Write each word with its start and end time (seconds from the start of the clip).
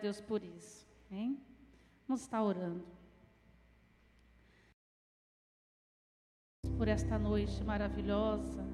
Deus 0.00 0.20
por 0.20 0.42
isso. 0.42 0.86
Hein? 1.10 1.40
Vamos 2.06 2.22
estar 2.22 2.42
orando. 2.42 2.84
Por 6.76 6.88
esta 6.88 7.18
noite 7.18 7.62
maravilhosa, 7.64 8.64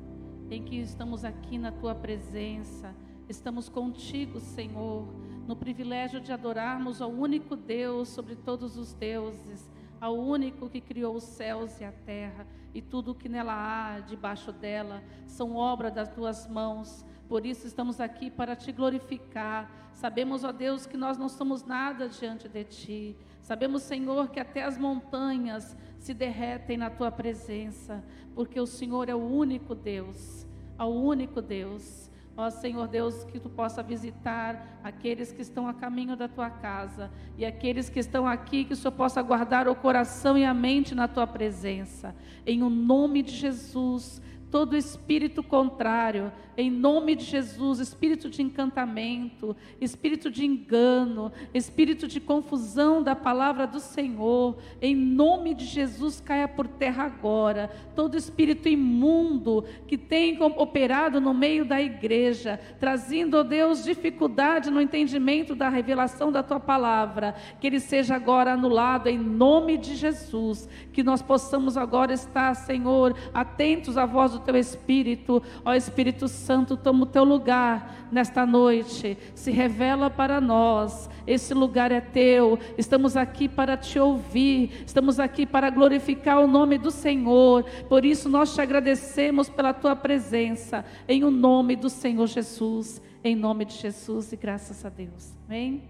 em 0.51 0.63
que 0.63 0.77
estamos 0.77 1.25
aqui 1.25 1.57
na 1.59 1.73
tua 1.73 1.95
presença, 1.95 2.95
estamos 3.29 3.69
contigo, 3.69 4.39
Senhor, 4.39 5.07
no 5.47 5.57
privilégio 5.57 6.21
de 6.21 6.33
adorarmos 6.33 7.01
ao 7.01 7.11
único 7.11 7.57
Deus 7.57 8.09
sobre 8.09 8.37
todos 8.37 8.77
os 8.77 8.93
deuses, 8.93 9.71
ao 10.01 10.17
único 10.17 10.69
que 10.69 10.81
criou 10.81 11.17
os 11.17 11.25
céus 11.25 11.81
e 11.81 11.85
a 11.85 11.93
terra 11.93 12.47
e 12.75 12.83
tudo 12.83 13.13
o 13.13 13.15
que 13.15 13.29
nela 13.29 13.55
há, 13.55 14.01
debaixo 14.01 14.53
dela, 14.53 15.03
são 15.27 15.55
obra 15.55 15.91
das 15.91 16.09
tuas 16.09 16.47
mãos. 16.47 17.05
Por 17.35 17.45
isso 17.45 17.67
estamos 17.67 18.01
aqui 18.01 18.31
para 18.31 18.55
te 18.55 18.71
glorificar. 18.71 19.69
Sabemos, 19.93 20.45
ó 20.45 20.53
Deus, 20.53 20.87
que 20.87 20.97
nós 20.97 21.19
não 21.19 21.29
somos 21.29 21.65
nada 21.65 22.09
diante 22.09 22.49
de 22.49 22.63
ti. 22.63 23.17
Sabemos, 23.43 23.83
Senhor, 23.83 24.29
que 24.29 24.39
até 24.39 24.63
as 24.63 24.79
montanhas 24.79 25.77
se 25.99 26.15
derretem 26.15 26.77
na 26.77 26.91
tua 26.91 27.11
presença, 27.11 28.05
porque 28.37 28.61
o 28.61 28.67
Senhor 28.67 29.09
é 29.09 29.17
o 29.17 29.19
único 29.19 29.75
Deus, 29.75 30.47
é 30.79 30.85
o 30.85 30.87
único 30.87 31.43
Deus. 31.43 32.09
Ó 32.37 32.51
Senhor 32.51 32.87
Deus, 32.87 33.25
que 33.25 33.41
tu 33.41 33.49
possa 33.49 33.83
visitar 33.83 34.79
aqueles 34.83 35.33
que 35.33 35.43
estão 35.43 35.69
a 35.69 35.75
caminho 35.75 36.17
da 36.17 36.29
tua 36.29 36.51
casa 36.51 37.11
e 37.37 37.45
aqueles 37.45 37.89
que 37.89 37.99
estão 37.99 38.27
aqui, 38.27 38.65
que 38.65 38.73
o 38.73 38.77
Senhor 38.77 38.93
possa 38.93 39.23
guardar 39.23 39.69
o 39.69 39.75
coração 39.75 40.39
e 40.39 40.45
a 40.45 40.55
mente 40.55 40.95
na 40.95 41.09
tua 41.09 41.27
presença. 41.27 42.15
Em 42.47 42.63
o 42.63 42.71
nome 42.71 43.23
de 43.23 43.33
Jesus, 43.33 44.21
todo 44.51 44.77
espírito 44.77 45.43
contrário, 45.43 46.33
em 46.57 46.71
nome 46.71 47.17
de 47.17 47.25
Jesus, 47.25 47.81
espírito 47.81 48.31
de 48.31 48.43
encantamento, 48.43 49.57
espírito 49.81 50.31
de 50.31 50.45
engano, 50.45 51.33
espírito 51.53 52.07
de 52.07 52.21
confusão 52.21 53.03
da 53.03 53.17
palavra 53.17 53.67
do 53.67 53.81
Senhor, 53.81 54.57
em 54.81 54.95
nome 54.95 55.55
de 55.55 55.65
Jesus, 55.65 56.21
caia 56.21 56.47
por 56.47 56.69
terra 56.69 57.05
agora. 57.05 57.71
Todo 57.97 58.17
espírito 58.17 58.69
imundo 58.69 59.65
que 59.89 59.99
tem 59.99 60.41
operado 60.41 61.21
no 61.21 61.35
meio 61.35 61.65
da 61.65 61.83
igreja, 61.83 62.61
trazendo, 62.79 63.39
ó 63.39 63.43
Deus, 63.43 63.83
dificuldade 63.83 64.71
no 64.71 64.81
entendimento 64.81 65.55
da 65.55 65.69
revelação 65.69 66.31
da 66.31 66.43
tua 66.43 66.61
palavra, 66.61 67.35
que 67.61 67.67
ele 67.67 67.81
seja 67.81 68.15
agora 68.15 68.53
anulado 68.53 69.09
em 69.09 69.19
nome 69.19 69.77
de 69.77 69.97
Jesus, 69.97 70.69
que 70.95 71.03
nós 71.03 71.21
possamos 71.21 71.77
agora 71.77 72.13
estar, 72.13 72.55
Senhor, 72.55 73.17
atentos 73.35 73.99
à 73.99 74.07
voz 74.07 74.33
do 74.33 74.39
teu 74.39 74.57
Espírito, 74.57 75.43
ó 75.65 75.75
Espírito 75.75 76.29
Santo, 76.29 76.77
toma 76.77 77.03
o 77.03 77.07
teu 77.07 77.25
lugar 77.25 78.07
nesta 78.13 78.47
noite, 78.47 79.19
se 79.35 79.51
revela 79.51 80.09
para 80.09 80.41
nós, 80.41 81.11
esse 81.27 81.53
lugar 81.53 81.91
é 81.91 82.01
teu, 82.01 82.59
estamos 82.79 83.17
aqui 83.17 83.49
para 83.49 83.77
te 83.77 83.99
ouvir, 83.99 84.85
estamos 84.87 85.19
aqui 85.19 85.45
para 85.45 85.69
glorificar 85.69 86.39
o 86.39 86.47
nome 86.47 86.79
do 86.79 86.93
Senhor, 86.93 87.65
por 87.89 88.05
isso 88.05 88.29
nós 88.29 88.55
te 88.55 88.61
agradecemos 88.61 89.49
pela 89.49 89.75
tua 89.75 89.97
presença, 89.97 90.85
em 91.09 91.25
o 91.25 91.31
nome 91.31 91.75
do 91.75 91.91
Senhor 91.91 92.29
Jesus, 92.29 93.03
em 93.25 93.35
nome 93.35 93.65
de 93.65 93.75
Jesus 93.75 94.33
e 94.33 94.37
graças 94.37 94.85
a 94.85 94.89
Deus, 94.89 95.35
amém? 95.47 95.83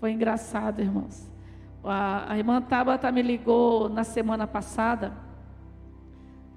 Foi 0.00 0.10
engraçado, 0.10 0.80
irmãos. 0.80 1.33
A, 1.84 2.32
a 2.32 2.38
irmã 2.38 2.62
Tabata 2.62 3.10
me 3.12 3.22
ligou 3.22 3.88
na 3.88 4.04
semana 4.04 4.46
passada, 4.46 5.12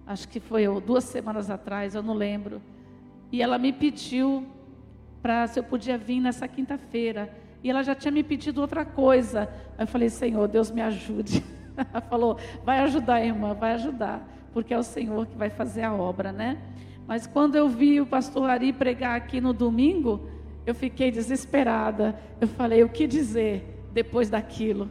acho 0.06 0.28
que 0.28 0.40
foi 0.40 0.66
duas 0.82 1.04
semanas 1.04 1.50
atrás, 1.50 1.96
eu 1.96 2.02
não 2.02 2.14
lembro. 2.14 2.62
E 3.32 3.42
ela 3.42 3.58
me 3.58 3.74
pediu 3.74 4.48
para 5.22 5.46
se 5.48 5.60
eu 5.60 5.64
podia 5.64 5.98
vir 5.98 6.22
nessa 6.22 6.48
quinta-feira. 6.48 7.30
E 7.64 7.70
ela 7.70 7.84
já 7.84 7.94
tinha 7.94 8.12
me 8.12 8.24
pedido 8.24 8.62
outra 8.62 8.86
coisa. 8.86 9.50
Aí 9.78 9.84
eu 9.84 9.88
falei, 9.88 10.10
Senhor, 10.10 10.48
Deus 10.48 10.72
me 10.72 10.82
ajude. 10.82 11.44
Ela 11.76 12.02
falou, 12.02 12.38
vai 12.64 12.80
ajudar, 12.80 13.24
irmã, 13.24 13.54
vai 13.54 13.74
ajudar, 13.74 14.28
porque 14.52 14.74
é 14.74 14.78
o 14.78 14.84
Senhor 14.84 15.28
que 15.28 15.38
vai 15.38 15.50
fazer 15.50 15.84
a 15.84 15.94
obra, 15.94 16.32
né? 16.32 16.58
Mas 17.06 17.28
quando 17.28 17.56
eu 17.56 17.70
vi 17.70 18.02
o 18.02 18.06
pastor 18.06 18.50
Ari 18.50 18.74
pregar 18.74 19.16
aqui 19.16 19.40
no 19.40 19.54
domingo, 19.54 20.28
eu 20.66 20.74
fiquei 20.74 21.12
desesperada. 21.12 22.20
Eu 22.42 22.48
falei, 22.48 22.84
o 22.84 22.90
que 22.90 23.06
dizer 23.06 23.88
depois 23.94 24.30
daquilo? 24.30 24.90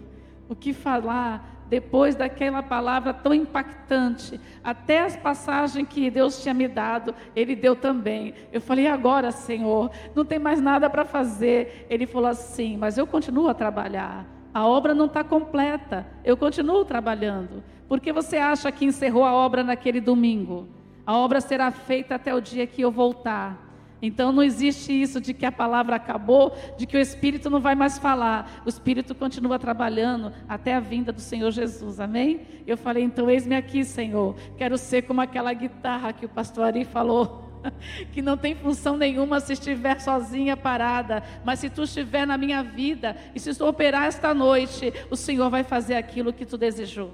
O 0.48 0.54
que 0.54 0.72
falar? 0.72 1.56
depois 1.68 2.14
daquela 2.14 2.62
palavra 2.62 3.12
tão 3.12 3.34
impactante, 3.34 4.40
até 4.62 5.00
as 5.00 5.16
passagens 5.16 5.86
que 5.88 6.10
Deus 6.10 6.40
tinha 6.42 6.54
me 6.54 6.68
dado, 6.68 7.14
Ele 7.34 7.56
deu 7.56 7.74
também. 7.74 8.34
Eu 8.52 8.60
falei, 8.60 8.86
agora, 8.86 9.30
Senhor, 9.30 9.90
não 10.14 10.24
tem 10.24 10.38
mais 10.38 10.60
nada 10.60 10.88
para 10.88 11.04
fazer. 11.04 11.86
Ele 11.90 12.06
falou 12.06 12.30
assim, 12.30 12.76
mas 12.76 12.96
eu 12.96 13.06
continuo 13.06 13.48
a 13.48 13.54
trabalhar. 13.54 14.26
A 14.54 14.66
obra 14.66 14.94
não 14.94 15.06
está 15.06 15.22
completa, 15.22 16.06
eu 16.24 16.36
continuo 16.36 16.84
trabalhando. 16.84 17.62
Por 17.88 18.00
que 18.00 18.12
você 18.12 18.36
acha 18.36 18.72
que 18.72 18.84
encerrou 18.84 19.24
a 19.24 19.32
obra 19.32 19.62
naquele 19.62 20.00
domingo? 20.00 20.68
A 21.04 21.16
obra 21.16 21.40
será 21.40 21.70
feita 21.70 22.14
até 22.14 22.34
o 22.34 22.40
dia 22.40 22.66
que 22.66 22.82
eu 22.82 22.90
voltar. 22.90 23.65
Então 24.00 24.30
não 24.30 24.42
existe 24.42 24.92
isso 24.92 25.20
de 25.20 25.32
que 25.32 25.46
a 25.46 25.52
palavra 25.52 25.96
acabou, 25.96 26.54
de 26.76 26.86
que 26.86 26.96
o 26.96 27.00
Espírito 27.00 27.48
não 27.48 27.60
vai 27.60 27.74
mais 27.74 27.98
falar. 27.98 28.62
O 28.64 28.68
Espírito 28.68 29.14
continua 29.14 29.58
trabalhando 29.58 30.32
até 30.48 30.74
a 30.74 30.80
vinda 30.80 31.12
do 31.12 31.20
Senhor 31.20 31.50
Jesus. 31.50 31.98
Amém? 31.98 32.40
Eu 32.66 32.76
falei, 32.76 33.02
então 33.02 33.30
eis-me 33.30 33.56
aqui, 33.56 33.84
Senhor. 33.84 34.36
Quero 34.56 34.76
ser 34.76 35.02
como 35.02 35.20
aquela 35.20 35.52
guitarra 35.52 36.12
que 36.12 36.26
o 36.26 36.28
pastor 36.28 36.64
Ari 36.64 36.84
falou. 36.84 37.44
Que 38.12 38.22
não 38.22 38.36
tem 38.36 38.54
função 38.54 38.96
nenhuma 38.96 39.40
se 39.40 39.54
estiver 39.54 39.98
sozinha, 39.98 40.56
parada, 40.56 41.24
mas 41.44 41.58
se 41.58 41.68
tu 41.68 41.82
estiver 41.82 42.24
na 42.24 42.38
minha 42.38 42.62
vida 42.62 43.16
e 43.34 43.40
se 43.40 43.52
tu 43.56 43.66
operar 43.66 44.04
esta 44.04 44.32
noite, 44.32 44.92
o 45.10 45.16
Senhor 45.16 45.50
vai 45.50 45.64
fazer 45.64 45.94
aquilo 45.94 46.32
que 46.32 46.46
tu 46.46 46.56
desejou. 46.56 47.12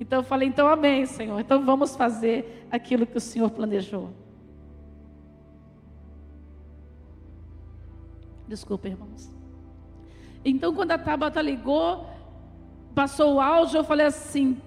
Então 0.00 0.20
eu 0.20 0.22
falei, 0.22 0.48
então 0.48 0.66
amém, 0.66 1.04
Senhor. 1.04 1.38
Então 1.38 1.62
vamos 1.62 1.94
fazer 1.94 2.66
aquilo 2.70 3.04
que 3.04 3.18
o 3.18 3.20
Senhor 3.20 3.50
planejou. 3.50 4.21
Desculpa, 8.52 8.86
irmãos. 8.86 9.34
Então, 10.44 10.74
quando 10.74 10.90
a 10.90 10.98
Tabata 10.98 11.40
ligou, 11.40 12.06
passou 12.94 13.36
o 13.36 13.40
áudio, 13.40 13.78
eu 13.78 13.84
falei 13.84 14.04
assim, 14.04 14.60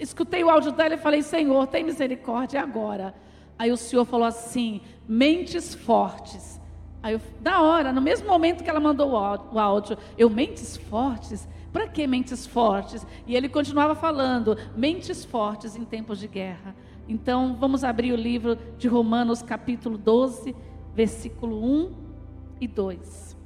escutei 0.00 0.42
o 0.42 0.48
áudio 0.48 0.72
dela 0.72 0.94
e 0.94 0.96
falei, 0.96 1.20
Senhor, 1.20 1.66
tem 1.66 1.84
misericórdia 1.84 2.62
agora. 2.62 3.14
Aí 3.58 3.70
o 3.70 3.76
Senhor 3.76 4.06
falou 4.06 4.26
assim, 4.26 4.80
mentes 5.06 5.74
fortes. 5.74 6.58
Aí 7.02 7.12
eu, 7.12 7.20
da 7.38 7.60
hora, 7.60 7.92
no 7.92 8.00
mesmo 8.00 8.26
momento 8.26 8.64
que 8.64 8.70
ela 8.70 8.80
mandou 8.80 9.10
o 9.10 9.58
áudio, 9.58 9.98
eu, 10.16 10.30
mentes 10.30 10.78
fortes? 10.78 11.46
Para 11.70 11.86
que 11.86 12.06
mentes 12.06 12.46
fortes? 12.46 13.06
E 13.26 13.36
ele 13.36 13.50
continuava 13.50 13.94
falando, 13.94 14.56
mentes 14.74 15.26
fortes 15.26 15.76
em 15.76 15.84
tempos 15.84 16.18
de 16.18 16.26
guerra. 16.26 16.74
Então, 17.06 17.54
vamos 17.60 17.84
abrir 17.84 18.14
o 18.14 18.16
livro 18.16 18.56
de 18.78 18.88
Romanos, 18.88 19.42
capítulo 19.42 19.98
12, 19.98 20.56
versículo 20.94 21.62
1 21.62 22.05
e 22.60 22.66
2. 22.66 23.36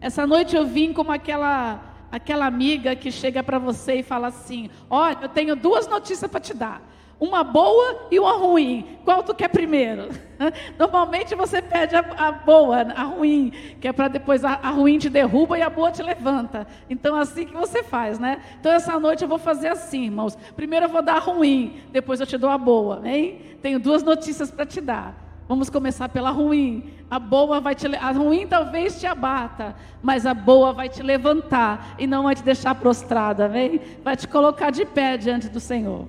Essa 0.00 0.26
noite 0.26 0.54
eu 0.54 0.66
vim 0.66 0.92
como 0.92 1.12
aquela 1.12 1.92
aquela 2.10 2.46
amiga 2.46 2.94
que 2.94 3.10
chega 3.10 3.42
para 3.42 3.58
você 3.58 3.96
e 3.96 4.02
fala 4.02 4.28
assim: 4.28 4.70
"Olha, 4.88 5.18
eu 5.22 5.28
tenho 5.28 5.56
duas 5.56 5.88
notícias 5.88 6.30
para 6.30 6.40
te 6.40 6.54
dar. 6.54 6.82
Uma 7.18 7.42
boa 7.42 8.08
e 8.10 8.20
uma 8.20 8.32
ruim. 8.32 8.98
Qual 9.02 9.22
tu 9.22 9.34
quer 9.34 9.48
primeiro? 9.48 10.08
Normalmente 10.78 11.34
você 11.34 11.62
pede 11.62 11.96
a, 11.96 12.00
a 12.00 12.30
boa, 12.30 12.82
a 12.94 13.04
ruim, 13.04 13.50
que 13.80 13.88
é 13.88 13.92
para 13.92 14.08
depois 14.08 14.44
a, 14.44 14.50
a, 14.50 14.68
ruim 14.68 14.98
te 14.98 15.08
derruba 15.08 15.58
e 15.58 15.62
a 15.62 15.70
boa 15.70 15.90
te 15.90 16.02
levanta. 16.02 16.66
Então 16.90 17.16
é 17.16 17.20
assim 17.22 17.46
que 17.46 17.54
você 17.54 17.82
faz, 17.82 18.18
né? 18.18 18.42
Então 18.60 18.70
essa 18.70 19.00
noite 19.00 19.22
eu 19.22 19.28
vou 19.28 19.38
fazer 19.38 19.68
assim, 19.68 20.04
irmãos. 20.04 20.36
Primeiro 20.54 20.86
eu 20.86 20.90
vou 20.90 21.00
dar 21.00 21.16
a 21.16 21.20
ruim, 21.20 21.80
depois 21.90 22.20
eu 22.20 22.26
te 22.26 22.36
dou 22.36 22.50
a 22.50 22.58
boa, 22.58 23.00
hein? 23.08 23.40
Tenho 23.62 23.80
duas 23.80 24.02
notícias 24.02 24.50
para 24.50 24.66
te 24.66 24.82
dar. 24.82 25.14
Vamos 25.48 25.70
começar 25.70 26.10
pela 26.10 26.30
ruim. 26.30 26.92
A 27.08 27.20
boa 27.20 27.60
vai 27.60 27.74
te 27.74 27.86
a 27.94 28.10
ruim 28.10 28.48
talvez 28.48 28.98
te 28.98 29.06
abata, 29.06 29.76
mas 30.02 30.26
a 30.26 30.34
boa 30.34 30.72
vai 30.72 30.88
te 30.88 31.02
levantar 31.02 31.94
e 31.98 32.06
não 32.06 32.24
vai 32.24 32.34
te 32.34 32.42
deixar 32.42 32.74
prostrada, 32.74 33.48
vem? 33.48 33.80
Vai 34.02 34.16
te 34.16 34.26
colocar 34.26 34.70
de 34.70 34.84
pé 34.84 35.16
diante 35.16 35.48
do 35.48 35.60
Senhor. 35.60 36.08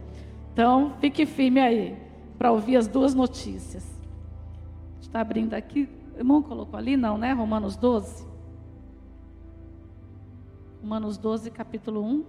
Então, 0.54 0.94
fique 1.00 1.26
firme 1.26 1.60
aí 1.60 1.96
para 2.36 2.52
ouvir 2.52 2.78
as 2.78 2.88
duas 2.88 3.14
notícias. 3.14 3.86
Está 5.00 5.22
abrindo 5.22 5.54
aqui. 5.54 5.88
O 6.16 6.18
irmão 6.18 6.42
colocou 6.42 6.78
ali 6.80 6.98
não, 6.98 7.16
né? 7.16 7.32
Romanos 7.32 7.76
12. 7.76 8.26
Romanos 10.82 11.16
12, 11.18 11.52
capítulo 11.52 12.04
1. 12.04 12.26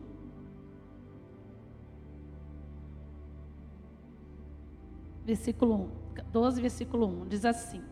Versículo 5.24 5.74
1. 5.74 5.88
12, 6.32 6.60
versículo 6.60 7.06
1, 7.06 7.28
diz 7.28 7.44
assim: 7.44 7.82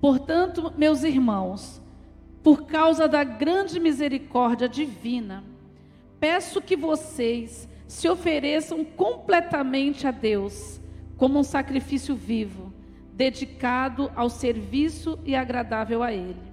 Portanto, 0.00 0.72
meus 0.76 1.02
irmãos, 1.02 1.80
por 2.42 2.64
causa 2.64 3.06
da 3.06 3.22
grande 3.22 3.78
misericórdia 3.78 4.68
divina, 4.68 5.44
peço 6.18 6.60
que 6.60 6.76
vocês 6.76 7.68
se 7.86 8.08
ofereçam 8.08 8.84
completamente 8.84 10.06
a 10.06 10.10
Deus, 10.10 10.80
como 11.16 11.38
um 11.38 11.42
sacrifício 11.42 12.14
vivo, 12.14 12.72
dedicado 13.12 14.10
ao 14.16 14.30
serviço 14.30 15.18
e 15.24 15.34
agradável 15.34 16.02
a 16.02 16.12
Ele. 16.12 16.50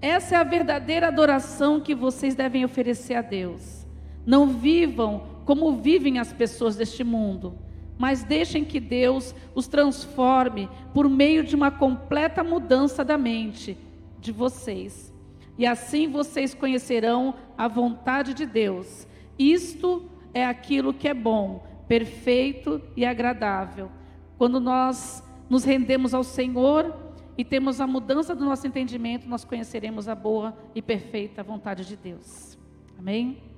Essa 0.00 0.36
é 0.36 0.38
a 0.38 0.44
verdadeira 0.44 1.08
adoração 1.08 1.80
que 1.80 1.94
vocês 1.94 2.34
devem 2.34 2.64
oferecer 2.64 3.14
a 3.14 3.22
Deus. 3.22 3.86
Não 4.24 4.46
vivam 4.46 5.34
como 5.44 5.72
vivem 5.72 6.18
as 6.18 6.32
pessoas 6.32 6.76
deste 6.76 7.04
mundo, 7.04 7.58
mas 7.98 8.24
deixem 8.24 8.64
que 8.64 8.80
Deus 8.80 9.34
os 9.54 9.68
transforme 9.68 10.68
por 10.92 11.08
meio 11.08 11.44
de 11.44 11.54
uma 11.54 11.70
completa 11.70 12.42
mudança 12.42 13.04
da 13.04 13.16
mente 13.16 13.76
de 14.18 14.32
vocês. 14.32 15.12
E 15.56 15.66
assim 15.66 16.08
vocês 16.08 16.54
conhecerão 16.54 17.34
a 17.56 17.68
vontade 17.68 18.34
de 18.34 18.44
Deus. 18.44 19.06
Isto 19.38 20.08
é 20.32 20.44
aquilo 20.44 20.92
que 20.92 21.08
é 21.08 21.14
bom, 21.14 21.64
perfeito 21.86 22.82
e 22.96 23.04
agradável. 23.04 23.90
Quando 24.36 24.58
nós 24.58 25.22
nos 25.48 25.62
rendemos 25.64 26.12
ao 26.12 26.24
Senhor 26.24 26.94
e 27.38 27.44
temos 27.44 27.80
a 27.80 27.86
mudança 27.86 28.34
do 28.34 28.44
nosso 28.44 28.66
entendimento, 28.66 29.28
nós 29.28 29.44
conheceremos 29.44 30.08
a 30.08 30.14
boa 30.14 30.56
e 30.74 30.82
perfeita 30.82 31.42
vontade 31.42 31.84
de 31.84 31.96
Deus. 31.96 32.58
Amém? 32.98 33.53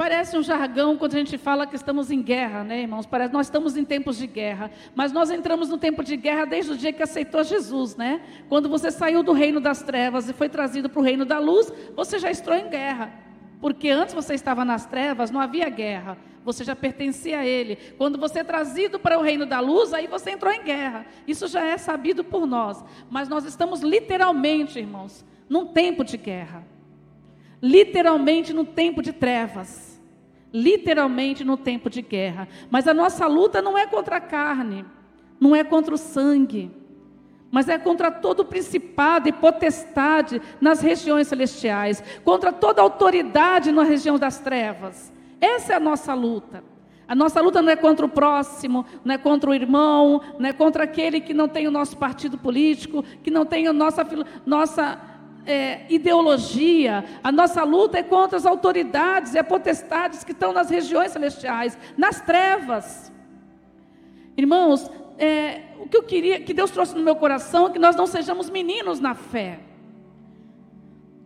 Parece 0.00 0.34
um 0.38 0.42
jargão 0.42 0.96
quando 0.96 1.12
a 1.14 1.18
gente 1.18 1.36
fala 1.36 1.66
que 1.66 1.76
estamos 1.76 2.10
em 2.10 2.22
guerra, 2.22 2.64
né, 2.64 2.80
irmãos? 2.80 3.04
Parece 3.04 3.34
nós 3.34 3.48
estamos 3.48 3.76
em 3.76 3.84
tempos 3.84 4.16
de 4.16 4.26
guerra, 4.26 4.70
mas 4.94 5.12
nós 5.12 5.30
entramos 5.30 5.68
no 5.68 5.76
tempo 5.76 6.02
de 6.02 6.16
guerra 6.16 6.46
desde 6.46 6.72
o 6.72 6.76
dia 6.78 6.90
que 6.90 7.02
aceitou 7.02 7.44
Jesus, 7.44 7.96
né? 7.96 8.22
Quando 8.48 8.66
você 8.66 8.90
saiu 8.90 9.22
do 9.22 9.34
reino 9.34 9.60
das 9.60 9.82
trevas 9.82 10.26
e 10.26 10.32
foi 10.32 10.48
trazido 10.48 10.88
para 10.88 11.00
o 11.00 11.02
reino 11.02 11.26
da 11.26 11.38
luz, 11.38 11.70
você 11.94 12.18
já 12.18 12.30
entrou 12.30 12.56
em 12.56 12.70
guerra. 12.70 13.12
Porque 13.60 13.90
antes 13.90 14.14
você 14.14 14.32
estava 14.32 14.64
nas 14.64 14.86
trevas, 14.86 15.30
não 15.30 15.38
havia 15.38 15.68
guerra 15.68 16.16
você 16.42 16.64
já 16.64 16.74
pertencia 16.74 17.40
a 17.40 17.46
Ele. 17.46 17.76
Quando 17.98 18.18
você 18.18 18.38
é 18.38 18.44
trazido 18.44 18.98
para 18.98 19.18
o 19.18 19.22
reino 19.22 19.44
da 19.44 19.60
luz, 19.60 19.92
aí 19.92 20.06
você 20.06 20.30
entrou 20.30 20.50
em 20.50 20.64
guerra. 20.64 21.04
Isso 21.28 21.46
já 21.46 21.62
é 21.62 21.76
sabido 21.76 22.24
por 22.24 22.46
nós. 22.46 22.82
Mas 23.10 23.28
nós 23.28 23.44
estamos 23.44 23.82
literalmente, 23.82 24.78
irmãos, 24.78 25.22
num 25.46 25.66
tempo 25.66 26.02
de 26.02 26.16
guerra. 26.16 26.64
Literalmente 27.60 28.54
no 28.54 28.64
tempo 28.64 29.02
de 29.02 29.12
trevas. 29.12 29.89
Literalmente 30.52 31.44
no 31.44 31.56
tempo 31.56 31.88
de 31.88 32.02
guerra. 32.02 32.48
Mas 32.70 32.88
a 32.88 32.94
nossa 32.94 33.26
luta 33.26 33.62
não 33.62 33.78
é 33.78 33.86
contra 33.86 34.16
a 34.16 34.20
carne, 34.20 34.84
não 35.40 35.54
é 35.54 35.62
contra 35.62 35.94
o 35.94 35.98
sangue 35.98 36.80
mas 37.50 37.68
é 37.68 37.78
contra 37.78 38.10
todo 38.10 38.44
principado 38.44 39.28
e 39.28 39.32
potestade 39.32 40.40
nas 40.60 40.80
regiões 40.80 41.26
celestiais, 41.26 42.02
contra 42.24 42.52
toda 42.52 42.80
autoridade 42.80 43.72
na 43.72 43.82
região 43.82 44.18
das 44.18 44.38
trevas. 44.38 45.12
Essa 45.40 45.72
é 45.72 45.76
a 45.76 45.80
nossa 45.80 46.14
luta. 46.14 46.62
A 47.08 47.14
nossa 47.14 47.40
luta 47.40 47.60
não 47.60 47.72
é 47.72 47.74
contra 47.74 48.06
o 48.06 48.08
próximo, 48.08 48.86
não 49.04 49.12
é 49.12 49.18
contra 49.18 49.50
o 49.50 49.54
irmão, 49.54 50.20
não 50.38 50.48
é 50.48 50.52
contra 50.52 50.84
aquele 50.84 51.20
que 51.20 51.34
não 51.34 51.48
tem 51.48 51.66
o 51.66 51.70
nosso 51.70 51.96
partido 51.96 52.38
político, 52.38 53.02
que 53.20 53.32
não 53.32 53.44
tem 53.44 53.66
a 53.66 53.72
nossa, 53.72 54.06
nossa 54.46 55.00
é, 55.50 55.86
ideologia. 55.88 57.04
A 57.22 57.32
nossa 57.32 57.64
luta 57.64 57.98
é 57.98 58.02
contra 58.02 58.38
as 58.38 58.46
autoridades 58.46 59.34
e 59.34 59.42
potestades 59.42 60.22
que 60.22 60.32
estão 60.32 60.52
nas 60.52 60.70
regiões 60.70 61.12
celestiais, 61.12 61.76
nas 61.96 62.20
trevas. 62.20 63.12
Irmãos, 64.36 64.90
é, 65.18 65.62
o 65.80 65.88
que 65.88 65.96
eu 65.96 66.02
queria, 66.02 66.40
que 66.40 66.54
Deus 66.54 66.70
trouxe 66.70 66.94
no 66.94 67.02
meu 67.02 67.16
coração 67.16 67.66
é 67.66 67.70
que 67.70 67.78
nós 67.78 67.96
não 67.96 68.06
sejamos 68.06 68.48
meninos 68.48 69.00
na 69.00 69.14
fé. 69.14 69.58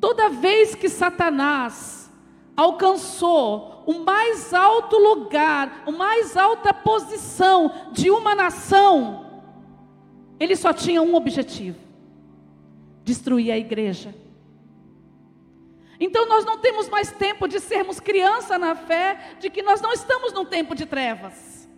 Toda 0.00 0.31
vez 0.31 0.75
que 0.75 0.88
Satanás 0.88 2.11
alcançou 2.56 3.82
o 3.87 4.05
mais 4.05 4.55
alto 4.55 4.97
lugar, 4.97 5.82
a 5.87 5.91
mais 5.91 6.37
alta 6.37 6.73
posição 6.73 7.70
de 7.93 8.11
uma 8.11 8.35
nação, 8.35 9.43
ele 10.41 10.56
só 10.56 10.73
tinha 10.73 11.03
um 11.03 11.15
objetivo: 11.15 11.83
destruir 13.05 13.53
a 13.53 13.59
igreja. 13.59 14.15
Então 16.01 16.27
nós 16.27 16.45
não 16.45 16.59
temos 16.59 16.89
mais 16.89 17.12
tempo 17.12 17.47
de 17.47 17.61
sermos 17.61 18.01
criança 18.01 18.59
na 18.59 18.75
fé, 18.75 19.37
de 19.39 19.49
que 19.49 19.62
nós 19.62 19.81
não 19.81 19.93
estamos 19.93 20.33
num 20.33 20.45
tempo 20.45 20.75
de 20.75 20.87
trevas. 20.87 21.69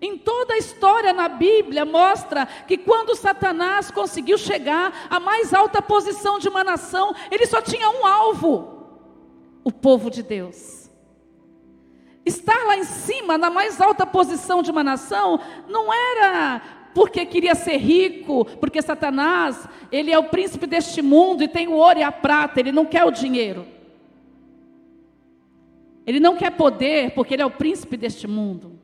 Em 0.00 0.18
toda 0.18 0.54
a 0.54 0.58
história 0.58 1.12
na 1.12 1.28
Bíblia 1.28 1.84
mostra 1.84 2.44
que 2.66 2.76
quando 2.76 3.14
Satanás 3.14 3.88
conseguiu 3.88 4.36
chegar 4.36 5.06
à 5.08 5.20
mais 5.20 5.54
alta 5.54 5.80
posição 5.80 6.40
de 6.40 6.48
uma 6.48 6.64
nação, 6.64 7.14
ele 7.30 7.46
só 7.46 7.62
tinha 7.62 7.88
um 7.88 8.04
alvo: 8.04 8.88
o 9.62 9.70
povo 9.70 10.10
de 10.10 10.24
Deus. 10.24 10.90
Estar 12.26 12.64
lá 12.66 12.76
em 12.76 12.84
cima, 12.84 13.38
na 13.38 13.50
mais 13.50 13.80
alta 13.80 14.04
posição 14.04 14.62
de 14.62 14.70
uma 14.72 14.82
nação, 14.82 15.40
não 15.68 15.92
era 15.92 16.62
porque 16.94 17.24
queria 17.24 17.54
ser 17.54 17.76
rico, 17.76 18.44
porque 18.60 18.82
Satanás, 18.82 19.68
ele 19.90 20.10
é 20.10 20.18
o 20.18 20.24
príncipe 20.24 20.66
deste 20.66 21.00
mundo 21.00 21.42
e 21.42 21.48
tem 21.48 21.68
o 21.68 21.72
ouro 21.72 21.98
e 21.98 22.02
a 22.02 22.12
prata, 22.12 22.60
ele 22.60 22.72
não 22.72 22.84
quer 22.84 23.04
o 23.04 23.10
dinheiro. 23.10 23.66
Ele 26.06 26.20
não 26.20 26.36
quer 26.36 26.50
poder, 26.50 27.12
porque 27.12 27.34
ele 27.34 27.42
é 27.42 27.46
o 27.46 27.50
príncipe 27.50 27.96
deste 27.96 28.26
mundo. 28.26 28.78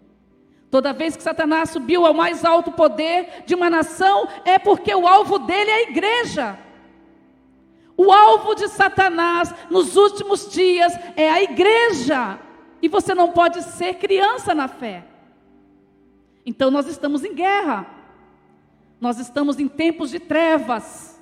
Toda 0.71 0.93
vez 0.93 1.17
que 1.17 1.23
Satanás 1.23 1.71
subiu 1.71 2.05
ao 2.05 2.15
mais 2.15 2.45
alto 2.45 2.71
poder 2.71 3.45
de 3.47 3.55
uma 3.55 3.71
nação, 3.71 4.29
é 4.45 4.59
porque 4.59 4.95
o 4.95 5.07
alvo 5.07 5.39
dele 5.39 5.71
é 5.71 5.75
a 5.75 5.91
igreja. 5.91 6.59
O 7.97 8.13
alvo 8.13 8.55
de 8.55 8.69
Satanás 8.69 9.53
nos 9.69 9.97
últimos 9.97 10.51
dias 10.53 10.93
é 11.17 11.29
a 11.29 11.43
igreja. 11.43 12.39
E 12.81 12.89
você 12.89 13.15
não 13.15 13.33
pode 13.33 13.63
ser 13.63 13.95
criança 13.95 14.55
na 14.55 14.69
fé. 14.69 15.05
Então 16.47 16.71
nós 16.71 16.87
estamos 16.87 17.25
em 17.25 17.35
guerra. 17.35 17.98
Nós 19.00 19.19
estamos 19.19 19.59
em 19.59 19.69
tempos 19.69 20.11
de 20.11 20.19
trevas. 20.19 21.21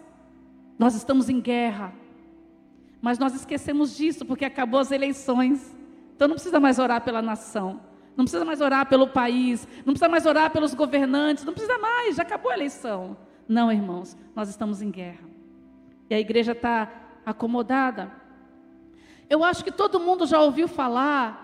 Nós 0.78 0.94
estamos 0.94 1.28
em 1.28 1.40
guerra. 1.40 1.92
Mas 3.00 3.18
nós 3.18 3.34
esquecemos 3.34 3.96
disso 3.96 4.24
porque 4.24 4.44
acabou 4.44 4.80
as 4.80 4.90
eleições. 4.90 5.74
Então 6.14 6.28
não 6.28 6.34
precisa 6.34 6.58
mais 6.58 6.78
orar 6.78 7.02
pela 7.02 7.20
nação. 7.20 7.80
Não 8.16 8.24
precisa 8.24 8.44
mais 8.44 8.60
orar 8.60 8.86
pelo 8.86 9.08
país. 9.08 9.66
Não 9.84 9.92
precisa 9.92 10.08
mais 10.08 10.24
orar 10.26 10.50
pelos 10.50 10.74
governantes. 10.74 11.44
Não 11.44 11.52
precisa 11.52 11.78
mais. 11.78 12.16
Já 12.16 12.22
acabou 12.22 12.50
a 12.50 12.54
eleição. 12.54 13.16
Não, 13.48 13.70
irmãos. 13.70 14.16
Nós 14.34 14.48
estamos 14.48 14.80
em 14.80 14.90
guerra 14.90 15.36
e 16.08 16.14
a 16.14 16.20
igreja 16.20 16.52
está 16.52 16.90
acomodada. 17.24 18.12
Eu 19.28 19.42
acho 19.42 19.64
que 19.64 19.72
todo 19.72 20.00
mundo 20.00 20.26
já 20.26 20.40
ouviu 20.40 20.68
falar 20.68 21.42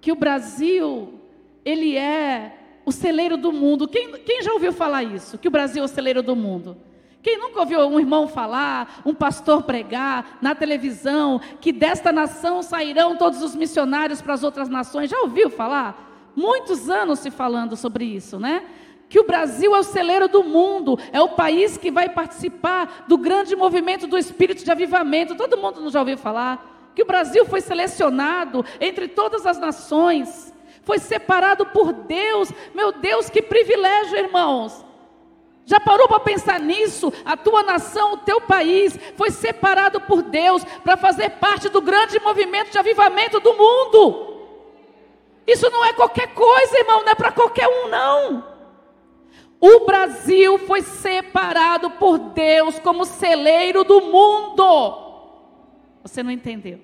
que 0.00 0.10
o 0.10 0.16
Brasil, 0.16 1.20
ele 1.64 1.96
é 1.96 2.58
o 2.84 2.92
celeiro 2.92 3.36
do 3.36 3.52
mundo. 3.52 3.88
Quem, 3.88 4.12
quem 4.12 4.42
já 4.42 4.52
ouviu 4.52 4.72
falar 4.72 5.02
isso? 5.02 5.38
Que 5.38 5.48
o 5.48 5.50
Brasil 5.50 5.82
é 5.82 5.84
o 5.84 5.88
celeiro 5.88 6.22
do 6.22 6.34
mundo? 6.36 6.76
Quem 7.22 7.38
nunca 7.38 7.60
ouviu 7.60 7.80
um 7.80 8.00
irmão 8.00 8.26
falar, 8.26 9.00
um 9.06 9.14
pastor 9.14 9.62
pregar 9.62 10.38
na 10.42 10.54
televisão, 10.54 11.40
que 11.60 11.70
desta 11.72 12.10
nação 12.10 12.62
sairão 12.62 13.16
todos 13.16 13.42
os 13.42 13.54
missionários 13.54 14.20
para 14.20 14.34
as 14.34 14.42
outras 14.42 14.68
nações? 14.68 15.08
Já 15.08 15.20
ouviu 15.20 15.48
falar? 15.48 16.32
Muitos 16.34 16.90
anos 16.90 17.20
se 17.20 17.30
falando 17.30 17.76
sobre 17.76 18.04
isso, 18.04 18.40
né? 18.40 18.64
que 19.08 19.20
o 19.20 19.26
Brasil 19.26 19.76
é 19.76 19.78
o 19.78 19.82
celeiro 19.82 20.26
do 20.26 20.42
mundo, 20.42 20.98
é 21.12 21.20
o 21.20 21.28
país 21.28 21.76
que 21.76 21.90
vai 21.90 22.08
participar 22.08 23.04
do 23.06 23.18
grande 23.18 23.54
movimento 23.54 24.06
do 24.06 24.16
espírito 24.16 24.64
de 24.64 24.70
avivamento. 24.70 25.34
Todo 25.34 25.58
mundo 25.58 25.90
já 25.90 26.00
ouviu 26.00 26.16
falar 26.16 26.90
que 26.94 27.02
o 27.02 27.06
Brasil 27.06 27.44
foi 27.44 27.60
selecionado 27.60 28.64
entre 28.80 29.08
todas 29.08 29.44
as 29.44 29.58
nações, 29.58 30.51
foi 30.82 30.98
separado 30.98 31.66
por 31.66 31.92
Deus. 31.92 32.50
Meu 32.74 32.92
Deus, 32.92 33.30
que 33.30 33.42
privilégio, 33.42 34.18
irmãos! 34.18 34.84
Já 35.64 35.78
parou 35.78 36.08
para 36.08 36.20
pensar 36.20 36.58
nisso? 36.58 37.12
A 37.24 37.36
tua 37.36 37.62
nação, 37.62 38.14
o 38.14 38.18
teu 38.18 38.40
país 38.40 38.98
foi 39.16 39.30
separado 39.30 40.00
por 40.00 40.22
Deus 40.22 40.64
para 40.82 40.96
fazer 40.96 41.30
parte 41.30 41.68
do 41.68 41.80
grande 41.80 42.18
movimento 42.20 42.72
de 42.72 42.78
avivamento 42.78 43.38
do 43.38 43.54
mundo. 43.54 44.32
Isso 45.46 45.70
não 45.70 45.84
é 45.84 45.92
qualquer 45.92 46.34
coisa, 46.34 46.78
irmão, 46.78 47.02
não 47.02 47.12
é 47.12 47.14
para 47.14 47.32
qualquer 47.32 47.68
um, 47.68 47.88
não. 47.88 48.52
O 49.60 49.86
Brasil 49.86 50.58
foi 50.58 50.82
separado 50.82 51.90
por 51.92 52.18
Deus 52.18 52.80
como 52.80 53.04
celeiro 53.04 53.84
do 53.84 54.00
mundo. 54.00 54.98
Você 56.02 56.22
não 56.22 56.32
entendeu? 56.32 56.80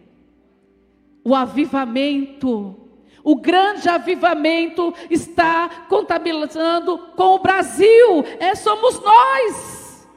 O 1.25 1.35
avivamento, 1.35 2.88
o 3.29 3.37
grande 3.37 3.91
avivamento 3.91 4.95
está 5.11 5.85
contabilizando 5.87 6.97
com 7.15 7.35
o 7.35 7.39
Brasil. 7.39 8.25
É 8.41 8.55
somos 8.55 8.99
nós. 9.03 10.09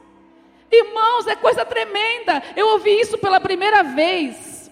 Irmãos, 0.72 1.28
é 1.28 1.36
coisa 1.36 1.66
tremenda. 1.66 2.42
Eu 2.56 2.70
ouvi 2.70 3.02
isso 3.02 3.18
pela 3.18 3.42
primeira 3.42 3.84
vez. 3.84 4.72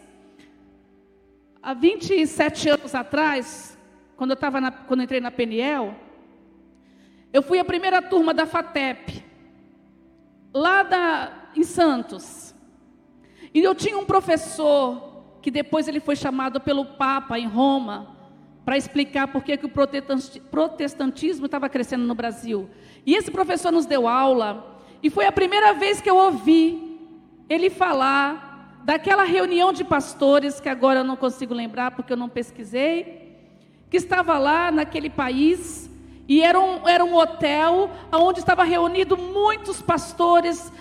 Há 1.62 1.74
27 1.74 2.70
anos 2.70 2.96
atrás, 2.96 3.78
quando 4.16 4.32
eu, 4.32 4.38
tava 4.38 4.62
na, 4.62 4.72
quando 4.72 5.02
eu 5.02 5.04
entrei 5.04 5.20
na 5.20 5.32
Peniel, 5.32 5.94
eu 7.34 7.44
fui 7.44 7.60
a 7.60 7.66
primeira 7.66 8.02
turma 8.02 8.34
da 8.34 8.46
FATEP, 8.46 9.22
lá 10.54 10.82
da, 10.84 11.34
em 11.58 11.64
Santos. 11.64 12.56
E 13.54 13.60
eu 13.60 13.76
tinha 13.76 13.98
um 13.98 14.06
professor, 14.06 15.26
que 15.42 15.52
depois 15.52 15.90
ele 15.90 16.00
foi 16.00 16.16
chamado 16.16 16.62
pelo 16.62 16.86
Papa 16.86 17.38
em 17.38 17.46
Roma, 17.46 18.18
para 18.70 18.78
explicar 18.78 19.28
por 19.30 19.44
que, 19.44 19.58
que 19.58 19.66
o 19.66 19.72
protestantismo 20.52 21.48
estava 21.48 21.68
crescendo 21.68 22.04
no 22.04 22.14
Brasil. 22.14 22.70
E 23.04 23.16
esse 23.16 23.32
professor 23.32 23.72
nos 23.72 23.88
deu 23.88 24.08
aula, 24.08 24.80
E 25.02 25.10
foi 25.10 25.26
a 25.26 25.32
primeira 25.32 25.74
vez 25.74 26.00
que 26.00 26.08
eu 26.08 26.16
ouvi 26.16 27.00
ele 27.50 27.72
falar 27.72 28.80
daquela 28.86 29.24
reunião 29.24 29.74
de 29.74 29.84
pastores, 29.84 30.60
que 30.60 30.70
agora 30.70 31.00
eu 31.00 31.04
não 31.04 31.16
consigo 31.16 31.52
lembrar 31.52 31.90
porque 31.90 32.14
eu 32.14 32.18
não 32.18 32.30
pesquisei, 32.30 33.40
que 33.90 33.98
estava 33.98 34.38
lá 34.38 34.70
naquele 34.70 35.10
país, 35.10 35.90
e 36.28 36.44
era 36.44 36.60
um, 36.60 36.88
era 36.88 37.04
um 37.04 37.16
hotel 37.16 37.90
onde 38.14 38.38
estava 38.38 38.64
reunido 38.64 39.18
muitos 39.18 39.82
pastores 39.82 40.72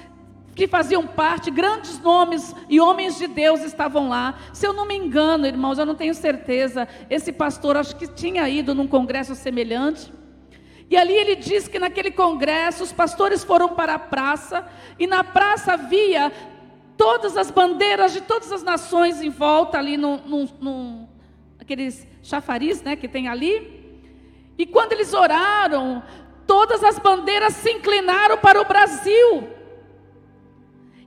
que 0.59 0.67
faziam 0.67 1.07
parte, 1.07 1.53
grandes 1.53 2.01
nomes 2.01 2.53
e 2.69 2.81
homens 2.81 3.17
de 3.17 3.29
Deus 3.29 3.61
estavam 3.61 4.09
lá. 4.09 4.37
Se 4.53 4.67
eu 4.67 4.73
não 4.73 4.85
me 4.85 4.97
engano, 4.97 5.47
irmãos, 5.47 5.79
eu 5.79 5.87
não 5.87 5.95
tenho 5.95 6.13
certeza, 6.13 6.89
esse 7.09 7.31
pastor 7.31 7.77
acho 7.77 7.95
que 7.95 8.09
tinha 8.09 8.49
ido 8.49 8.75
num 8.75 8.89
congresso 8.89 9.37
semelhante. 9.37 10.13
E 10.91 10.97
ali 10.97 11.15
ele 11.15 11.37
diz 11.37 11.69
que 11.69 11.79
naquele 11.79 12.11
congresso 12.11 12.83
os 12.83 12.93
pastores 12.93 13.45
foram 13.45 13.69
para 13.69 13.95
a 13.95 13.99
praça 14.01 14.67
e 14.99 15.07
na 15.07 15.23
praça 15.23 15.75
havia 15.75 16.33
todas 16.97 17.37
as 17.37 17.53
bandeiras 17.53 18.13
de 18.13 18.21
todas 18.21 18.51
as 18.51 18.65
nações 18.65 19.23
em 19.23 19.31
volta 19.31 19.79
ali 19.79 19.97
no, 19.97 21.09
aqueles 21.61 22.05
chafariz, 22.21 22.83
né, 22.83 22.97
que 22.97 23.07
tem 23.07 23.29
ali. 23.29 24.03
E 24.59 24.67
quando 24.67 24.91
eles 24.91 25.15
oraram, 25.15 26.03
todas 26.49 26.83
as 26.83 26.99
bandeiras 26.99 27.55
se 27.55 27.71
inclinaram 27.71 28.39
para 28.39 28.61
o 28.61 28.65
Brasil. 28.65 29.57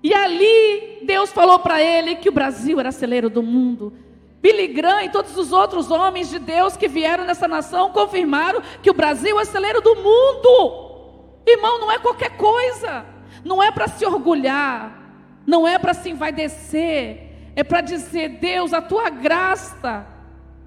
E 0.03 0.13
ali 0.13 0.99
Deus 1.03 1.31
falou 1.31 1.59
para 1.59 1.81
ele 1.81 2.15
que 2.15 2.29
o 2.29 2.31
Brasil 2.31 2.79
era 2.79 2.91
celeiro 2.91 3.29
do 3.29 3.43
mundo. 3.43 3.93
Billy 4.41 4.67
Graham 4.67 5.03
e 5.03 5.09
todos 5.09 5.37
os 5.37 5.51
outros 5.51 5.91
homens 5.91 6.29
de 6.29 6.39
Deus 6.39 6.75
que 6.75 6.87
vieram 6.87 7.25
nessa 7.25 7.47
nação 7.47 7.91
confirmaram 7.91 8.61
que 8.81 8.89
o 8.89 8.93
Brasil 8.93 9.39
é 9.39 9.45
celeiro 9.45 9.81
do 9.81 9.95
mundo. 9.95 11.41
Irmão, 11.45 11.79
não 11.79 11.91
é 11.91 11.99
qualquer 11.99 12.35
coisa. 12.37 13.05
Não 13.45 13.61
é 13.61 13.71
para 13.71 13.87
se 13.87 14.03
orgulhar. 14.03 14.99
Não 15.45 15.67
é 15.67 15.77
para 15.77 15.93
se 15.93 16.09
envaidecer. 16.09 17.29
É 17.55 17.63
para 17.63 17.81
dizer, 17.81 18.29
Deus, 18.39 18.73
a 18.73 18.81
tua 18.81 19.09
graça 19.09 20.07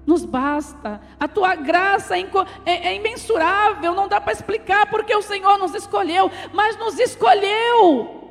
nos 0.07 0.23
basta. 0.23 1.01
A 1.19 1.27
tua 1.27 1.55
graça 1.55 2.17
é, 2.17 2.25
é, 2.65 2.87
é 2.87 2.95
imensurável. 2.95 3.93
Não 3.93 4.07
dá 4.07 4.21
para 4.21 4.31
explicar 4.31 4.85
porque 4.89 5.13
o 5.13 5.21
Senhor 5.21 5.57
nos 5.57 5.75
escolheu. 5.75 6.31
Mas 6.53 6.77
nos 6.77 6.97
escolheu. 6.97 8.24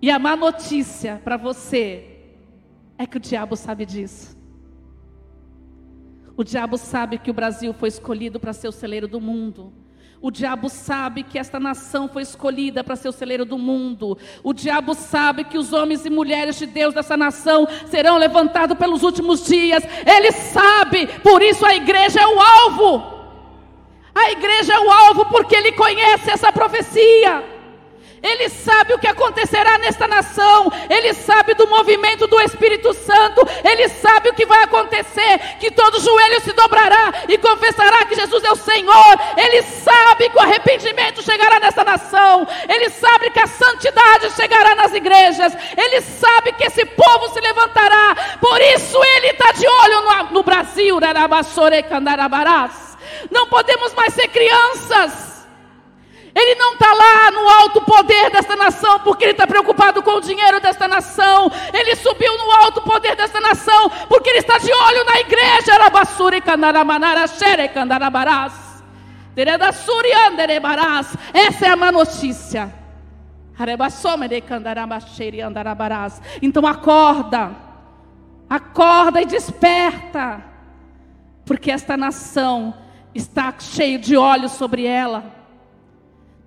E 0.00 0.10
a 0.10 0.18
má 0.18 0.36
notícia 0.36 1.20
para 1.24 1.36
você 1.36 2.04
é 2.98 3.06
que 3.06 3.16
o 3.16 3.20
diabo 3.20 3.56
sabe 3.56 3.86
disso. 3.86 4.36
O 6.36 6.44
diabo 6.44 6.76
sabe 6.76 7.18
que 7.18 7.30
o 7.30 7.34
Brasil 7.34 7.72
foi 7.72 7.88
escolhido 7.88 8.38
para 8.38 8.52
ser 8.52 8.68
o 8.68 8.72
celeiro 8.72 9.08
do 9.08 9.20
mundo. 9.20 9.72
O 10.20 10.30
diabo 10.30 10.68
sabe 10.68 11.22
que 11.22 11.38
esta 11.38 11.60
nação 11.60 12.08
foi 12.08 12.22
escolhida 12.22 12.82
para 12.82 12.96
ser 12.96 13.08
o 13.08 13.12
celeiro 13.12 13.44
do 13.44 13.58
mundo. 13.58 14.18
O 14.42 14.52
diabo 14.52 14.94
sabe 14.94 15.44
que 15.44 15.58
os 15.58 15.72
homens 15.72 16.04
e 16.04 16.10
mulheres 16.10 16.58
de 16.58 16.66
Deus 16.66 16.94
dessa 16.94 17.16
nação 17.16 17.66
serão 17.86 18.18
levantados 18.18 18.76
pelos 18.76 19.02
últimos 19.02 19.46
dias. 19.46 19.82
Ele 20.04 20.32
sabe, 20.32 21.06
por 21.22 21.42
isso 21.42 21.64
a 21.64 21.74
igreja 21.74 22.20
é 22.20 22.26
o 22.26 22.40
alvo. 22.40 23.16
A 24.14 24.30
igreja 24.32 24.74
é 24.74 24.80
o 24.80 24.90
alvo 24.90 25.26
porque 25.26 25.54
ele 25.54 25.72
conhece 25.72 26.30
essa 26.30 26.50
profecia. 26.50 27.55
Ele 28.22 28.48
sabe 28.48 28.94
o 28.94 28.98
que 28.98 29.06
acontecerá 29.06 29.78
nesta 29.78 30.08
nação, 30.08 30.72
ele 30.88 31.12
sabe 31.14 31.54
do 31.54 31.66
movimento 31.66 32.26
do 32.26 32.40
Espírito 32.40 32.92
Santo, 32.94 33.46
ele 33.64 33.88
sabe 33.88 34.30
o 34.30 34.34
que 34.34 34.46
vai 34.46 34.62
acontecer, 34.64 35.38
que 35.60 35.70
todo 35.70 36.00
joelho 36.00 36.40
se 36.40 36.52
dobrará 36.52 37.12
e 37.28 37.38
confessará 37.38 38.04
que 38.06 38.14
Jesus 38.14 38.42
é 38.42 38.50
o 38.50 38.56
Senhor. 38.56 39.20
Ele 39.36 39.62
sabe 39.62 40.30
que 40.30 40.36
o 40.36 40.40
arrependimento 40.40 41.22
chegará 41.22 41.60
nesta 41.60 41.84
nação, 41.84 42.46
ele 42.68 42.90
sabe 42.90 43.30
que 43.30 43.40
a 43.40 43.46
santidade 43.46 44.30
chegará 44.34 44.74
nas 44.74 44.92
igrejas, 44.94 45.52
ele 45.76 46.00
sabe 46.00 46.52
que 46.52 46.66
esse 46.66 46.84
povo 46.84 47.28
se 47.32 47.40
levantará. 47.40 48.16
Por 48.40 48.60
isso 48.60 48.98
ele 49.16 49.28
está 49.28 49.52
de 49.52 49.66
olho 49.66 50.00
no, 50.00 50.30
no 50.32 50.42
Brasil, 50.42 50.98
Não 53.30 53.46
podemos 53.46 53.92
mais 53.94 54.14
ser 54.14 54.28
crianças. 54.28 55.35
Ele 56.36 56.54
não 56.56 56.74
está 56.74 56.92
lá 56.92 57.30
no 57.30 57.48
alto 57.48 57.80
poder 57.80 58.30
desta 58.30 58.54
nação 58.54 59.00
porque 59.00 59.24
ele 59.24 59.32
está 59.32 59.46
preocupado 59.46 60.02
com 60.02 60.10
o 60.10 60.20
dinheiro 60.20 60.60
desta 60.60 60.86
nação. 60.86 61.50
Ele 61.72 61.96
subiu 61.96 62.36
no 62.36 62.52
alto 62.52 62.82
poder 62.82 63.16
desta 63.16 63.40
nação 63.40 63.88
porque 64.06 64.28
ele 64.28 64.40
está 64.40 64.58
de 64.58 64.70
olho 64.70 65.04
na 65.06 65.18
igreja. 65.18 65.72
Essa 71.32 71.66
é 71.66 71.70
a 71.70 71.76
má 71.76 71.90
notícia. 71.90 72.70
Então 76.42 76.66
acorda, 76.66 77.56
acorda 78.50 79.22
e 79.22 79.24
desperta, 79.24 80.44
porque 81.46 81.70
esta 81.70 81.96
nação 81.96 82.74
está 83.14 83.54
cheia 83.58 83.98
de 83.98 84.14
olhos 84.18 84.52
sobre 84.52 84.84
ela. 84.84 85.35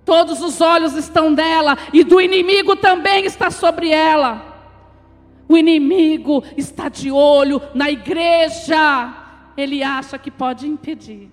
Todos 0.04 0.40
os 0.42 0.60
olhos 0.60 0.94
estão 0.94 1.32
dela 1.32 1.76
e 1.92 2.02
do 2.02 2.20
inimigo 2.20 2.76
também 2.76 3.24
está 3.24 3.50
sobre 3.50 3.90
ela. 3.90 4.50
O 5.48 5.58
inimigo 5.58 6.44
está 6.56 6.88
de 6.88 7.10
olho 7.10 7.60
na 7.74 7.90
igreja. 7.90 9.14
Ele 9.56 9.82
acha 9.82 10.18
que 10.18 10.30
pode 10.30 10.66
impedir. 10.66 11.30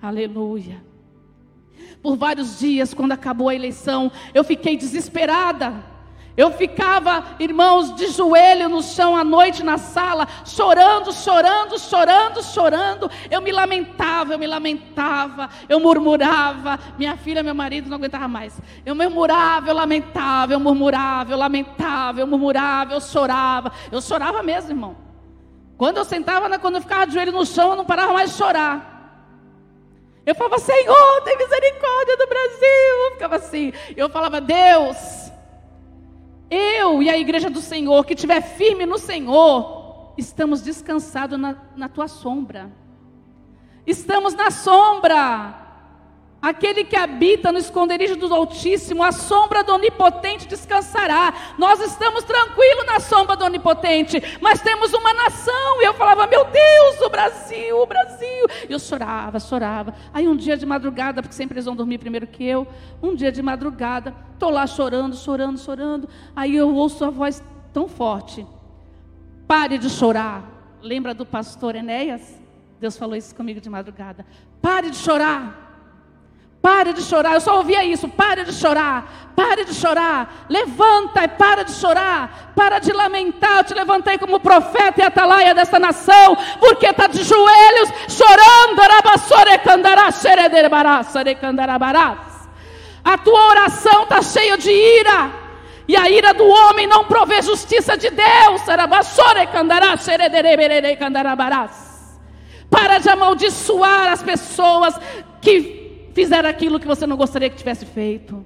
Aleluia. 0.00 0.84
Por 2.02 2.16
vários 2.16 2.58
dias, 2.58 2.94
quando 2.94 3.12
acabou 3.12 3.48
a 3.48 3.54
eleição, 3.54 4.10
eu 4.32 4.44
fiquei 4.44 4.76
desesperada. 4.76 5.84
Eu 6.36 6.52
ficava, 6.52 7.24
irmãos, 7.40 7.94
de 7.94 8.06
joelho 8.06 8.68
no 8.68 8.82
chão 8.82 9.16
à 9.16 9.24
noite 9.24 9.64
na 9.64 9.78
sala, 9.78 10.28
chorando, 10.44 11.12
chorando, 11.12 11.78
chorando, 11.78 12.42
chorando. 12.42 13.10
Eu 13.30 13.40
me 13.40 13.50
lamentava, 13.50 14.32
eu 14.32 14.38
me 14.38 14.46
lamentava, 14.46 15.50
eu 15.68 15.80
murmurava. 15.80 16.78
Minha 16.96 17.16
filha, 17.16 17.42
meu 17.42 17.54
marido 17.54 17.88
não 17.88 17.96
aguentava 17.96 18.28
mais. 18.28 18.60
Eu 18.86 18.94
murmurava, 18.94 19.68
eu 19.68 19.74
lamentava, 19.74 20.52
eu 20.52 20.60
murmurava, 20.60 21.32
eu 21.32 21.38
lamentava, 21.38 22.20
eu 22.20 22.26
murmurava, 22.26 22.94
eu 22.94 23.00
chorava. 23.00 23.72
Eu 23.90 24.00
chorava 24.00 24.42
mesmo, 24.42 24.70
irmão. 24.70 24.96
Quando 25.76 25.96
eu 25.96 26.04
sentava, 26.04 26.58
quando 26.58 26.76
eu 26.76 26.82
ficava 26.82 27.06
de 27.06 27.14
joelho 27.14 27.32
no 27.32 27.44
chão, 27.44 27.70
eu 27.70 27.76
não 27.76 27.84
parava 27.84 28.12
mais 28.12 28.30
de 28.30 28.36
chorar. 28.36 28.86
Eu 30.24 30.34
falava, 30.34 30.58
Senhor, 30.58 31.22
tem 31.22 31.36
misericórdia 31.36 32.16
do 32.16 32.26
Brasil. 32.28 33.04
Eu 33.06 33.12
ficava 33.12 33.36
assim. 33.36 33.72
Eu 33.96 34.08
falava, 34.08 34.40
Deus 34.40 35.19
eu 36.50 37.02
e 37.02 37.08
a 37.08 37.16
igreja 37.16 37.48
do 37.48 37.60
Senhor, 37.60 38.04
que 38.04 38.14
estiver 38.14 38.40
firme 38.40 38.84
no 38.84 38.98
Senhor, 38.98 40.12
estamos 40.18 40.60
descansados 40.60 41.38
na, 41.38 41.56
na 41.76 41.88
tua 41.88 42.08
sombra. 42.08 42.70
Estamos 43.86 44.34
na 44.34 44.50
sombra. 44.50 45.59
Aquele 46.42 46.84
que 46.84 46.96
habita 46.96 47.52
no 47.52 47.58
esconderijo 47.58 48.16
do 48.16 48.32
Altíssimo, 48.32 49.02
a 49.02 49.12
sombra 49.12 49.62
do 49.62 49.74
Onipotente 49.74 50.48
descansará. 50.48 51.34
Nós 51.58 51.80
estamos 51.80 52.24
tranquilos 52.24 52.86
na 52.86 52.98
sombra 52.98 53.36
do 53.36 53.44
Onipotente, 53.44 54.22
mas 54.40 54.62
temos 54.62 54.94
uma 54.94 55.12
nação. 55.12 55.82
E 55.82 55.84
eu 55.84 55.92
falava, 55.92 56.26
meu 56.26 56.46
Deus, 56.46 57.00
o 57.04 57.10
Brasil, 57.10 57.82
o 57.82 57.86
Brasil. 57.86 58.46
E 58.66 58.72
eu 58.72 58.78
chorava, 58.78 59.38
chorava. 59.38 59.94
Aí 60.14 60.26
um 60.26 60.34
dia 60.34 60.56
de 60.56 60.64
madrugada, 60.64 61.20
porque 61.20 61.34
sempre 61.34 61.56
eles 61.56 61.66
vão 61.66 61.76
dormir 61.76 61.98
primeiro 61.98 62.26
que 62.26 62.42
eu, 62.42 62.66
um 63.02 63.14
dia 63.14 63.30
de 63.30 63.42
madrugada, 63.42 64.14
estou 64.32 64.48
lá 64.48 64.66
chorando, 64.66 65.14
chorando, 65.16 65.58
chorando. 65.58 66.08
Aí 66.34 66.56
eu 66.56 66.74
ouço 66.74 67.04
a 67.04 67.10
voz 67.10 67.42
tão 67.70 67.86
forte: 67.86 68.46
pare 69.46 69.76
de 69.76 69.90
chorar. 69.90 70.42
Lembra 70.80 71.12
do 71.12 71.26
pastor 71.26 71.76
Enéas? 71.76 72.40
Deus 72.80 72.96
falou 72.96 73.14
isso 73.14 73.34
comigo 73.34 73.60
de 73.60 73.68
madrugada. 73.68 74.24
Pare 74.62 74.88
de 74.88 74.96
chorar. 74.96 75.69
Pare 76.62 76.92
de 76.92 77.02
chorar, 77.02 77.34
eu 77.34 77.40
só 77.40 77.56
ouvia 77.56 77.82
isso. 77.84 78.06
Pare 78.06 78.44
de 78.44 78.52
chorar, 78.52 79.32
pare 79.34 79.64
de 79.64 79.74
chorar. 79.74 80.44
Levanta 80.48 81.24
e 81.24 81.28
para 81.28 81.62
de 81.64 81.72
chorar. 81.72 82.52
Para 82.54 82.78
de 82.78 82.92
lamentar. 82.92 83.58
Eu 83.58 83.64
te 83.64 83.74
levantei 83.74 84.18
como 84.18 84.38
profeta 84.40 85.00
e 85.00 85.02
atalaia 85.02 85.54
desta 85.54 85.78
nação, 85.78 86.36
porque 86.58 86.86
está 86.86 87.06
de 87.06 87.22
joelhos 87.22 87.88
chorando. 88.08 88.80
A 93.02 93.16
tua 93.16 93.46
oração 93.48 94.02
está 94.02 94.20
cheia 94.20 94.58
de 94.58 94.70
ira. 94.70 95.30
E 95.88 95.96
a 95.96 96.10
ira 96.10 96.34
do 96.34 96.46
homem 96.46 96.86
não 96.86 97.06
provê 97.06 97.40
justiça 97.40 97.96
de 97.96 98.10
Deus. 98.10 98.62
Para 102.68 102.98
de 102.98 103.08
amaldiçoar 103.08 104.12
as 104.12 104.22
pessoas 104.22 104.94
que 105.40 105.79
fizeram 106.20 106.50
aquilo 106.50 106.78
que 106.78 106.86
você 106.86 107.06
não 107.06 107.16
gostaria 107.16 107.48
que 107.48 107.56
tivesse 107.56 107.86
feito. 107.86 108.44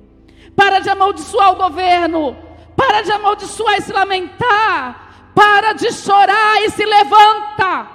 Para 0.54 0.78
de 0.78 0.88
amaldiçoar 0.88 1.52
o 1.52 1.56
governo. 1.56 2.36
Para 2.76 3.02
de 3.02 3.10
amaldiçoar 3.10 3.78
e 3.78 3.82
se 3.82 3.92
lamentar. 3.92 5.32
Para 5.34 5.72
de 5.72 5.92
chorar 5.92 6.62
e 6.62 6.70
se 6.70 6.84
levanta. 6.84 7.88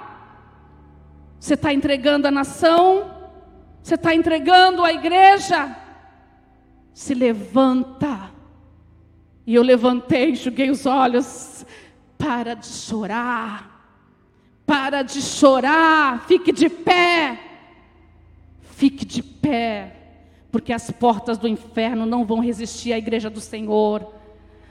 Você 1.38 1.54
está 1.54 1.72
entregando 1.72 2.28
a 2.28 2.30
nação. 2.30 3.10
Você 3.82 3.94
está 3.94 4.14
entregando 4.14 4.84
a 4.84 4.92
igreja. 4.92 5.74
se 6.92 7.14
levanta. 7.14 8.30
E 9.46 9.54
eu 9.54 9.62
levantei, 9.62 10.32
enxuguei 10.32 10.68
os 10.70 10.84
olhos. 10.84 11.64
Para 12.18 12.52
de 12.52 12.66
chorar. 12.66 13.80
Para 14.66 15.00
de 15.00 15.22
chorar. 15.22 16.26
Fique 16.26 16.52
de 16.52 16.68
pé. 16.68 17.49
Fique 18.80 19.04
de 19.04 19.22
pé. 19.22 19.92
Porque 20.50 20.72
as 20.72 20.90
portas 20.90 21.36
do 21.36 21.46
inferno 21.46 22.06
não 22.06 22.24
vão 22.24 22.40
resistir 22.40 22.94
à 22.94 22.98
igreja 22.98 23.28
do 23.28 23.38
Senhor. 23.38 24.10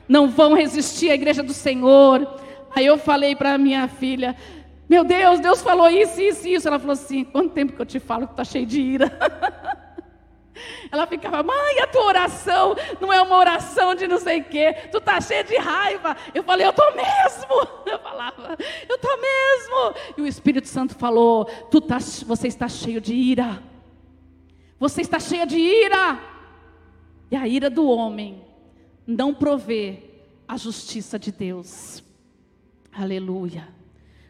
Não 0.08 0.28
vão 0.28 0.56
resistir 0.56 1.12
à 1.12 1.14
igreja 1.14 1.44
do 1.44 1.54
Senhor. 1.54 2.28
Aí 2.76 2.88
eu 2.88 2.98
falei 2.98 3.36
para 3.36 3.56
minha 3.60 3.88
filha: 3.88 4.36
Meu 4.90 5.04
Deus, 5.04 5.40
Deus 5.40 5.62
falou 5.62 5.88
isso, 5.88 6.20
isso, 6.20 6.48
isso. 6.48 6.68
Ela 6.68 6.80
falou 6.80 6.94
assim: 6.94 7.24
Quanto 7.24 7.54
tempo 7.54 7.74
que 7.74 7.80
eu 7.80 7.86
te 7.86 8.00
falo 8.00 8.26
que 8.26 8.34
está 8.34 8.44
cheio 8.44 8.66
de 8.66 8.82
ira? 8.82 9.12
Ela 10.92 11.06
ficava, 11.06 11.44
mãe, 11.44 11.80
a 11.80 11.88
tua 11.88 12.06
oração 12.06 12.76
não 13.00 13.14
é 13.14 13.22
uma 13.22 13.38
oração 13.38 13.94
de 13.94 14.08
não 14.08 14.18
sei 14.18 14.42
o 14.42 14.44
quê, 14.44 14.76
tu 14.92 14.98
está 14.98 15.22
cheia 15.22 15.44
de 15.44 15.56
raiva. 15.56 16.18
Eu 16.34 16.44
falei, 16.44 16.66
eu 16.66 16.72
estou 16.72 16.94
mesmo. 16.96 17.70
Eu 17.86 18.00
falava, 18.00 18.58
eu 18.88 18.96
estou 18.96 19.18
mesmo. 19.20 19.96
E 20.18 20.22
o 20.22 20.28
Espírito 20.28 20.68
Santo 20.68 20.96
falou, 20.96 21.46
tu 21.72 21.80
tá, 21.80 21.98
você 22.26 22.48
está 22.48 22.68
cheio 22.68 23.00
de 23.00 23.14
ira. 23.14 23.64
Você 24.80 25.02
está 25.02 25.20
cheia 25.20 25.46
de 25.46 25.58
ira. 25.58 26.20
E 27.30 27.36
a 27.36 27.48
ira 27.48 27.70
do 27.70 27.86
homem 27.86 28.42
não 29.06 29.34
provê 29.34 30.04
a 30.48 30.56
justiça 30.56 31.20
de 31.20 31.32
Deus. 31.32 32.02
Aleluia. 32.92 33.68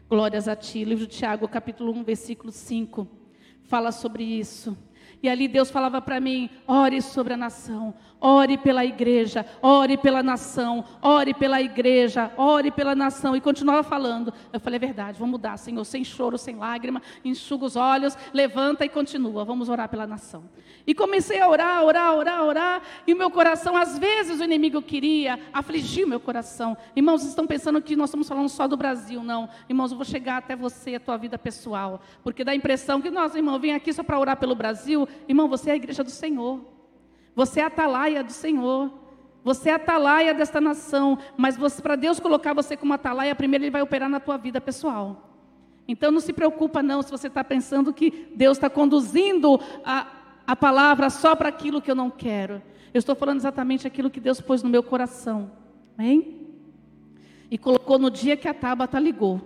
Glórias 0.08 0.48
a 0.48 0.56
ti. 0.56 0.84
Livro 0.84 1.06
de 1.06 1.16
Tiago, 1.16 1.46
capítulo 1.46 1.92
1, 1.92 2.02
versículo 2.02 2.50
5, 2.50 3.06
fala 3.62 3.92
sobre 3.92 4.24
isso. 4.24 4.76
E 5.22 5.28
ali 5.28 5.46
Deus 5.46 5.70
falava 5.70 6.02
para 6.02 6.18
mim: 6.18 6.50
ore 6.66 7.00
sobre 7.00 7.34
a 7.34 7.36
nação, 7.36 7.94
ore 8.20 8.58
pela 8.58 8.84
igreja, 8.84 9.46
ore 9.62 9.96
pela 9.96 10.22
nação, 10.22 10.84
ore 11.00 11.32
pela 11.32 11.60
igreja, 11.60 12.30
ore 12.36 12.70
pela 12.70 12.94
nação. 12.94 13.34
E 13.34 13.40
continuava 13.40 13.82
falando. 13.82 14.32
Eu 14.52 14.60
falei: 14.60 14.76
é 14.76 14.80
verdade, 14.80 15.18
vamos 15.18 15.32
mudar, 15.32 15.56
Senhor, 15.56 15.84
sem 15.84 16.04
choro, 16.04 16.36
sem 16.36 16.56
lágrima, 16.56 17.00
enxuga 17.24 17.64
os 17.64 17.76
olhos, 17.76 18.16
levanta 18.32 18.84
e 18.84 18.88
continua, 18.88 19.44
vamos 19.44 19.68
orar 19.68 19.88
pela 19.88 20.06
nação. 20.06 20.44
E 20.86 20.94
comecei 20.94 21.40
a 21.40 21.48
orar, 21.48 21.84
orar, 21.84 22.14
orar, 22.14 22.42
orar, 22.44 22.82
e 23.06 23.14
o 23.14 23.16
meu 23.16 23.30
coração, 23.30 23.76
às 23.76 23.98
vezes 23.98 24.40
o 24.40 24.44
inimigo 24.44 24.82
queria 24.82 25.38
afligir 25.52 26.06
meu 26.06 26.20
coração. 26.20 26.76
Irmãos, 26.94 27.24
estão 27.24 27.46
pensando 27.46 27.80
que 27.80 27.96
nós 27.96 28.10
estamos 28.10 28.28
falando 28.28 28.48
só 28.48 28.66
do 28.66 28.76
Brasil, 28.76 29.22
não. 29.22 29.48
Irmãos, 29.68 29.92
eu 29.92 29.96
vou 29.96 30.04
chegar 30.04 30.38
até 30.38 30.56
você, 30.56 30.96
a 30.96 31.00
tua 31.00 31.16
vida 31.16 31.38
pessoal, 31.38 32.00
porque 32.22 32.44
dá 32.44 32.52
a 32.52 32.56
impressão 32.56 33.00
que 33.00 33.10
nós, 33.10 33.34
irmão, 33.34 33.58
vem 33.58 33.74
aqui 33.74 33.92
só 33.92 34.02
para 34.02 34.18
orar 34.18 34.36
pelo 34.36 34.54
Brasil. 34.54 35.08
Irmão, 35.28 35.48
você 35.48 35.70
é 35.70 35.72
a 35.74 35.76
igreja 35.76 36.02
do 36.02 36.10
Senhor. 36.10 36.79
Você 37.34 37.60
é 37.60 37.64
atalaia 37.64 38.22
do 38.22 38.32
Senhor. 38.32 38.92
Você 39.42 39.70
é 39.70 39.74
atalaia 39.74 40.34
desta 40.34 40.60
nação. 40.60 41.18
Mas 41.36 41.56
para 41.80 41.96
Deus 41.96 42.20
colocar 42.20 42.52
você 42.52 42.76
como 42.76 42.92
atalaia, 42.92 43.34
primeiro 43.34 43.64
Ele 43.64 43.70
vai 43.70 43.82
operar 43.82 44.08
na 44.08 44.20
tua 44.20 44.36
vida 44.36 44.60
pessoal. 44.60 45.30
Então 45.86 46.12
não 46.12 46.20
se 46.20 46.32
preocupa 46.32 46.82
não 46.82 47.02
se 47.02 47.10
você 47.10 47.26
está 47.26 47.42
pensando 47.42 47.92
que 47.92 48.28
Deus 48.34 48.56
está 48.56 48.70
conduzindo 48.70 49.60
a, 49.84 50.06
a 50.46 50.54
palavra 50.54 51.10
só 51.10 51.34
para 51.34 51.48
aquilo 51.48 51.82
que 51.82 51.90
eu 51.90 51.96
não 51.96 52.10
quero. 52.10 52.62
Eu 52.94 52.98
estou 52.98 53.14
falando 53.14 53.38
exatamente 53.38 53.86
aquilo 53.86 54.10
que 54.10 54.20
Deus 54.20 54.40
pôs 54.40 54.62
no 54.62 54.68
meu 54.68 54.82
coração. 54.82 55.50
Amém? 55.98 56.48
E 57.50 57.58
colocou 57.58 57.98
no 57.98 58.10
dia 58.10 58.36
que 58.36 58.46
a 58.46 58.54
Tabata 58.54 58.98
ligou. 58.98 59.40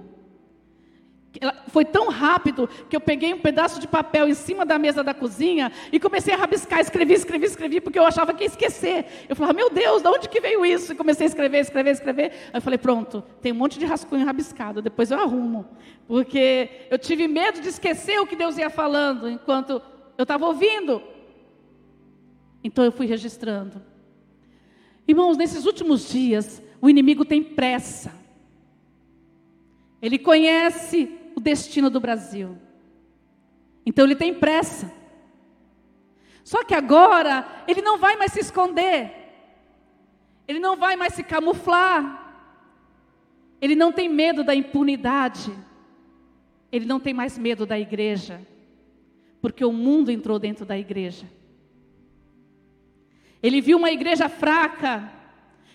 Foi 1.68 1.84
tão 1.84 2.08
rápido 2.08 2.68
que 2.88 2.94
eu 2.94 3.00
peguei 3.00 3.34
um 3.34 3.40
pedaço 3.40 3.80
de 3.80 3.88
papel 3.88 4.28
em 4.28 4.34
cima 4.34 4.64
da 4.64 4.78
mesa 4.78 5.02
da 5.02 5.12
cozinha 5.12 5.72
e 5.90 5.98
comecei 5.98 6.32
a 6.32 6.36
rabiscar, 6.36 6.78
escrevi, 6.78 7.14
escrevi, 7.14 7.46
escrevi, 7.46 7.80
porque 7.80 7.98
eu 7.98 8.06
achava 8.06 8.32
que 8.32 8.44
ia 8.44 8.46
esquecer. 8.46 9.06
Eu 9.28 9.34
falava, 9.34 9.52
meu 9.52 9.68
Deus, 9.68 10.00
de 10.00 10.08
onde 10.08 10.28
que 10.28 10.40
veio 10.40 10.64
isso? 10.64 10.92
E 10.92 10.96
comecei 10.96 11.26
a 11.26 11.28
escrever, 11.28 11.58
escrever, 11.58 11.90
escrever. 11.90 12.24
Aí 12.24 12.58
eu 12.58 12.62
falei, 12.62 12.78
pronto, 12.78 13.22
tem 13.42 13.50
um 13.50 13.56
monte 13.56 13.78
de 13.78 13.84
rascunho 13.84 14.24
rabiscado, 14.24 14.80
depois 14.80 15.10
eu 15.10 15.18
arrumo. 15.18 15.66
Porque 16.06 16.86
eu 16.88 16.98
tive 16.98 17.26
medo 17.26 17.60
de 17.60 17.68
esquecer 17.68 18.20
o 18.20 18.26
que 18.26 18.36
Deus 18.36 18.56
ia 18.56 18.70
falando 18.70 19.28
enquanto 19.28 19.82
eu 20.16 20.22
estava 20.22 20.46
ouvindo. 20.46 21.02
Então 22.62 22.84
eu 22.84 22.92
fui 22.92 23.06
registrando. 23.06 23.82
Irmãos, 25.06 25.36
nesses 25.36 25.66
últimos 25.66 26.08
dias, 26.08 26.62
o 26.80 26.88
inimigo 26.88 27.24
tem 27.24 27.42
pressa. 27.42 28.12
Ele 30.00 30.18
conhece 30.18 31.23
o 31.34 31.40
destino 31.40 31.90
do 31.90 32.00
Brasil. 32.00 32.56
Então 33.84 34.04
ele 34.04 34.16
tem 34.16 34.34
pressa. 34.34 34.92
Só 36.42 36.62
que 36.62 36.74
agora 36.74 37.64
ele 37.66 37.82
não 37.82 37.98
vai 37.98 38.16
mais 38.16 38.32
se 38.32 38.40
esconder. 38.40 39.10
Ele 40.46 40.58
não 40.58 40.76
vai 40.76 40.94
mais 40.96 41.14
se 41.14 41.22
camuflar. 41.22 42.22
Ele 43.60 43.74
não 43.74 43.90
tem 43.90 44.08
medo 44.08 44.44
da 44.44 44.54
impunidade. 44.54 45.50
Ele 46.70 46.84
não 46.84 47.00
tem 47.00 47.14
mais 47.14 47.38
medo 47.38 47.64
da 47.64 47.78
igreja. 47.78 48.46
Porque 49.40 49.64
o 49.64 49.72
mundo 49.72 50.10
entrou 50.10 50.38
dentro 50.38 50.66
da 50.66 50.78
igreja. 50.78 51.26
Ele 53.42 53.60
viu 53.60 53.78
uma 53.78 53.90
igreja 53.90 54.28
fraca, 54.28 55.12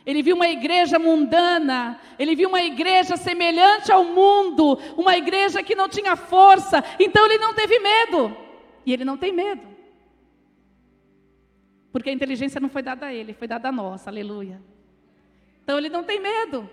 ele 0.09 0.23
viu 0.23 0.35
uma 0.35 0.49
igreja 0.49 0.97
mundana, 0.97 2.01
ele 2.17 2.35
viu 2.35 2.49
uma 2.49 2.63
igreja 2.63 3.15
semelhante 3.15 3.91
ao 3.91 4.03
mundo, 4.03 4.79
uma 4.97 5.15
igreja 5.15 5.61
que 5.61 5.75
não 5.75 5.87
tinha 5.87 6.15
força, 6.15 6.83
então 6.99 7.23
ele 7.27 7.37
não 7.37 7.53
teve 7.53 7.77
medo. 7.77 8.35
E 8.83 8.91
ele 8.91 9.05
não 9.05 9.15
tem 9.15 9.31
medo. 9.31 9.61
Porque 11.91 12.09
a 12.09 12.13
inteligência 12.13 12.59
não 12.59 12.69
foi 12.69 12.81
dada 12.81 13.05
a 13.05 13.13
ele, 13.13 13.35
foi 13.35 13.47
dada 13.47 13.69
a 13.69 13.71
nós, 13.71 14.07
aleluia. 14.07 14.59
Então 15.63 15.77
ele 15.77 15.89
não 15.89 16.03
tem 16.03 16.19
medo. 16.19 16.67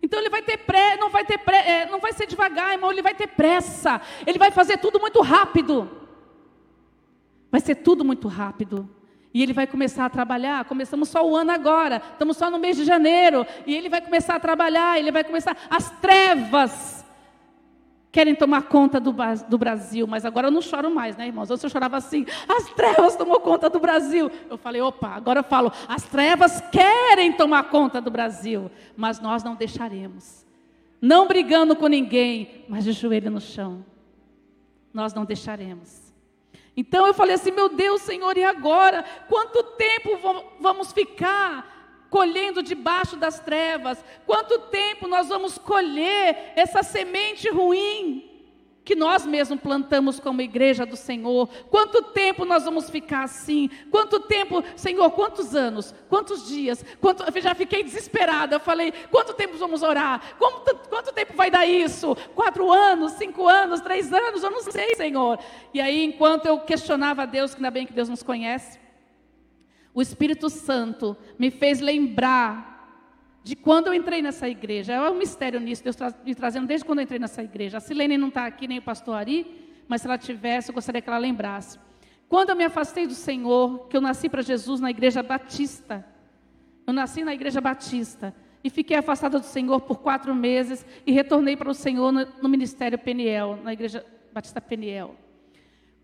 Então 0.00 0.20
ele 0.20 0.30
vai 0.30 0.42
ter 0.42 0.58
pré, 0.58 0.96
não 0.96 1.10
vai 1.10 1.24
ter 1.24 1.38
pré, 1.38 1.68
é, 1.68 1.86
não 1.86 1.98
vai 1.98 2.12
ser 2.12 2.28
devagar, 2.28 2.74
irmão, 2.74 2.92
ele 2.92 3.02
vai 3.02 3.16
ter 3.16 3.26
pressa. 3.26 4.00
Ele 4.24 4.38
vai 4.38 4.52
fazer 4.52 4.78
tudo 4.78 5.00
muito 5.00 5.20
rápido. 5.22 5.90
Vai 7.50 7.60
ser 7.60 7.74
tudo 7.74 8.04
muito 8.04 8.28
rápido. 8.28 8.88
E 9.34 9.42
ele 9.42 9.52
vai 9.52 9.66
começar 9.66 10.04
a 10.04 10.10
trabalhar. 10.10 10.64
Começamos 10.64 11.08
só 11.08 11.26
o 11.26 11.36
ano 11.36 11.50
agora, 11.50 12.02
estamos 12.12 12.36
só 12.36 12.50
no 12.50 12.58
mês 12.58 12.76
de 12.76 12.84
janeiro. 12.84 13.46
E 13.66 13.74
ele 13.74 13.88
vai 13.88 14.00
começar 14.00 14.36
a 14.36 14.40
trabalhar, 14.40 14.98
ele 14.98 15.10
vai 15.10 15.24
começar. 15.24 15.56
As 15.70 15.90
trevas 16.00 17.02
querem 18.12 18.34
tomar 18.34 18.64
conta 18.64 19.00
do, 19.00 19.14
do 19.48 19.58
Brasil, 19.58 20.06
mas 20.06 20.26
agora 20.26 20.48
eu 20.48 20.50
não 20.50 20.60
choro 20.60 20.94
mais, 20.94 21.16
né, 21.16 21.26
irmãos? 21.26 21.50
Antes 21.50 21.64
eu 21.64 21.70
chorava 21.70 21.96
assim: 21.96 22.26
as 22.46 22.68
trevas 22.74 23.16
tomou 23.16 23.40
conta 23.40 23.70
do 23.70 23.80
Brasil. 23.80 24.30
Eu 24.50 24.58
falei: 24.58 24.82
opa, 24.82 25.08
agora 25.08 25.40
eu 25.40 25.44
falo: 25.44 25.72
as 25.88 26.04
trevas 26.04 26.60
querem 26.70 27.32
tomar 27.32 27.70
conta 27.70 28.00
do 28.00 28.10
Brasil, 28.10 28.70
mas 28.94 29.18
nós 29.18 29.42
não 29.42 29.54
deixaremos. 29.54 30.44
Não 31.00 31.26
brigando 31.26 31.74
com 31.74 31.88
ninguém, 31.88 32.64
mas 32.68 32.84
de 32.84 32.92
joelho 32.92 33.30
no 33.30 33.40
chão. 33.40 33.84
Nós 34.94 35.14
não 35.14 35.24
deixaremos. 35.24 36.01
Então 36.76 37.06
eu 37.06 37.14
falei 37.14 37.34
assim: 37.34 37.50
meu 37.50 37.68
Deus, 37.68 38.02
Senhor, 38.02 38.36
e 38.36 38.44
agora? 38.44 39.04
Quanto 39.28 39.62
tempo 39.62 40.18
vamos 40.60 40.92
ficar 40.92 42.06
colhendo 42.08 42.62
debaixo 42.62 43.16
das 43.16 43.40
trevas? 43.40 44.04
Quanto 44.26 44.58
tempo 44.70 45.06
nós 45.06 45.28
vamos 45.28 45.58
colher 45.58 46.52
essa 46.56 46.82
semente 46.82 47.48
ruim? 47.50 48.31
Que 48.84 48.96
nós 48.96 49.24
mesmos 49.24 49.60
plantamos 49.60 50.18
como 50.18 50.40
igreja 50.40 50.84
do 50.84 50.96
Senhor. 50.96 51.48
Quanto 51.70 52.02
tempo 52.02 52.44
nós 52.44 52.64
vamos 52.64 52.90
ficar 52.90 53.24
assim? 53.24 53.70
Quanto 53.90 54.20
tempo, 54.20 54.62
Senhor, 54.74 55.10
quantos 55.12 55.54
anos? 55.54 55.94
Quantos 56.08 56.48
dias? 56.48 56.84
Quanto, 57.00 57.22
eu 57.22 57.42
já 57.42 57.54
fiquei 57.54 57.82
desesperada. 57.84 58.56
Eu 58.56 58.60
falei, 58.60 58.92
quanto 59.10 59.34
tempo 59.34 59.56
vamos 59.56 59.82
orar? 59.82 60.36
Quanto, 60.38 60.88
quanto 60.88 61.12
tempo 61.12 61.34
vai 61.36 61.50
dar 61.50 61.66
isso? 61.66 62.16
Quatro 62.34 62.70
anos, 62.70 63.12
cinco 63.12 63.46
anos, 63.46 63.80
três 63.80 64.12
anos? 64.12 64.42
Eu 64.42 64.50
não 64.50 64.62
sei, 64.62 64.94
Senhor. 64.96 65.38
E 65.72 65.80
aí, 65.80 66.04
enquanto 66.04 66.46
eu 66.46 66.58
questionava 66.60 67.22
a 67.22 67.26
Deus, 67.26 67.54
que 67.54 67.60
ainda 67.60 67.70
bem 67.70 67.86
que 67.86 67.92
Deus 67.92 68.08
nos 68.08 68.22
conhece, 68.22 68.80
o 69.94 70.02
Espírito 70.02 70.48
Santo 70.48 71.16
me 71.38 71.50
fez 71.50 71.80
lembrar 71.80 72.71
de 73.42 73.56
quando 73.56 73.88
eu 73.88 73.94
entrei 73.94 74.22
nessa 74.22 74.48
igreja. 74.48 74.92
É 74.92 75.10
um 75.10 75.16
mistério 75.16 75.58
nisso, 75.60 75.82
Deus 75.82 75.96
me 76.24 76.34
trazendo 76.34 76.66
desde 76.66 76.84
quando 76.84 77.00
eu 77.00 77.04
entrei 77.04 77.18
nessa 77.18 77.42
igreja. 77.42 77.78
A 77.78 77.80
Silene 77.80 78.16
não 78.16 78.28
está 78.28 78.46
aqui, 78.46 78.68
nem 78.68 78.78
o 78.78 78.82
pastor 78.82 79.14
Ari, 79.16 79.46
mas 79.88 80.02
se 80.02 80.06
ela 80.06 80.18
tivesse, 80.18 80.70
eu 80.70 80.74
gostaria 80.74 81.00
que 81.00 81.08
ela 81.08 81.18
lembrasse. 81.18 81.78
Quando 82.28 82.50
eu 82.50 82.56
me 82.56 82.64
afastei 82.64 83.06
do 83.06 83.14
Senhor, 83.14 83.88
que 83.88 83.96
eu 83.96 84.00
nasci 84.00 84.28
para 84.28 84.42
Jesus 84.42 84.80
na 84.80 84.90
igreja 84.90 85.22
batista, 85.22 86.04
eu 86.86 86.92
nasci 86.92 87.24
na 87.24 87.34
igreja 87.34 87.60
batista 87.60 88.34
e 88.64 88.70
fiquei 88.70 88.96
afastada 88.96 89.38
do 89.38 89.44
Senhor 89.44 89.80
por 89.80 89.98
quatro 89.98 90.34
meses 90.34 90.86
e 91.04 91.12
retornei 91.12 91.56
para 91.56 91.70
o 91.70 91.74
Senhor 91.74 92.12
no, 92.12 92.26
no 92.40 92.48
ministério 92.48 92.98
Peniel, 92.98 93.58
na 93.62 93.72
igreja 93.72 94.04
batista 94.32 94.60
Peniel. 94.60 95.14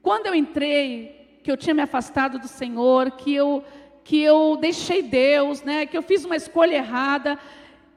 Quando 0.03 0.27
eu 0.27 0.35
entrei, 0.35 1.40
que 1.42 1.51
eu 1.51 1.57
tinha 1.57 1.74
me 1.74 1.83
afastado 1.83 2.38
do 2.38 2.48
Senhor, 2.48 3.12
que 3.12 3.35
eu 3.35 3.64
que 4.09 4.23
eu 4.23 4.57
deixei 4.57 5.03
Deus, 5.03 5.62
né, 5.62 5.85
que 5.85 5.94
eu 5.94 6.03
fiz 6.03 6.25
uma 6.25 6.35
escolha 6.35 6.77
errada. 6.77 7.38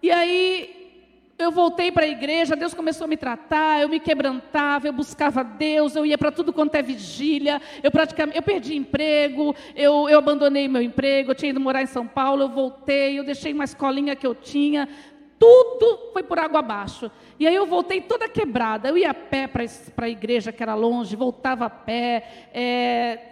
E 0.03 0.11
aí 0.11 0.99
eu 1.39 1.49
voltei 1.49 1.89
para 1.89 2.03
a 2.03 2.09
igreja, 2.09 2.53
Deus 2.53 2.73
começou 2.73 3.05
a 3.05 3.07
me 3.07 3.15
tratar, 3.15 3.81
eu 3.81 3.87
me 3.87 3.97
quebrantava, 3.97 4.87
eu 4.87 4.91
buscava 4.91 5.41
Deus, 5.41 5.95
eu 5.95 6.05
ia 6.05 6.17
para 6.17 6.29
tudo 6.29 6.51
quanto 6.51 6.75
é 6.75 6.81
vigília, 6.81 7.61
eu 7.81 7.89
praticamente, 7.89 8.37
eu 8.37 8.43
perdi 8.43 8.75
emprego, 8.75 9.55
eu, 9.73 10.09
eu 10.09 10.19
abandonei 10.19 10.67
meu 10.67 10.81
emprego, 10.81 11.31
eu 11.31 11.35
tinha 11.35 11.51
ido 11.51 11.61
morar 11.61 11.81
em 11.81 11.87
São 11.87 12.05
Paulo, 12.05 12.41
eu 12.41 12.49
voltei, 12.49 13.17
eu 13.17 13.23
deixei 13.23 13.53
uma 13.53 13.63
escolinha 13.63 14.13
que 14.13 14.27
eu 14.27 14.35
tinha, 14.35 14.89
tudo 15.39 16.11
foi 16.11 16.23
por 16.23 16.37
água 16.37 16.59
abaixo. 16.59 17.09
E 17.39 17.47
aí 17.47 17.55
eu 17.55 17.65
voltei 17.65 18.01
toda 18.01 18.29
quebrada. 18.29 18.89
Eu 18.89 18.95
ia 18.95 19.09
a 19.09 19.13
pé 19.13 19.47
para 19.47 20.05
a 20.05 20.09
igreja, 20.09 20.51
que 20.51 20.61
era 20.61 20.75
longe, 20.75 21.15
voltava 21.15 21.65
a 21.65 21.69
pé, 21.69 22.49
é, 22.53 23.30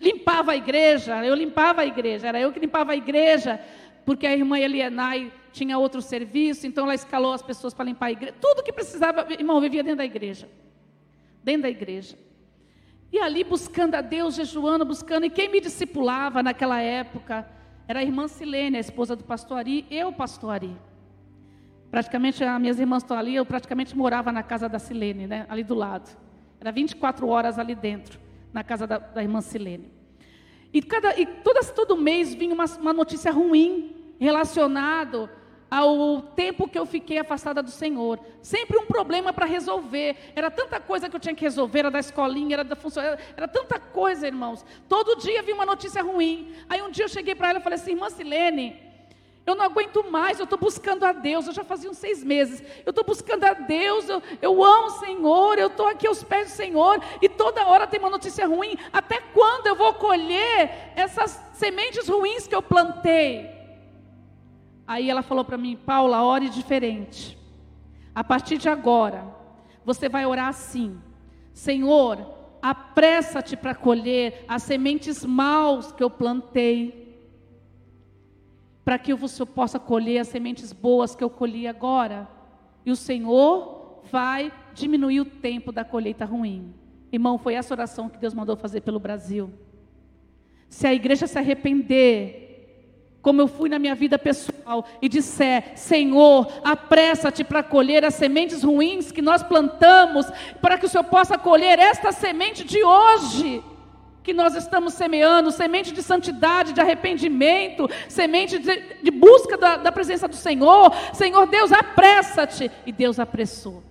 limpava 0.00 0.52
a 0.52 0.56
igreja, 0.56 1.24
eu 1.24 1.34
limpava 1.34 1.82
a 1.82 1.86
igreja, 1.86 2.28
era 2.28 2.40
eu 2.40 2.52
que 2.52 2.58
limpava 2.58 2.92
a 2.92 2.96
igreja, 2.96 3.60
porque 4.04 4.26
a 4.26 4.34
irmã 4.34 4.58
Elienay 4.58 5.32
tinha 5.52 5.78
outro 5.78 6.00
serviço, 6.00 6.66
então 6.66 6.84
ela 6.84 6.94
escalou 6.94 7.32
as 7.32 7.42
pessoas 7.42 7.74
para 7.74 7.84
limpar 7.84 8.06
a 8.06 8.12
igreja. 8.12 8.34
Tudo 8.40 8.62
que 8.62 8.72
precisava, 8.72 9.26
irmão, 9.32 9.60
vivia 9.60 9.82
dentro 9.82 9.98
da 9.98 10.04
igreja. 10.04 10.48
Dentro 11.42 11.62
da 11.62 11.70
igreja. 11.70 12.16
E 13.12 13.18
ali 13.18 13.42
buscando 13.42 13.96
a 13.96 14.00
Deus, 14.00 14.36
jejuando, 14.36 14.84
buscando. 14.84 15.26
E 15.26 15.30
quem 15.30 15.48
me 15.48 15.60
discipulava 15.60 16.42
naquela 16.42 16.80
época 16.80 17.46
era 17.88 18.00
a 18.00 18.02
irmã 18.02 18.28
Silene, 18.28 18.76
a 18.76 18.80
esposa 18.80 19.16
do 19.16 19.24
pastor 19.24 19.58
Ari, 19.58 19.84
eu, 19.90 20.12
pastor 20.12 20.50
Ari. 20.50 20.76
Praticamente, 21.90 22.44
as 22.44 22.60
minhas 22.60 22.78
irmãs 22.78 23.02
estão 23.02 23.18
ali, 23.18 23.34
eu 23.34 23.44
praticamente 23.44 23.96
morava 23.96 24.30
na 24.30 24.44
casa 24.44 24.68
da 24.68 24.78
Silene, 24.78 25.26
né, 25.26 25.44
ali 25.48 25.64
do 25.64 25.74
lado. 25.74 26.16
Era 26.60 26.70
24 26.70 27.26
horas 27.26 27.58
ali 27.58 27.74
dentro, 27.74 28.20
na 28.52 28.64
casa 28.64 28.86
da, 28.86 28.98
da 28.98 29.22
irmã 29.22 29.40
Silene. 29.40 29.90
E, 30.72 30.80
cada, 30.80 31.18
e 31.18 31.26
todas, 31.26 31.70
todo 31.70 31.96
mês 31.96 32.34
vinha 32.34 32.54
uma, 32.54 32.64
uma 32.64 32.92
notícia 32.92 33.30
ruim 33.32 34.14
relacionado 34.18 35.28
ao 35.70 36.20
tempo 36.22 36.68
que 36.68 36.78
eu 36.78 36.84
fiquei 36.84 37.18
afastada 37.18 37.62
do 37.62 37.70
Senhor. 37.70 38.18
Sempre 38.42 38.76
um 38.78 38.86
problema 38.86 39.32
para 39.32 39.46
resolver. 39.46 40.16
Era 40.34 40.50
tanta 40.50 40.80
coisa 40.80 41.08
que 41.08 41.14
eu 41.14 41.20
tinha 41.20 41.34
que 41.34 41.42
resolver, 41.42 41.80
era 41.80 41.90
da 41.90 42.00
escolinha, 42.00 42.54
era 42.56 42.64
da 42.64 42.74
função, 42.74 43.02
era, 43.02 43.18
era 43.36 43.48
tanta 43.48 43.78
coisa, 43.78 44.26
irmãos. 44.26 44.64
Todo 44.88 45.20
dia 45.20 45.42
vinha 45.42 45.54
uma 45.54 45.66
notícia 45.66 46.02
ruim. 46.02 46.52
Aí 46.68 46.82
um 46.82 46.90
dia 46.90 47.04
eu 47.04 47.08
cheguei 47.08 47.34
para 47.34 47.50
ela 47.50 47.60
e 47.60 47.62
falei 47.62 47.78
assim, 47.78 47.92
irmã 47.92 48.10
Silene, 48.10 48.89
eu 49.50 49.54
não 49.54 49.64
aguento 49.64 50.04
mais, 50.10 50.38
eu 50.38 50.44
estou 50.44 50.58
buscando 50.58 51.04
a 51.04 51.12
Deus. 51.12 51.46
Eu 51.46 51.52
já 51.52 51.64
fazia 51.64 51.90
uns 51.90 51.98
seis 51.98 52.24
meses. 52.24 52.62
Eu 52.84 52.90
estou 52.90 53.04
buscando 53.04 53.44
a 53.44 53.52
Deus, 53.52 54.08
eu, 54.08 54.22
eu 54.40 54.64
amo 54.64 54.86
o 54.86 54.98
Senhor, 54.98 55.58
eu 55.58 55.66
estou 55.66 55.86
aqui 55.86 56.06
aos 56.06 56.22
pés 56.22 56.48
do 56.48 56.56
Senhor, 56.56 57.00
e 57.20 57.28
toda 57.28 57.66
hora 57.66 57.86
tem 57.86 58.00
uma 58.00 58.10
notícia 58.10 58.46
ruim. 58.46 58.76
Até 58.92 59.20
quando 59.20 59.66
eu 59.66 59.76
vou 59.76 59.94
colher 59.94 60.92
essas 60.96 61.40
sementes 61.52 62.08
ruins 62.08 62.46
que 62.46 62.54
eu 62.54 62.62
plantei? 62.62 63.50
Aí 64.86 65.08
ela 65.08 65.22
falou 65.22 65.44
para 65.44 65.56
mim, 65.56 65.76
Paula, 65.76 66.22
ore 66.24 66.48
diferente. 66.48 67.38
A 68.14 68.24
partir 68.24 68.58
de 68.58 68.68
agora, 68.68 69.24
você 69.84 70.08
vai 70.08 70.26
orar 70.26 70.48
assim: 70.48 71.00
Senhor, 71.52 72.18
apressa-te 72.60 73.56
para 73.56 73.74
colher 73.74 74.44
as 74.48 74.62
sementes 74.64 75.24
maus 75.24 75.92
que 75.92 76.02
eu 76.02 76.10
plantei, 76.10 76.99
para 78.90 78.98
que 78.98 79.14
você 79.14 79.46
possa 79.46 79.78
colher 79.78 80.18
as 80.18 80.26
sementes 80.26 80.72
boas 80.72 81.14
que 81.14 81.22
eu 81.22 81.30
colhi 81.30 81.68
agora. 81.68 82.26
E 82.84 82.90
o 82.90 82.96
Senhor 82.96 84.02
vai 84.10 84.52
diminuir 84.74 85.20
o 85.20 85.24
tempo 85.24 85.70
da 85.70 85.84
colheita 85.84 86.24
ruim. 86.24 86.74
Irmão, 87.12 87.38
foi 87.38 87.54
essa 87.54 87.72
oração 87.72 88.08
que 88.08 88.18
Deus 88.18 88.34
mandou 88.34 88.56
fazer 88.56 88.80
pelo 88.80 88.98
Brasil. 88.98 89.48
Se 90.68 90.88
a 90.88 90.92
igreja 90.92 91.28
se 91.28 91.38
arrepender, 91.38 93.14
como 93.22 93.40
eu 93.40 93.46
fui 93.46 93.68
na 93.68 93.78
minha 93.78 93.94
vida 93.94 94.18
pessoal 94.18 94.84
e 95.00 95.08
disser: 95.08 95.78
Senhor, 95.78 96.48
apressa-te 96.64 97.44
para 97.44 97.62
colher 97.62 98.04
as 98.04 98.14
sementes 98.14 98.64
ruins 98.64 99.12
que 99.12 99.22
nós 99.22 99.40
plantamos, 99.40 100.26
para 100.60 100.76
que 100.76 100.86
o 100.86 100.88
Senhor 100.88 101.04
possa 101.04 101.38
colher 101.38 101.78
esta 101.78 102.10
semente 102.10 102.64
de 102.64 102.82
hoje. 102.82 103.62
Que 104.22 104.32
nós 104.32 104.54
estamos 104.54 104.94
semeando, 104.94 105.50
semente 105.50 105.92
de 105.92 106.02
santidade, 106.02 106.72
de 106.72 106.80
arrependimento, 106.80 107.88
semente 108.08 108.58
de, 108.58 108.82
de 109.02 109.10
busca 109.10 109.56
da, 109.56 109.76
da 109.76 109.92
presença 109.92 110.28
do 110.28 110.36
Senhor. 110.36 110.92
Senhor 111.14 111.46
Deus, 111.46 111.72
apressa-te. 111.72 112.70
E 112.84 112.92
Deus 112.92 113.18
apressou. 113.18 113.82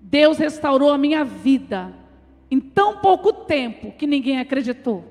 Deus 0.00 0.38
restaurou 0.38 0.90
a 0.90 0.98
minha 0.98 1.24
vida 1.24 1.92
em 2.50 2.60
tão 2.60 2.98
pouco 2.98 3.32
tempo 3.32 3.92
que 3.92 4.06
ninguém 4.06 4.38
acreditou. 4.38 5.04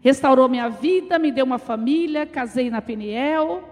Restaurou 0.00 0.48
minha 0.48 0.68
vida, 0.70 1.18
me 1.18 1.30
deu 1.30 1.44
uma 1.44 1.58
família, 1.58 2.24
casei 2.24 2.70
na 2.70 2.80
Peniel. 2.80 3.68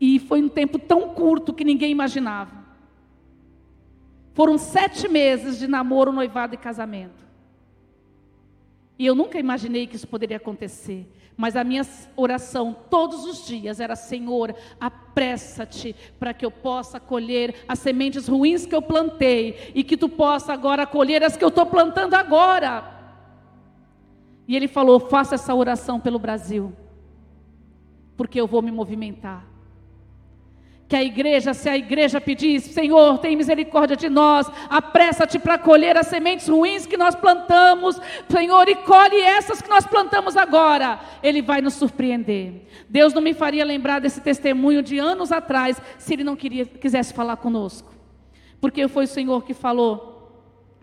E 0.00 0.18
foi 0.18 0.42
um 0.42 0.48
tempo 0.48 0.78
tão 0.78 1.10
curto 1.10 1.52
que 1.52 1.62
ninguém 1.62 1.92
imaginava. 1.92 2.57
Foram 4.38 4.56
sete 4.56 5.08
meses 5.08 5.58
de 5.58 5.66
namoro, 5.66 6.12
noivado 6.12 6.54
e 6.54 6.56
casamento. 6.56 7.26
E 8.96 9.04
eu 9.04 9.12
nunca 9.12 9.36
imaginei 9.36 9.84
que 9.84 9.96
isso 9.96 10.06
poderia 10.06 10.36
acontecer. 10.36 11.12
Mas 11.36 11.56
a 11.56 11.64
minha 11.64 11.82
oração 12.14 12.72
todos 12.88 13.24
os 13.24 13.44
dias 13.44 13.80
era: 13.80 13.96
Senhor, 13.96 14.54
apressa-te 14.80 15.92
para 16.20 16.32
que 16.32 16.46
eu 16.46 16.52
possa 16.52 17.00
colher 17.00 17.64
as 17.66 17.80
sementes 17.80 18.28
ruins 18.28 18.64
que 18.64 18.76
eu 18.76 18.80
plantei 18.80 19.72
e 19.74 19.82
que 19.82 19.96
tu 19.96 20.08
possa 20.08 20.52
agora 20.52 20.86
colher 20.86 21.24
as 21.24 21.36
que 21.36 21.42
eu 21.42 21.48
estou 21.48 21.66
plantando 21.66 22.14
agora. 22.14 22.94
E 24.46 24.54
ele 24.54 24.68
falou: 24.68 25.00
faça 25.00 25.34
essa 25.34 25.52
oração 25.52 25.98
pelo 25.98 26.20
Brasil, 26.20 26.72
porque 28.16 28.40
eu 28.40 28.46
vou 28.46 28.62
me 28.62 28.70
movimentar. 28.70 29.47
Que 30.88 30.96
a 30.96 31.04
igreja, 31.04 31.52
se 31.52 31.68
a 31.68 31.76
igreja 31.76 32.18
pedir, 32.18 32.60
Senhor, 32.60 33.18
tem 33.18 33.36
misericórdia 33.36 33.94
de 33.94 34.08
nós, 34.08 34.50
apressa-te 34.70 35.38
para 35.38 35.58
colher 35.58 35.98
as 35.98 36.06
sementes 36.06 36.48
ruins 36.48 36.86
que 36.86 36.96
nós 36.96 37.14
plantamos, 37.14 38.00
Senhor, 38.26 38.66
e 38.70 38.74
colhe 38.74 39.20
essas 39.20 39.60
que 39.60 39.68
nós 39.68 39.86
plantamos 39.86 40.34
agora. 40.34 40.98
Ele 41.22 41.42
vai 41.42 41.60
nos 41.60 41.74
surpreender. 41.74 42.62
Deus 42.88 43.12
não 43.12 43.20
me 43.20 43.34
faria 43.34 43.66
lembrar 43.66 44.00
desse 44.00 44.22
testemunho 44.22 44.82
de 44.82 44.98
anos 44.98 45.30
atrás, 45.30 45.80
se 45.98 46.14
Ele 46.14 46.24
não 46.24 46.34
queria, 46.34 46.64
quisesse 46.64 47.12
falar 47.12 47.36
conosco, 47.36 47.92
porque 48.58 48.88
foi 48.88 49.04
o 49.04 49.08
Senhor 49.08 49.44
que 49.44 49.52
falou 49.52 50.18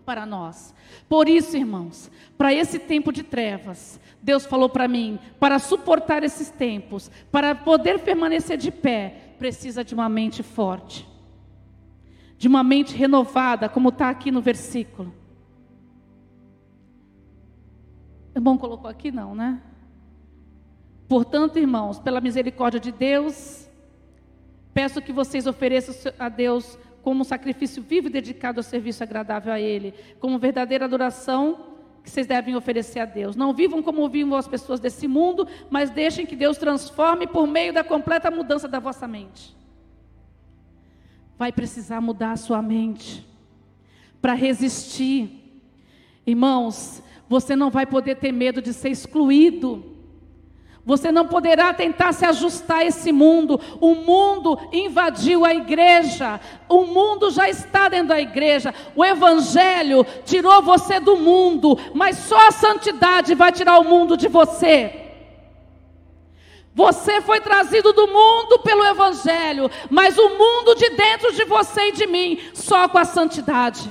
para 0.04 0.24
nós. 0.24 0.72
Por 1.08 1.28
isso, 1.28 1.56
irmãos, 1.56 2.08
para 2.38 2.54
esse 2.54 2.78
tempo 2.78 3.12
de 3.12 3.24
trevas, 3.24 4.00
Deus 4.22 4.46
falou 4.46 4.68
para 4.68 4.86
mim, 4.86 5.18
para 5.40 5.58
suportar 5.58 6.22
esses 6.22 6.48
tempos, 6.48 7.10
para 7.30 7.56
poder 7.56 7.98
permanecer 7.98 8.56
de 8.56 8.70
pé, 8.70 9.25
precisa 9.36 9.84
de 9.84 9.94
uma 9.94 10.08
mente 10.08 10.42
forte, 10.42 11.08
de 12.36 12.48
uma 12.48 12.62
mente 12.62 12.94
renovada, 12.94 13.68
como 13.68 13.90
está 13.90 14.10
aqui 14.10 14.30
no 14.30 14.40
versículo. 14.40 15.14
Irmão 18.34 18.58
colocou 18.58 18.90
aqui 18.90 19.10
não, 19.10 19.34
né? 19.34 19.62
Portanto, 21.08 21.58
irmãos, 21.58 21.98
pela 21.98 22.20
misericórdia 22.20 22.80
de 22.80 22.90
Deus, 22.90 23.68
peço 24.74 25.00
que 25.00 25.12
vocês 25.12 25.46
ofereçam 25.46 26.12
a 26.18 26.28
Deus 26.28 26.78
como 27.02 27.20
um 27.20 27.24
sacrifício 27.24 27.82
vivo 27.82 28.08
e 28.08 28.10
dedicado 28.10 28.58
ao 28.58 28.64
serviço 28.64 29.02
agradável 29.02 29.52
a 29.52 29.60
Ele, 29.60 29.94
como 30.18 30.38
verdadeira 30.38 30.84
adoração 30.84 31.75
que 32.06 32.12
vocês 32.12 32.26
devem 32.28 32.54
oferecer 32.54 33.00
a 33.00 33.04
Deus. 33.04 33.34
Não 33.34 33.52
vivam 33.52 33.82
como 33.82 34.08
vivem 34.08 34.32
as 34.36 34.46
pessoas 34.46 34.78
desse 34.78 35.08
mundo, 35.08 35.48
mas 35.68 35.90
deixem 35.90 36.24
que 36.24 36.36
Deus 36.36 36.56
transforme 36.56 37.26
por 37.26 37.48
meio 37.48 37.72
da 37.72 37.82
completa 37.82 38.30
mudança 38.30 38.68
da 38.68 38.78
vossa 38.78 39.08
mente. 39.08 39.56
Vai 41.36 41.50
precisar 41.50 42.00
mudar 42.00 42.30
a 42.30 42.36
sua 42.36 42.62
mente 42.62 43.26
para 44.22 44.34
resistir. 44.34 45.60
Irmãos, 46.24 47.02
você 47.28 47.56
não 47.56 47.70
vai 47.70 47.84
poder 47.84 48.14
ter 48.18 48.30
medo 48.30 48.62
de 48.62 48.72
ser 48.72 48.90
excluído. 48.90 49.95
Você 50.86 51.10
não 51.10 51.26
poderá 51.26 51.74
tentar 51.74 52.12
se 52.12 52.24
ajustar 52.24 52.78
a 52.78 52.84
esse 52.84 53.10
mundo. 53.10 53.60
O 53.80 53.96
mundo 53.96 54.56
invadiu 54.72 55.44
a 55.44 55.52
igreja. 55.52 56.40
O 56.68 56.84
mundo 56.84 57.28
já 57.32 57.48
está 57.48 57.88
dentro 57.88 58.08
da 58.08 58.20
igreja. 58.20 58.72
O 58.94 59.04
evangelho 59.04 60.06
tirou 60.24 60.62
você 60.62 61.00
do 61.00 61.16
mundo, 61.16 61.76
mas 61.92 62.16
só 62.18 62.38
a 62.46 62.52
santidade 62.52 63.34
vai 63.34 63.50
tirar 63.50 63.80
o 63.80 63.84
mundo 63.84 64.16
de 64.16 64.28
você. 64.28 65.02
Você 66.72 67.20
foi 67.20 67.40
trazido 67.40 67.92
do 67.92 68.06
mundo 68.06 68.58
pelo 68.58 68.84
Evangelho, 68.84 69.70
mas 69.88 70.18
o 70.18 70.28
mundo 70.28 70.74
de 70.74 70.90
dentro 70.90 71.32
de 71.32 71.42
você 71.44 71.88
e 71.88 71.92
de 71.92 72.06
mim, 72.06 72.38
só 72.52 72.86
com 72.86 72.98
a 72.98 73.04
santidade. 73.06 73.90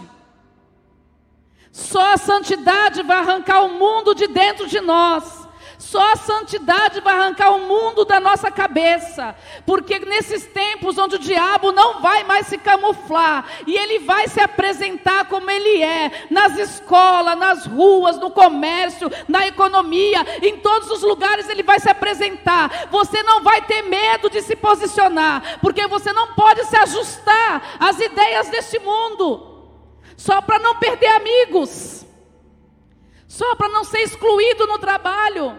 Só 1.72 2.14
a 2.14 2.18
santidade 2.18 3.02
vai 3.02 3.18
arrancar 3.18 3.64
o 3.64 3.74
mundo 3.74 4.14
de 4.14 4.28
dentro 4.28 4.68
de 4.68 4.80
nós. 4.82 5.45
Só 5.78 6.14
a 6.14 6.16
santidade 6.16 7.02
vai 7.02 7.14
arrancar 7.14 7.52
o 7.52 7.68
mundo 7.68 8.06
da 8.06 8.20
nossa 8.20 8.50
cabeça. 8.50 9.36
Porque 9.66 10.00
nesses 10.00 10.46
tempos 10.46 10.98
onde 10.98 11.16
o 11.16 11.20
diabo 11.20 11.72
não 11.72 12.02
vai 12.02 12.24
mais 12.24 12.48
se 12.48 12.58
camuflar 12.58 13.46
e 13.68 13.76
ele 13.76 14.00
vai 14.00 14.28
se 14.28 14.40
apresentar 14.40 15.26
como 15.26 15.50
ele 15.50 15.84
é, 15.84 16.28
nas 16.30 16.58
escolas, 16.58 17.38
nas 17.38 17.66
ruas, 17.66 18.18
no 18.18 18.32
comércio, 18.32 19.12
na 19.28 19.48
economia, 19.48 20.26
em 20.42 20.58
todos 20.58 20.90
os 20.92 21.02
lugares 21.02 21.50
ele 21.50 21.64
vai 21.64 21.80
se 21.80 21.90
apresentar. 21.90 22.88
Você 22.90 23.22
não 23.24 23.44
vai 23.44 23.62
ter 23.62 23.82
medo 23.84 24.30
de 24.30 24.42
se 24.42 24.56
posicionar, 24.56 25.60
porque 25.62 25.88
você 25.88 26.14
não 26.14 26.34
pode 26.34 26.64
se 26.66 26.76
ajustar 26.78 27.78
às 27.80 28.00
ideias 28.00 28.50
deste 28.50 28.80
mundo. 28.80 29.54
Só 30.16 30.42
para 30.42 30.60
não 30.60 30.76
perder 30.76 31.08
amigos 31.08 32.05
só 33.36 33.54
para 33.54 33.67
não 33.67 33.84
ser 33.84 34.00
excluído 34.00 34.65
no 34.65 34.80
trabalho, 34.80 35.58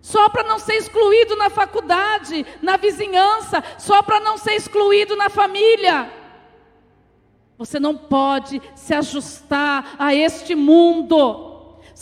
só 0.00 0.30
para 0.30 0.42
não 0.44 0.58
ser 0.58 0.76
excluído 0.76 1.36
na 1.36 1.50
faculdade, 1.50 2.46
na 2.62 2.78
vizinhança, 2.78 3.62
só 3.76 4.02
para 4.02 4.18
não 4.20 4.38
ser 4.38 4.54
excluído 4.54 5.14
na 5.14 5.28
família. 5.28 6.10
Você 7.58 7.78
não 7.78 7.94
pode 7.94 8.62
se 8.74 8.94
ajustar 8.94 9.96
a 9.98 10.14
este 10.14 10.54
mundo. 10.54 11.51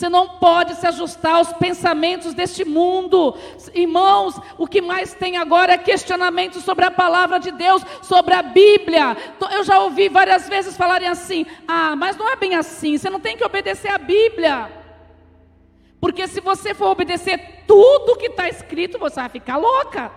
Você 0.01 0.09
não 0.09 0.27
pode 0.27 0.73
se 0.77 0.87
ajustar 0.87 1.35
aos 1.35 1.53
pensamentos 1.53 2.33
deste 2.33 2.65
mundo. 2.65 3.37
Irmãos, 3.71 4.33
o 4.57 4.65
que 4.65 4.81
mais 4.81 5.13
tem 5.13 5.37
agora 5.37 5.73
é 5.73 5.77
questionamento 5.77 6.59
sobre 6.59 6.85
a 6.85 6.89
palavra 6.89 7.39
de 7.39 7.51
Deus, 7.51 7.83
sobre 8.01 8.33
a 8.33 8.41
Bíblia. 8.41 9.15
Eu 9.51 9.63
já 9.63 9.77
ouvi 9.77 10.09
várias 10.09 10.49
vezes 10.49 10.75
falarem 10.75 11.07
assim: 11.07 11.45
ah, 11.67 11.95
mas 11.95 12.17
não 12.17 12.27
é 12.27 12.35
bem 12.35 12.55
assim, 12.55 12.97
você 12.97 13.11
não 13.11 13.19
tem 13.19 13.37
que 13.37 13.45
obedecer 13.45 13.89
a 13.89 13.99
Bíblia. 13.99 14.71
Porque 15.99 16.27
se 16.27 16.41
você 16.41 16.73
for 16.73 16.87
obedecer 16.87 17.63
tudo 17.67 18.17
que 18.17 18.25
está 18.25 18.49
escrito, 18.49 18.97
você 18.97 19.19
vai 19.19 19.29
ficar 19.29 19.57
louca. 19.57 20.11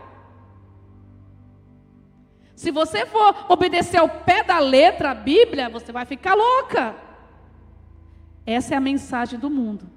Se 2.56 2.70
você 2.70 3.04
for 3.04 3.36
obedecer 3.50 3.98
ao 3.98 4.08
pé 4.08 4.42
da 4.42 4.58
letra 4.58 5.10
a 5.10 5.14
Bíblia, 5.14 5.68
você 5.68 5.92
vai 5.92 6.06
ficar 6.06 6.32
louca. 6.32 7.03
Essa 8.46 8.74
é 8.74 8.76
a 8.76 8.80
mensagem 8.80 9.38
do 9.38 9.48
mundo. 9.48 9.88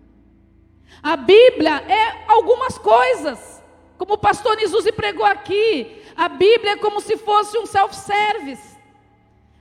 A 1.01 1.15
Bíblia 1.17 1.75
é 1.87 2.25
algumas 2.27 2.77
coisas, 2.77 3.63
como 3.97 4.13
o 4.13 4.17
pastor 4.17 4.55
Nizuzi 4.55 4.91
pregou 4.91 5.25
aqui. 5.25 6.01
A 6.15 6.29
Bíblia 6.29 6.73
é 6.73 6.77
como 6.77 7.01
se 7.01 7.17
fosse 7.17 7.57
um 7.57 7.65
self-service. 7.65 8.77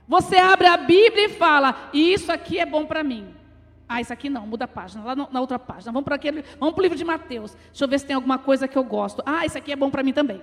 Você 0.07 0.37
abre 0.37 0.67
a 0.67 0.77
Bíblia 0.77 1.25
e 1.25 1.29
fala: 1.29 1.89
Isso 1.93 2.31
aqui 2.31 2.59
é 2.59 2.65
bom 2.65 2.85
para 2.85 3.03
mim. 3.03 3.35
Ah, 3.89 4.01
isso 4.01 4.11
aqui 4.11 4.29
não, 4.29 4.45
muda 4.45 4.65
a 4.65 4.67
página, 4.67 5.03
lá 5.03 5.15
na 5.15 5.39
outra 5.39 5.57
página. 5.57 5.91
Vamos 5.91 6.03
para 6.03 6.15
aquele, 6.15 6.43
vamos 6.59 6.75
para 6.75 6.81
o 6.81 6.83
livro 6.83 6.97
de 6.97 7.05
Mateus. 7.05 7.55
Deixa 7.67 7.85
eu 7.85 7.87
ver 7.87 7.99
se 7.99 8.05
tem 8.05 8.15
alguma 8.15 8.37
coisa 8.37 8.67
que 8.67 8.77
eu 8.77 8.83
gosto. 8.83 9.23
Ah, 9.25 9.45
isso 9.45 9.57
aqui 9.57 9.71
é 9.71 9.75
bom 9.75 9.89
para 9.89 10.03
mim 10.03 10.11
também. 10.11 10.41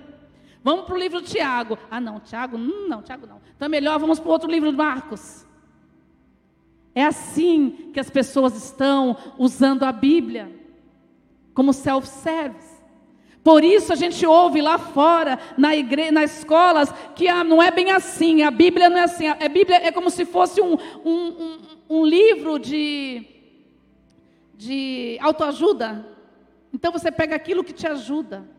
Vamos 0.63 0.85
para 0.85 0.95
o 0.95 0.97
livro 0.97 1.21
de 1.21 1.29
Tiago. 1.29 1.77
Ah, 1.91 2.01
não, 2.01 2.19
Tiago, 2.19 2.57
hum, 2.57 2.87
não, 2.87 3.03
Tiago 3.03 3.27
não. 3.27 3.39
Então 3.55 3.67
é 3.67 3.69
melhor, 3.69 3.99
vamos 3.99 4.19
para 4.19 4.29
o 4.29 4.31
outro 4.31 4.49
livro 4.49 4.71
de 4.71 4.77
Marcos. 4.77 5.45
É 6.95 7.03
assim 7.03 7.91
que 7.93 7.99
as 7.99 8.09
pessoas 8.09 8.55
estão 8.55 9.17
usando 9.37 9.83
a 9.83 9.91
Bíblia 9.91 10.49
como 11.53 11.73
self-service. 11.73 12.73
Por 13.43 13.63
isso 13.63 13.93
a 13.93 13.95
gente 13.95 14.25
ouve 14.25 14.61
lá 14.61 14.79
fora, 14.79 15.37
na 15.55 15.69
nas 16.11 16.39
escolas, 16.39 16.91
que 17.15 17.27
ah, 17.27 17.43
não 17.43 17.61
é 17.61 17.69
bem 17.69 17.91
assim, 17.91 18.41
a 18.41 18.49
Bíblia 18.49 18.89
não 18.89 18.97
é 18.97 19.03
assim. 19.03 19.27
A 19.27 19.49
Bíblia 19.49 19.85
é 19.85 19.91
como 19.91 20.09
se 20.09 20.25
fosse 20.25 20.61
um, 20.61 20.73
um, 21.05 21.27
um, 21.27 21.57
um 21.89 22.05
livro 22.05 22.57
de, 22.57 23.23
de 24.57 25.17
autoajuda. 25.21 26.07
Então 26.73 26.91
você 26.91 27.11
pega 27.11 27.35
aquilo 27.35 27.63
que 27.63 27.73
te 27.73 27.85
ajuda. 27.85 28.49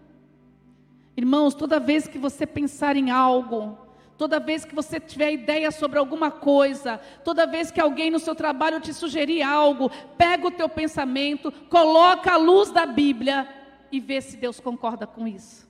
Irmãos, 1.16 1.54
toda 1.54 1.80
vez 1.80 2.06
que 2.06 2.18
você 2.18 2.46
pensar 2.46 2.96
em 2.96 3.10
algo, 3.10 3.78
Toda 4.16 4.40
vez 4.40 4.64
que 4.64 4.74
você 4.74 4.98
tiver 4.98 5.32
ideia 5.32 5.70
sobre 5.70 5.98
alguma 5.98 6.30
coisa, 6.30 6.98
toda 7.22 7.46
vez 7.46 7.70
que 7.70 7.80
alguém 7.80 8.10
no 8.10 8.18
seu 8.18 8.34
trabalho 8.34 8.80
te 8.80 8.94
sugerir 8.94 9.42
algo, 9.42 9.90
pega 10.16 10.46
o 10.46 10.50
teu 10.50 10.68
pensamento, 10.68 11.52
coloca 11.68 12.32
a 12.32 12.36
luz 12.36 12.70
da 12.70 12.86
Bíblia 12.86 13.46
e 13.92 14.00
vê 14.00 14.20
se 14.22 14.36
Deus 14.38 14.58
concorda 14.58 15.06
com 15.06 15.28
isso. 15.28 15.66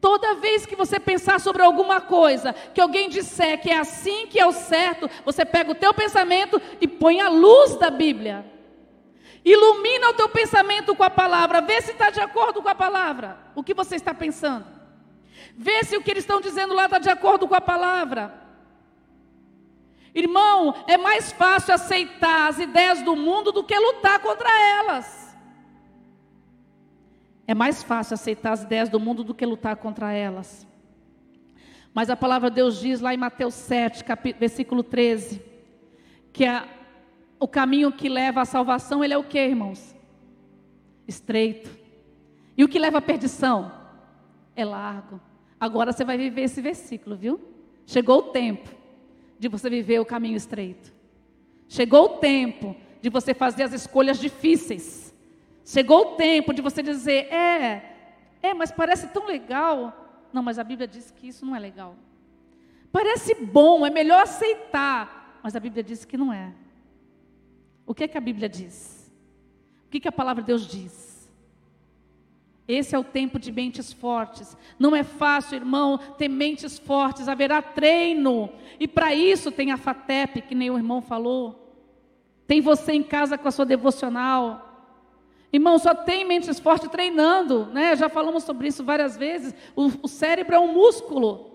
Toda 0.00 0.34
vez 0.34 0.66
que 0.66 0.76
você 0.76 0.98
pensar 0.98 1.40
sobre 1.40 1.62
alguma 1.62 2.00
coisa, 2.00 2.52
que 2.52 2.80
alguém 2.80 3.08
disser 3.08 3.60
que 3.60 3.70
é 3.70 3.78
assim 3.78 4.26
que 4.26 4.40
é 4.40 4.46
o 4.46 4.52
certo, 4.52 5.08
você 5.24 5.44
pega 5.44 5.70
o 5.70 5.74
teu 5.74 5.92
pensamento 5.92 6.60
e 6.80 6.88
põe 6.88 7.20
a 7.20 7.28
luz 7.28 7.76
da 7.76 7.90
Bíblia. 7.90 8.44
Ilumina 9.44 10.10
o 10.10 10.14
teu 10.14 10.28
pensamento 10.30 10.94
com 10.94 11.02
a 11.02 11.10
palavra, 11.10 11.60
vê 11.60 11.80
se 11.82 11.92
está 11.92 12.08
de 12.08 12.20
acordo 12.20 12.62
com 12.62 12.68
a 12.68 12.74
palavra. 12.74 13.38
O 13.54 13.62
que 13.62 13.74
você 13.74 13.96
está 13.96 14.14
pensando? 14.14 14.73
Vê 15.56 15.84
se 15.84 15.96
o 15.96 16.02
que 16.02 16.10
eles 16.10 16.24
estão 16.24 16.40
dizendo 16.40 16.74
lá 16.74 16.86
está 16.86 16.98
de 16.98 17.08
acordo 17.08 17.46
com 17.46 17.54
a 17.54 17.60
palavra. 17.60 18.42
Irmão, 20.14 20.74
é 20.86 20.96
mais 20.96 21.32
fácil 21.32 21.74
aceitar 21.74 22.48
as 22.48 22.58
ideias 22.58 23.02
do 23.02 23.16
mundo 23.16 23.50
do 23.50 23.64
que 23.64 23.76
lutar 23.76 24.20
contra 24.20 24.48
elas. 24.60 25.36
É 27.46 27.54
mais 27.54 27.82
fácil 27.82 28.14
aceitar 28.14 28.52
as 28.52 28.62
ideias 28.62 28.88
do 28.88 28.98
mundo 28.98 29.22
do 29.22 29.34
que 29.34 29.44
lutar 29.44 29.76
contra 29.76 30.12
elas. 30.12 30.66
Mas 31.92 32.10
a 32.10 32.16
palavra 32.16 32.48
de 32.48 32.56
Deus 32.56 32.80
diz 32.80 33.00
lá 33.00 33.12
em 33.12 33.16
Mateus 33.16 33.54
7, 33.54 34.04
versículo 34.38 34.82
13, 34.82 35.42
que 36.32 36.44
a, 36.44 36.66
o 37.38 37.46
caminho 37.46 37.92
que 37.92 38.08
leva 38.08 38.40
à 38.40 38.44
salvação, 38.44 39.04
ele 39.04 39.14
é 39.14 39.18
o 39.18 39.24
que, 39.24 39.38
irmãos? 39.38 39.94
Estreito. 41.06 41.70
E 42.56 42.64
o 42.64 42.68
que 42.68 42.78
leva 42.78 42.98
à 42.98 43.02
perdição? 43.02 43.70
É 44.56 44.64
largo. 44.64 45.20
Agora 45.58 45.92
você 45.92 46.04
vai 46.04 46.16
viver 46.16 46.42
esse 46.42 46.60
versículo, 46.60 47.16
viu? 47.16 47.40
Chegou 47.86 48.18
o 48.18 48.22
tempo 48.30 48.70
de 49.38 49.48
você 49.48 49.68
viver 49.68 50.00
o 50.00 50.04
caminho 50.04 50.36
estreito. 50.36 50.92
Chegou 51.68 52.04
o 52.04 52.08
tempo 52.18 52.76
de 53.00 53.10
você 53.10 53.34
fazer 53.34 53.64
as 53.64 53.72
escolhas 53.72 54.18
difíceis. 54.18 55.14
Chegou 55.64 56.00
o 56.00 56.16
tempo 56.16 56.52
de 56.52 56.62
você 56.62 56.82
dizer: 56.82 57.32
é, 57.32 57.94
é, 58.42 58.54
mas 58.54 58.70
parece 58.70 59.08
tão 59.08 59.26
legal. 59.26 60.26
Não, 60.32 60.42
mas 60.42 60.58
a 60.58 60.64
Bíblia 60.64 60.86
diz 60.86 61.10
que 61.10 61.28
isso 61.28 61.46
não 61.46 61.54
é 61.54 61.58
legal. 61.58 61.96
Parece 62.90 63.34
bom, 63.34 63.84
é 63.84 63.90
melhor 63.90 64.22
aceitar. 64.22 65.40
Mas 65.42 65.54
a 65.54 65.60
Bíblia 65.60 65.82
diz 65.82 66.04
que 66.04 66.16
não 66.16 66.32
é. 66.32 66.52
O 67.86 67.94
que 67.94 68.04
é 68.04 68.08
que 68.08 68.16
a 68.16 68.20
Bíblia 68.20 68.48
diz? 68.48 69.12
O 69.86 69.90
que, 69.90 70.00
que 70.00 70.08
a 70.08 70.12
palavra 70.12 70.42
de 70.42 70.46
Deus 70.46 70.66
diz? 70.66 71.13
Esse 72.66 72.94
é 72.94 72.98
o 72.98 73.04
tempo 73.04 73.38
de 73.38 73.52
mentes 73.52 73.92
fortes. 73.92 74.56
Não 74.78 74.96
é 74.96 75.02
fácil, 75.02 75.56
irmão, 75.56 75.98
ter 75.98 76.28
mentes 76.28 76.78
fortes, 76.78 77.28
haverá 77.28 77.60
treino. 77.60 78.48
E 78.80 78.88
para 78.88 79.14
isso 79.14 79.52
tem 79.52 79.70
a 79.70 79.76
FATEP, 79.76 80.42
que 80.42 80.54
nem 80.54 80.70
o 80.70 80.78
irmão 80.78 81.02
falou. 81.02 81.76
Tem 82.46 82.60
você 82.60 82.92
em 82.92 83.02
casa 83.02 83.36
com 83.36 83.48
a 83.48 83.50
sua 83.50 83.66
devocional. 83.66 84.70
Irmão, 85.52 85.78
só 85.78 85.94
tem 85.94 86.24
mentes 86.24 86.58
fortes 86.58 86.88
treinando, 86.88 87.66
né? 87.66 87.94
Já 87.96 88.08
falamos 88.08 88.44
sobre 88.44 88.68
isso 88.68 88.82
várias 88.82 89.16
vezes. 89.16 89.54
O, 89.76 89.90
o 90.02 90.08
cérebro 90.08 90.56
é 90.56 90.58
um 90.58 90.72
músculo. 90.72 91.53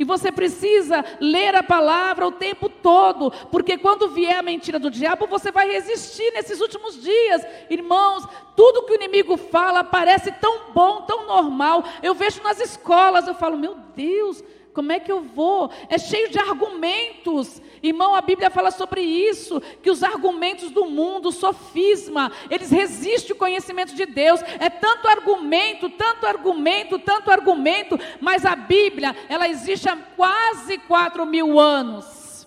E 0.00 0.04
você 0.04 0.32
precisa 0.32 1.04
ler 1.20 1.54
a 1.54 1.62
palavra 1.62 2.26
o 2.26 2.32
tempo 2.32 2.70
todo, 2.70 3.30
porque 3.50 3.76
quando 3.76 4.08
vier 4.08 4.38
a 4.38 4.42
mentira 4.42 4.78
do 4.78 4.90
diabo, 4.90 5.26
você 5.26 5.52
vai 5.52 5.68
resistir 5.70 6.32
nesses 6.32 6.58
últimos 6.58 7.02
dias. 7.02 7.42
Irmãos, 7.68 8.26
tudo 8.56 8.86
que 8.86 8.94
o 8.94 8.96
inimigo 8.96 9.36
fala 9.36 9.84
parece 9.84 10.32
tão 10.32 10.72
bom, 10.72 11.02
tão 11.02 11.26
normal. 11.26 11.84
Eu 12.02 12.14
vejo 12.14 12.42
nas 12.42 12.58
escolas, 12.58 13.28
eu 13.28 13.34
falo, 13.34 13.58
meu 13.58 13.76
Deus, 13.94 14.42
como 14.72 14.92
é 14.92 15.00
que 15.00 15.10
eu 15.10 15.22
vou? 15.22 15.70
É 15.88 15.98
cheio 15.98 16.30
de 16.30 16.38
argumentos. 16.38 17.60
Irmão, 17.82 18.14
a 18.14 18.20
Bíblia 18.20 18.50
fala 18.50 18.70
sobre 18.70 19.00
isso, 19.00 19.60
que 19.82 19.90
os 19.90 20.02
argumentos 20.02 20.70
do 20.70 20.86
mundo, 20.86 21.30
o 21.30 21.32
sofisma, 21.32 22.30
eles 22.48 22.70
resistem 22.70 23.32
ao 23.32 23.38
conhecimento 23.38 23.94
de 23.94 24.06
Deus. 24.06 24.40
É 24.60 24.70
tanto 24.70 25.08
argumento, 25.08 25.88
tanto 25.90 26.26
argumento, 26.26 26.98
tanto 26.98 27.30
argumento, 27.30 27.98
mas 28.20 28.44
a 28.46 28.54
Bíblia, 28.54 29.16
ela 29.28 29.48
existe 29.48 29.88
há 29.88 29.96
quase 29.96 30.78
quatro 30.78 31.26
mil 31.26 31.58
anos. 31.58 32.46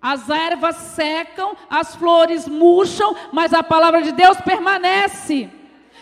As 0.00 0.28
ervas 0.28 0.76
secam, 0.76 1.56
as 1.68 1.96
flores 1.96 2.46
murcham, 2.46 3.16
mas 3.32 3.52
a 3.54 3.62
palavra 3.62 4.02
de 4.02 4.12
Deus 4.12 4.38
permanece. 4.40 5.50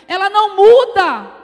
Ela 0.07 0.29
não 0.29 0.55
muda. 0.55 1.42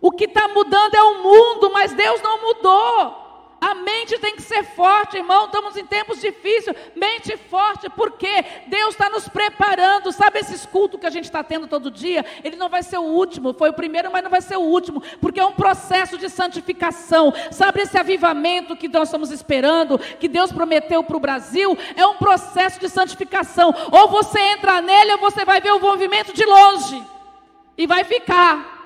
O 0.00 0.10
que 0.10 0.24
está 0.24 0.48
mudando 0.48 0.94
é 0.94 1.02
o 1.02 1.22
mundo, 1.22 1.70
mas 1.72 1.92
Deus 1.92 2.22
não 2.22 2.40
mudou. 2.42 3.20
A 3.60 3.74
mente 3.74 4.18
tem 4.18 4.34
que 4.34 4.40
ser 4.40 4.64
forte, 4.64 5.18
irmão. 5.18 5.44
Estamos 5.44 5.76
em 5.76 5.84
tempos 5.84 6.18
difíceis. 6.18 6.74
Mente 6.96 7.36
forte, 7.36 7.90
porque 7.90 8.42
Deus 8.68 8.94
está 8.94 9.10
nos 9.10 9.28
preparando. 9.28 10.10
Sabe 10.12 10.38
esses 10.38 10.64
cultos 10.64 10.98
que 10.98 11.06
a 11.06 11.10
gente 11.10 11.24
está 11.24 11.44
tendo 11.44 11.68
todo 11.68 11.90
dia? 11.90 12.24
Ele 12.42 12.56
não 12.56 12.70
vai 12.70 12.82
ser 12.82 12.96
o 12.96 13.02
último. 13.02 13.52
Foi 13.52 13.68
o 13.68 13.74
primeiro, 13.74 14.10
mas 14.10 14.22
não 14.22 14.30
vai 14.30 14.40
ser 14.40 14.56
o 14.56 14.62
último, 14.62 15.02
porque 15.20 15.38
é 15.38 15.44
um 15.44 15.52
processo 15.52 16.16
de 16.16 16.30
santificação. 16.30 17.34
Sabe 17.50 17.82
esse 17.82 17.98
avivamento 17.98 18.74
que 18.74 18.88
nós 18.88 19.08
estamos 19.08 19.30
esperando, 19.30 19.98
que 19.98 20.26
Deus 20.26 20.50
prometeu 20.50 21.04
para 21.04 21.16
o 21.18 21.20
Brasil? 21.20 21.76
É 21.94 22.06
um 22.06 22.16
processo 22.16 22.80
de 22.80 22.88
santificação. 22.88 23.74
Ou 23.92 24.08
você 24.08 24.40
entra 24.40 24.80
nele, 24.80 25.12
ou 25.12 25.18
você 25.18 25.44
vai 25.44 25.60
ver 25.60 25.72
o 25.72 25.80
movimento 25.80 26.32
de 26.32 26.46
longe 26.46 27.04
e 27.76 27.86
vai 27.86 28.04
ficar. 28.04 28.79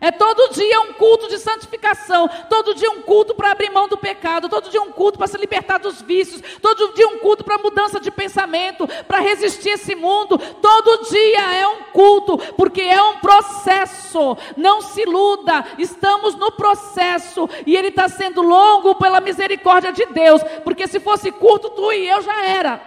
É 0.00 0.10
todo 0.10 0.54
dia 0.54 0.80
um 0.80 0.94
culto 0.94 1.28
de 1.28 1.38
santificação, 1.38 2.26
todo 2.48 2.74
dia 2.74 2.90
um 2.90 3.02
culto 3.02 3.34
para 3.34 3.50
abrir 3.50 3.68
mão 3.70 3.86
do 3.86 3.98
pecado, 3.98 4.48
todo 4.48 4.70
dia 4.70 4.80
um 4.80 4.90
culto 4.90 5.18
para 5.18 5.26
se 5.26 5.36
libertar 5.36 5.78
dos 5.78 6.00
vícios, 6.00 6.40
todo 6.62 6.94
dia 6.94 7.06
um 7.06 7.18
culto 7.18 7.44
para 7.44 7.58
mudança 7.58 8.00
de 8.00 8.10
pensamento, 8.10 8.88
para 9.06 9.20
resistir 9.20 9.70
esse 9.70 9.94
mundo. 9.94 10.38
Todo 10.38 11.10
dia 11.10 11.54
é 11.54 11.66
um 11.66 11.82
culto, 11.92 12.38
porque 12.54 12.80
é 12.80 13.02
um 13.02 13.18
processo. 13.18 14.38
Não 14.56 14.80
se 14.80 15.02
iluda, 15.02 15.66
estamos 15.76 16.34
no 16.34 16.50
processo 16.52 17.46
e 17.66 17.76
ele 17.76 17.88
está 17.88 18.08
sendo 18.08 18.40
longo 18.40 18.94
pela 18.94 19.20
misericórdia 19.20 19.92
de 19.92 20.06
Deus, 20.06 20.42
porque 20.64 20.86
se 20.86 20.98
fosse 20.98 21.30
curto, 21.30 21.68
tu 21.68 21.92
e 21.92 22.08
eu 22.08 22.22
já 22.22 22.46
era. 22.46 22.80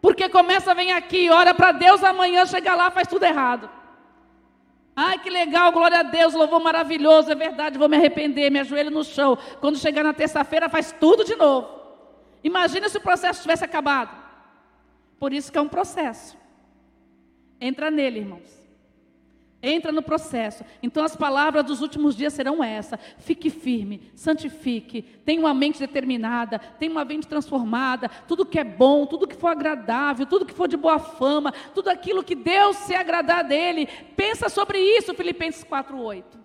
Porque 0.00 0.30
começa, 0.30 0.74
vem 0.74 0.92
aqui, 0.92 1.28
ora 1.28 1.52
para 1.52 1.72
Deus, 1.72 2.02
amanhã 2.02 2.46
chega 2.46 2.74
lá, 2.74 2.90
faz 2.90 3.06
tudo 3.06 3.24
errado. 3.24 3.68
Ai, 4.98 5.18
que 5.18 5.28
legal, 5.28 5.70
glória 5.72 6.00
a 6.00 6.02
Deus, 6.02 6.32
louvor 6.32 6.58
maravilhoso, 6.58 7.30
é 7.30 7.34
verdade, 7.34 7.76
vou 7.76 7.86
me 7.86 7.98
arrepender, 7.98 8.50
me 8.50 8.60
ajoelho 8.60 8.90
no 8.90 9.04
chão. 9.04 9.36
Quando 9.60 9.76
chegar 9.76 10.02
na 10.02 10.14
terça-feira, 10.14 10.70
faz 10.70 10.90
tudo 10.90 11.22
de 11.22 11.36
novo. 11.36 11.68
Imagina 12.42 12.88
se 12.88 12.96
o 12.96 13.02
processo 13.02 13.42
tivesse 13.42 13.62
acabado. 13.62 14.16
Por 15.18 15.34
isso 15.34 15.52
que 15.52 15.58
é 15.58 15.60
um 15.60 15.68
processo. 15.68 16.38
Entra 17.60 17.90
nele, 17.90 18.20
irmãos. 18.20 18.65
Entra 19.62 19.90
no 19.90 20.02
processo. 20.02 20.64
Então 20.82 21.02
as 21.02 21.16
palavras 21.16 21.64
dos 21.64 21.80
últimos 21.80 22.14
dias 22.14 22.34
serão 22.34 22.62
essa: 22.62 22.98
fique 23.18 23.48
firme, 23.48 24.12
santifique, 24.14 25.02
tenha 25.24 25.40
uma 25.40 25.54
mente 25.54 25.78
determinada, 25.78 26.58
tenha 26.58 26.92
uma 26.92 27.04
mente 27.04 27.26
transformada, 27.26 28.08
tudo 28.28 28.44
que 28.44 28.58
é 28.58 28.64
bom, 28.64 29.06
tudo 29.06 29.26
que 29.26 29.34
for 29.34 29.48
agradável, 29.48 30.26
tudo 30.26 30.44
que 30.44 30.54
for 30.54 30.68
de 30.68 30.76
boa 30.76 30.98
fama, 30.98 31.52
tudo 31.74 31.88
aquilo 31.88 32.22
que 32.22 32.34
Deus 32.34 32.76
se 32.76 32.94
agradar 32.94 33.44
dele. 33.44 33.88
Pensa 34.14 34.48
sobre 34.48 34.78
isso, 34.78 35.14
Filipenses 35.14 35.64
4:8. 35.64 36.38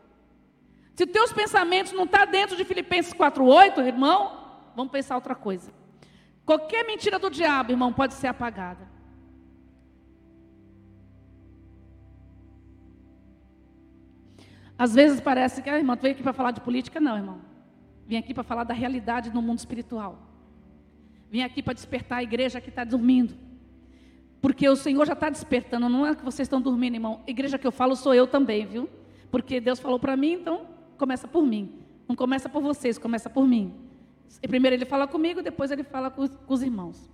Se 0.96 1.06
teus 1.06 1.34
pensamentos 1.34 1.94
não 1.94 2.06
estão 2.06 2.22
tá 2.22 2.26
dentro 2.26 2.56
de 2.56 2.64
Filipenses 2.64 3.14
4:8, 3.14 3.82
irmão, 3.82 4.38
vamos 4.76 4.92
pensar 4.92 5.16
outra 5.16 5.36
coisa. 5.36 5.74
Qualquer 6.46 6.86
mentira 6.86 7.20
do 7.20 7.30
diabo, 7.30 7.72
irmão, 7.72 7.92
pode 7.92 8.14
ser 8.14 8.28
apagada. 8.28 8.91
Às 14.82 14.96
vezes 14.96 15.22
parece 15.22 15.62
que, 15.62 15.70
ah, 15.70 15.78
irmão, 15.78 15.96
tu 15.96 16.02
veio 16.02 16.16
aqui 16.16 16.24
para 16.24 16.34
falar 16.34 16.50
de 16.50 16.60
política? 16.60 17.00
Não, 17.00 17.16
irmão. 17.16 17.40
Vim 18.08 18.18
aqui 18.18 18.34
para 18.34 18.42
falar 18.42 18.64
da 18.64 18.74
realidade 18.74 19.32
no 19.32 19.40
mundo 19.40 19.60
espiritual. 19.60 20.18
Vim 21.30 21.44
aqui 21.44 21.62
para 21.62 21.76
despertar 21.76 22.18
a 22.18 22.24
igreja 22.24 22.60
que 22.60 22.70
está 22.70 22.84
dormindo. 22.84 23.36
Porque 24.42 24.68
o 24.68 24.76
Senhor 24.76 25.06
já 25.06 25.14
está 25.14 25.30
despertando, 25.30 25.88
não 25.88 26.04
é 26.04 26.16
que 26.16 26.26
vocês 26.26 26.48
estão 26.48 26.60
dormindo, 26.60 26.96
irmão. 26.96 27.22
Igreja 27.28 27.60
que 27.60 27.68
eu 27.68 27.72
falo 27.72 27.96
sou 27.96 28.16
eu 28.16 28.26
também, 28.26 28.66
viu? 28.66 28.90
Porque 29.30 29.62
Deus 29.62 29.80
falou 29.80 30.00
para 30.00 30.18
mim, 30.18 30.32
então 30.32 30.66
começa 30.98 31.28
por 31.28 31.46
mim. 31.46 31.84
Não 32.08 32.16
começa 32.16 32.50
por 32.50 32.64
vocês, 32.64 32.98
começa 32.98 33.30
por 33.30 33.48
mim. 33.48 33.72
Primeiro 34.42 34.78
ele 34.78 34.86
fala 34.86 35.08
comigo, 35.08 35.44
depois 35.44 35.70
ele 35.70 35.84
fala 35.84 36.10
com 36.10 36.24
os, 36.24 36.36
com 36.36 36.54
os 36.56 36.64
irmãos. 36.64 37.08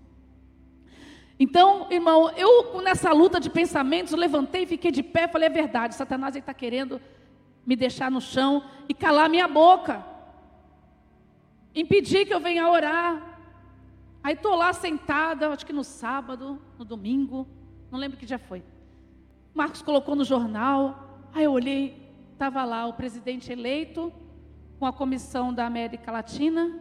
Então, 1.38 1.92
irmão, 1.92 2.32
eu 2.38 2.82
nessa 2.82 3.12
luta 3.12 3.42
de 3.42 3.50
pensamentos, 3.50 4.14
levantei, 4.14 4.66
fiquei 4.66 4.90
de 4.90 5.04
pé, 5.04 5.28
falei 5.28 5.48
é 5.48 5.52
verdade. 5.52 5.96
Satanás 5.96 6.34
está 6.34 6.54
querendo 6.54 7.02
me 7.68 7.76
deixar 7.76 8.10
no 8.10 8.22
chão 8.22 8.64
e 8.88 8.94
calar 8.94 9.30
minha 9.30 9.46
boca, 9.46 10.02
impedir 11.76 12.26
que 12.26 12.34
eu 12.34 12.40
venha 12.40 12.70
orar. 12.70 13.22
Aí 14.24 14.34
estou 14.34 14.56
lá 14.56 14.72
sentada, 14.72 15.50
acho 15.50 15.66
que 15.66 15.74
no 15.74 15.84
sábado, 15.84 16.62
no 16.80 16.86
domingo, 16.86 17.46
não 17.92 18.00
lembro 18.00 18.18
que 18.18 18.26
dia 18.26 18.40
foi. 18.40 18.64
Marcos 19.54 19.82
colocou 19.82 20.16
no 20.16 20.24
jornal, 20.24 21.20
aí 21.34 21.44
eu 21.44 21.52
olhei, 21.52 22.10
estava 22.32 22.64
lá 22.64 22.86
o 22.86 22.94
presidente 22.94 23.52
eleito 23.52 24.14
com 24.80 24.86
a 24.86 24.94
comissão 24.94 25.54
da 25.54 25.66
América 25.66 26.10
Latina. 26.10 26.80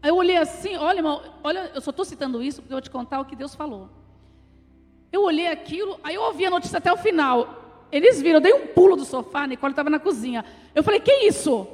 Aí 0.00 0.08
eu 0.08 0.16
olhei 0.16 0.38
assim, 0.38 0.76
olha, 0.76 1.00
irmão, 1.00 1.22
olha, 1.44 1.72
eu 1.74 1.80
só 1.82 1.90
estou 1.90 2.06
citando 2.06 2.42
isso 2.42 2.62
porque 2.62 2.72
eu 2.72 2.76
vou 2.76 2.82
te 2.82 2.90
contar 2.90 3.20
o 3.20 3.26
que 3.26 3.36
Deus 3.36 3.54
falou. 3.54 3.90
Eu 5.12 5.24
olhei 5.24 5.48
aquilo, 5.48 6.00
aí 6.02 6.14
eu 6.14 6.22
ouvi 6.22 6.46
a 6.46 6.50
notícia 6.50 6.78
até 6.78 6.90
o 6.90 6.96
final. 6.96 7.65
Eles 7.90 8.20
viram, 8.20 8.36
eu 8.36 8.40
dei 8.40 8.52
um 8.52 8.66
pulo 8.66 8.96
do 8.96 9.04
sofá, 9.04 9.46
Nicole 9.46 9.72
estava 9.72 9.90
na 9.90 9.98
cozinha. 9.98 10.44
Eu 10.74 10.82
falei, 10.82 11.00
que 11.00 11.12
isso? 11.26 11.66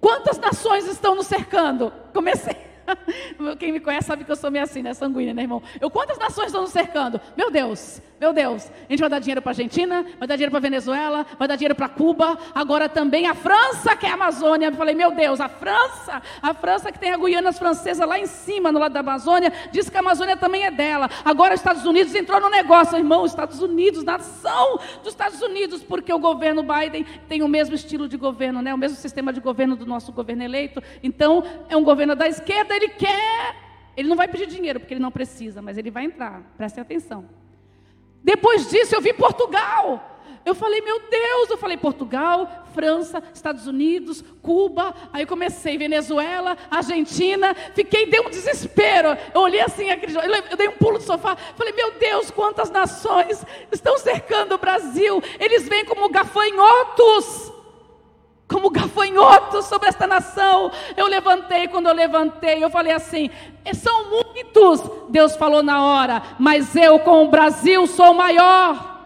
Quantas 0.00 0.38
nações 0.38 0.86
estão 0.86 1.14
nos 1.14 1.26
cercando? 1.26 1.92
Comecei. 2.12 2.69
Quem 3.58 3.72
me 3.72 3.80
conhece 3.80 4.06
sabe 4.06 4.24
que 4.24 4.30
eu 4.30 4.36
sou 4.36 4.50
meio 4.50 4.64
assim, 4.64 4.82
né? 4.82 4.94
Sanguínea, 4.94 5.34
né, 5.34 5.42
irmão? 5.42 5.62
Eu, 5.80 5.90
quantas 5.90 6.18
nações 6.18 6.46
estão 6.46 6.62
nos 6.62 6.70
cercando? 6.70 7.20
Meu 7.36 7.50
Deus, 7.50 8.00
meu 8.20 8.32
Deus. 8.32 8.70
A 8.88 8.92
gente 8.92 9.00
vai 9.00 9.08
dar 9.08 9.18
dinheiro 9.18 9.40
para 9.40 9.50
a 9.50 9.52
Argentina, 9.52 10.04
vai 10.18 10.28
dar 10.28 10.36
dinheiro 10.36 10.50
para 10.50 10.58
a 10.58 10.60
Venezuela, 10.60 11.26
vai 11.38 11.48
dar 11.48 11.56
dinheiro 11.56 11.74
para 11.74 11.88
Cuba, 11.88 12.38
agora 12.54 12.88
também 12.88 13.26
a 13.26 13.34
França, 13.34 13.96
que 13.96 14.04
é 14.04 14.10
a 14.10 14.14
Amazônia. 14.14 14.66
Eu 14.66 14.74
falei, 14.74 14.94
meu 14.94 15.10
Deus, 15.12 15.40
a 15.40 15.48
França, 15.48 16.20
a 16.42 16.52
França 16.52 16.92
que 16.92 16.98
tem 16.98 17.12
a 17.12 17.16
Guiana 17.16 17.50
Francesa 17.52 18.04
lá 18.04 18.18
em 18.18 18.26
cima, 18.26 18.70
no 18.70 18.78
lado 18.78 18.92
da 18.92 19.00
Amazônia, 19.00 19.52
diz 19.72 19.88
que 19.88 19.96
a 19.96 20.00
Amazônia 20.00 20.36
também 20.36 20.64
é 20.64 20.70
dela. 20.70 21.08
Agora 21.24 21.54
os 21.54 21.60
Estados 21.60 21.86
Unidos 21.86 22.14
entrou 22.14 22.40
no 22.40 22.50
negócio, 22.50 22.98
irmão, 22.98 23.22
os 23.22 23.32
Estados 23.32 23.62
Unidos, 23.62 24.04
nação 24.04 24.78
dos 25.02 25.12
Estados 25.12 25.40
Unidos, 25.40 25.82
porque 25.82 26.12
o 26.12 26.18
governo 26.18 26.62
Biden 26.62 27.06
tem 27.26 27.42
o 27.42 27.48
mesmo 27.48 27.74
estilo 27.74 28.06
de 28.06 28.18
governo, 28.18 28.60
né? 28.60 28.74
O 28.74 28.78
mesmo 28.78 28.98
sistema 28.98 29.32
de 29.32 29.40
governo 29.40 29.76
do 29.76 29.86
nosso 29.86 30.12
governo 30.12 30.42
eleito. 30.42 30.82
Então, 31.02 31.42
é 31.68 31.76
um 31.76 31.82
governo 31.82 32.14
da 32.14 32.28
esquerda, 32.28 32.74
ele 32.80 32.88
quer, 32.88 33.56
ele 33.96 34.08
não 34.08 34.16
vai 34.16 34.28
pedir 34.28 34.46
dinheiro 34.46 34.80
porque 34.80 34.94
ele 34.94 35.02
não 35.02 35.10
precisa, 35.10 35.60
mas 35.60 35.76
ele 35.76 35.90
vai 35.90 36.04
entrar. 36.04 36.42
Prestem 36.56 36.82
atenção. 36.82 37.28
Depois 38.22 38.68
disso 38.68 38.94
eu 38.94 39.00
vi 39.00 39.12
Portugal. 39.12 40.06
Eu 40.42 40.54
falei, 40.54 40.80
meu 40.80 40.98
Deus, 41.00 41.50
eu 41.50 41.58
falei 41.58 41.76
Portugal, 41.76 42.64
França, 42.72 43.22
Estados 43.34 43.66
Unidos, 43.66 44.24
Cuba, 44.40 44.94
aí 45.12 45.26
comecei 45.26 45.76
Venezuela, 45.76 46.56
Argentina, 46.70 47.54
fiquei, 47.74 48.06
deu 48.06 48.26
um 48.26 48.30
desespero. 48.30 49.18
Eu 49.34 49.42
olhei 49.42 49.60
assim, 49.60 49.86
eu 49.90 50.56
dei 50.56 50.68
um 50.68 50.78
pulo 50.78 50.96
do 50.96 51.04
sofá, 51.04 51.36
falei, 51.36 51.74
meu 51.74 51.92
Deus, 51.92 52.30
quantas 52.30 52.70
nações 52.70 53.44
estão 53.70 53.98
cercando 53.98 54.54
o 54.54 54.58
Brasil, 54.58 55.22
eles 55.38 55.68
vêm 55.68 55.84
como 55.84 56.08
gafanhotos 56.08 57.52
como 58.50 58.68
gafanhoto 58.68 59.62
sobre 59.62 59.88
esta 59.88 60.06
nação. 60.06 60.72
Eu 60.96 61.06
levantei, 61.06 61.68
quando 61.68 61.88
eu 61.88 61.94
levantei, 61.94 62.62
eu 62.62 62.68
falei 62.68 62.92
assim: 62.92 63.30
é, 63.64 63.72
são 63.72 64.10
muitos. 64.10 64.82
Deus 65.08 65.36
falou 65.36 65.62
na 65.62 65.84
hora, 65.84 66.22
mas 66.38 66.74
eu 66.74 66.98
com 66.98 67.24
o 67.24 67.28
Brasil 67.28 67.86
sou 67.86 68.12
maior. 68.12 68.98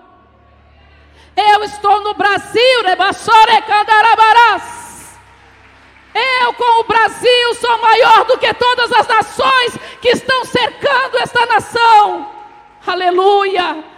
Eu 1.37 1.64
estou 1.64 2.00
no 2.02 2.14
Brasil, 2.14 2.62
eu 6.44 6.52
com 6.54 6.80
o 6.80 6.85
Brasil 6.85 7.54
sou 7.57 7.83
maior 7.83 8.24
do 8.24 8.38
que 8.38 8.54
todas 8.54 8.92
as 8.92 9.07
nações 9.09 9.78
que 10.00 10.09
estão 10.11 10.44
cercando 10.44 11.18
esta 11.18 11.44
nação. 11.46 12.30
Aleluia. 12.87 13.93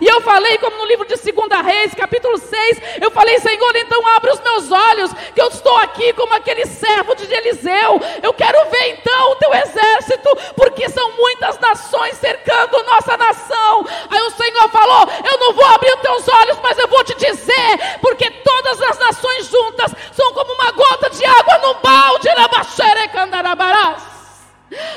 E 0.00 0.06
eu 0.06 0.20
falei, 0.20 0.56
como 0.58 0.76
no 0.78 0.84
livro 0.86 1.04
de 1.04 1.16
2 1.16 1.48
Reis, 1.64 1.92
capítulo 1.92 2.38
6, 2.38 2.80
eu 3.00 3.10
falei, 3.10 3.40
Senhor, 3.40 3.74
então 3.74 4.06
abre 4.16 4.30
os 4.30 4.40
meus 4.40 4.70
olhos, 4.70 5.12
que 5.34 5.42
eu 5.42 5.48
estou 5.48 5.76
aqui 5.78 6.12
como 6.12 6.32
aquele 6.32 6.64
servo 6.64 7.14
de 7.16 7.24
Eliseu. 7.24 8.00
Eu 8.22 8.32
quero 8.32 8.70
ver 8.70 8.90
então 8.90 9.32
o 9.32 9.36
teu 9.36 9.52
exército, 9.52 10.28
porque 10.54 10.88
são 10.88 11.10
muitas 11.16 11.58
nações 11.58 12.16
cercando 12.18 12.84
nossa 12.84 13.16
nação. 13.16 13.84
Aí 14.10 14.20
o 14.22 14.30
Senhor 14.30 14.68
falou: 14.68 15.08
Eu 15.28 15.38
não 15.38 15.52
vou 15.54 15.66
abrir 15.66 15.92
os 15.92 16.00
teus 16.02 16.28
olhos, 16.28 16.58
mas 16.62 16.78
eu 16.78 16.86
vou 16.86 17.02
te 17.02 17.14
dizer, 17.16 17.98
porque 18.00 18.30
todas 18.30 18.80
as 18.80 18.98
nações 18.98 19.48
juntas 19.48 19.92
são 20.12 20.32
como 20.34 20.52
uma 20.52 20.70
gota 20.70 21.10
de 21.10 21.24
água 21.24 21.58
num 21.58 21.74
balde. 21.80 22.28
Candarabaraço. 23.12 24.13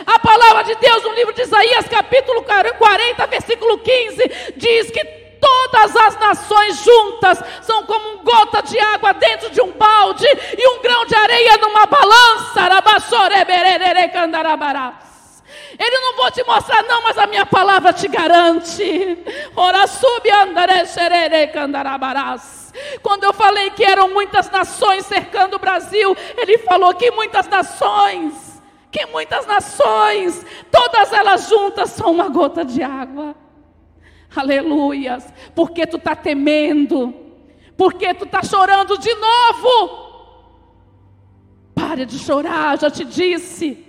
A 0.05 0.19
palavra 0.19 0.63
de 0.63 0.75
Deus 0.75 1.03
no 1.03 1.13
livro 1.13 1.33
de 1.33 1.41
Isaías, 1.41 1.87
capítulo 1.87 2.43
40, 2.43 3.27
versículo 3.27 3.77
15, 3.79 4.53
diz 4.55 4.91
que 4.91 5.03
todas 5.39 5.95
as 5.95 6.19
nações 6.19 6.83
juntas 6.83 7.43
são 7.61 7.83
como 7.85 8.13
um 8.13 8.23
gota 8.23 8.61
de 8.61 8.79
água 8.79 9.13
dentro 9.13 9.49
de 9.49 9.61
um 9.61 9.71
balde 9.71 10.25
e 10.57 10.67
um 10.67 10.81
grão 10.81 11.05
de 11.05 11.15
areia 11.15 11.57
numa 11.57 11.85
balança. 11.85 12.67
Ele 15.79 15.99
não 15.99 16.15
vou 16.15 16.31
te 16.31 16.43
mostrar, 16.43 16.83
não, 16.83 17.03
mas 17.03 17.17
a 17.17 17.27
minha 17.27 17.45
palavra 17.45 17.93
te 17.93 18.07
garante. 18.07 19.17
Ora 19.55 19.85
sub 19.85 20.29
andare 20.29 20.85
xerere 20.85 21.47
candarabarás. 21.47 22.73
Quando 23.01 23.23
eu 23.23 23.33
falei 23.33 23.69
que 23.71 23.83
eram 23.83 24.09
muitas 24.09 24.49
nações 24.49 25.05
cercando 25.05 25.55
o 25.55 25.59
Brasil, 25.59 26.15
ele 26.35 26.57
falou 26.59 26.93
que 26.93 27.11
muitas 27.11 27.47
nações, 27.47 28.33
que 28.97 29.05
muitas 29.07 29.45
nações, 29.45 30.43
todas 30.71 31.13
elas 31.13 31.47
juntas 31.47 31.91
são 31.91 32.11
uma 32.11 32.27
gota 32.29 32.65
de 32.65 32.81
água. 32.81 33.35
Aleluias, 34.35 35.31
porque 35.53 35.85
tu 35.85 35.97
está 35.97 36.15
temendo, 36.15 37.13
porque 37.77 38.13
tu 38.13 38.25
está 38.25 38.41
chorando 38.43 38.97
de 38.97 39.13
novo. 39.13 40.07
Pare 41.75 42.05
de 42.05 42.17
chorar, 42.17 42.79
já 42.79 42.89
te 42.89 43.05
disse. 43.05 43.85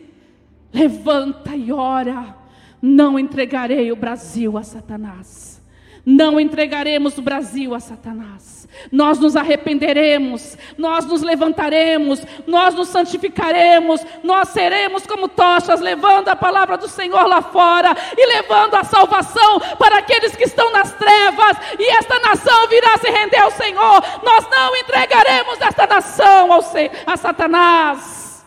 Levanta 0.72 1.56
e 1.56 1.72
ora. 1.72 2.36
Não 2.80 3.18
entregarei 3.18 3.90
o 3.90 3.96
Brasil 3.96 4.56
a 4.56 4.62
Satanás. 4.62 5.60
Não 6.04 6.38
entregaremos 6.38 7.18
o 7.18 7.22
Brasil 7.22 7.74
a 7.74 7.80
Satanás. 7.80 8.57
Nós 8.90 9.18
nos 9.18 9.36
arrependeremos, 9.36 10.56
nós 10.76 11.04
nos 11.06 11.22
levantaremos, 11.22 12.22
nós 12.46 12.74
nos 12.74 12.88
santificaremos, 12.88 14.04
nós 14.22 14.48
seremos 14.48 15.06
como 15.06 15.28
tochas, 15.28 15.80
levando 15.80 16.28
a 16.28 16.36
palavra 16.36 16.76
do 16.76 16.88
Senhor 16.88 17.26
lá 17.26 17.42
fora 17.42 17.94
e 18.16 18.26
levando 18.26 18.74
a 18.74 18.84
salvação 18.84 19.60
para 19.78 19.98
aqueles 19.98 20.34
que 20.34 20.44
estão 20.44 20.72
nas 20.72 20.92
trevas, 20.94 21.56
e 21.78 21.88
esta 21.96 22.18
nação 22.20 22.68
virá 22.68 22.96
se 22.98 23.10
render 23.10 23.38
ao 23.38 23.50
Senhor. 23.50 24.02
Nós 24.22 24.46
não 24.50 24.76
entregaremos 24.76 25.60
esta 25.60 25.86
nação 25.86 26.52
ao, 26.52 26.62
a 27.06 27.16
Satanás. 27.16 28.46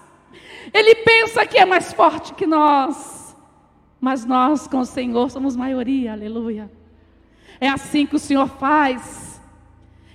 Ele 0.74 0.96
pensa 0.96 1.46
que 1.46 1.58
é 1.58 1.66
mais 1.66 1.92
forte 1.92 2.34
que 2.34 2.46
nós, 2.46 3.36
mas 4.00 4.26
nós 4.26 4.68
com 4.68 4.80
o 4.80 4.86
Senhor 4.86 5.30
somos 5.30 5.56
maioria, 5.56 6.14
aleluia. 6.14 6.72
É 7.60 7.68
assim 7.70 8.06
que 8.06 8.16
o 8.16 8.20
Senhor 8.20 8.48
faz. 8.48 9.31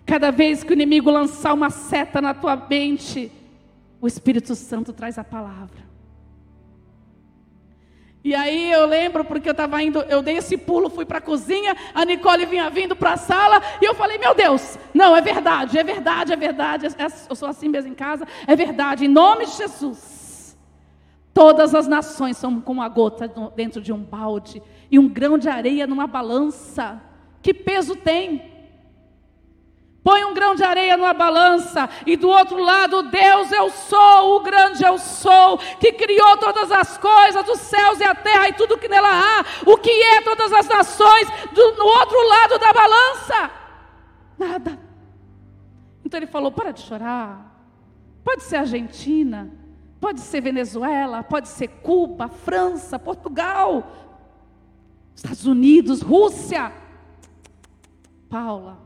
Cada 0.06 0.30
vez 0.30 0.62
que 0.62 0.70
o 0.70 0.74
inimigo 0.74 1.10
lançar 1.10 1.52
uma 1.52 1.68
seta 1.68 2.22
na 2.22 2.32
tua 2.32 2.54
mente, 2.54 3.30
o 4.00 4.06
Espírito 4.06 4.54
Santo 4.54 4.92
traz 4.92 5.18
a 5.18 5.24
palavra. 5.24 5.84
E 8.22 8.34
aí 8.34 8.72
eu 8.72 8.86
lembro 8.86 9.24
porque 9.24 9.48
eu 9.48 9.52
estava 9.52 9.80
indo, 9.82 10.00
eu 10.02 10.20
dei 10.20 10.36
esse 10.36 10.56
pulo, 10.56 10.90
fui 10.90 11.04
para 11.04 11.18
a 11.18 11.20
cozinha, 11.20 11.76
a 11.94 12.04
Nicole 12.04 12.44
vinha 12.46 12.68
vindo 12.68 12.96
para 12.96 13.12
a 13.12 13.16
sala 13.16 13.62
e 13.80 13.84
eu 13.84 13.94
falei: 13.94 14.18
Meu 14.18 14.34
Deus, 14.34 14.78
não, 14.92 15.16
é 15.16 15.20
verdade, 15.20 15.78
é 15.78 15.84
verdade, 15.84 16.32
é 16.32 16.36
verdade. 16.36 16.86
É, 16.86 17.06
eu 17.28 17.36
sou 17.36 17.48
assim 17.48 17.68
mesmo 17.68 17.90
em 17.90 17.94
casa, 17.94 18.26
é 18.46 18.56
verdade, 18.56 19.04
em 19.04 19.08
nome 19.08 19.46
de 19.46 19.52
Jesus. 19.52 20.56
Todas 21.32 21.74
as 21.74 21.86
nações 21.86 22.36
são 22.36 22.60
como 22.60 22.80
uma 22.80 22.88
gota 22.88 23.30
dentro 23.54 23.80
de 23.80 23.92
um 23.92 24.02
balde 24.02 24.62
e 24.90 24.98
um 24.98 25.08
grão 25.08 25.36
de 25.38 25.48
areia 25.48 25.86
numa 25.86 26.06
balança. 26.06 27.00
Que 27.42 27.54
peso 27.54 27.94
tem? 27.94 28.55
Põe 30.06 30.24
um 30.24 30.32
grão 30.32 30.54
de 30.54 30.62
areia 30.62 30.96
numa 30.96 31.12
balança, 31.12 31.90
e 32.06 32.16
do 32.16 32.28
outro 32.28 32.62
lado, 32.62 33.10
Deus 33.10 33.50
eu 33.50 33.68
sou, 33.70 34.36
o 34.36 34.40
grande 34.40 34.84
eu 34.84 34.98
sou, 34.98 35.58
que 35.80 35.90
criou 35.94 36.36
todas 36.36 36.70
as 36.70 36.96
coisas, 36.96 37.48
os 37.48 37.58
céus 37.58 37.98
e 37.98 38.04
a 38.04 38.14
terra 38.14 38.48
e 38.48 38.52
tudo 38.52 38.78
que 38.78 38.86
nela 38.86 39.08
há, 39.10 39.44
o 39.68 39.76
que 39.76 39.90
é 39.90 40.20
todas 40.20 40.52
as 40.52 40.68
nações, 40.68 41.26
do, 41.52 41.72
no 41.72 41.84
outro 41.86 42.28
lado 42.28 42.56
da 42.56 42.72
balança, 42.72 43.50
nada. 44.38 44.78
Então 46.04 46.20
ele 46.20 46.28
falou: 46.28 46.52
para 46.52 46.70
de 46.70 46.82
chorar, 46.82 47.60
pode 48.22 48.44
ser 48.44 48.58
Argentina, 48.58 49.50
pode 50.00 50.20
ser 50.20 50.40
Venezuela, 50.40 51.24
pode 51.24 51.48
ser 51.48 51.66
Cuba, 51.82 52.28
França, 52.28 52.96
Portugal, 52.96 53.90
Estados 55.16 55.46
Unidos, 55.46 56.00
Rússia. 56.00 56.72
Paula, 58.28 58.85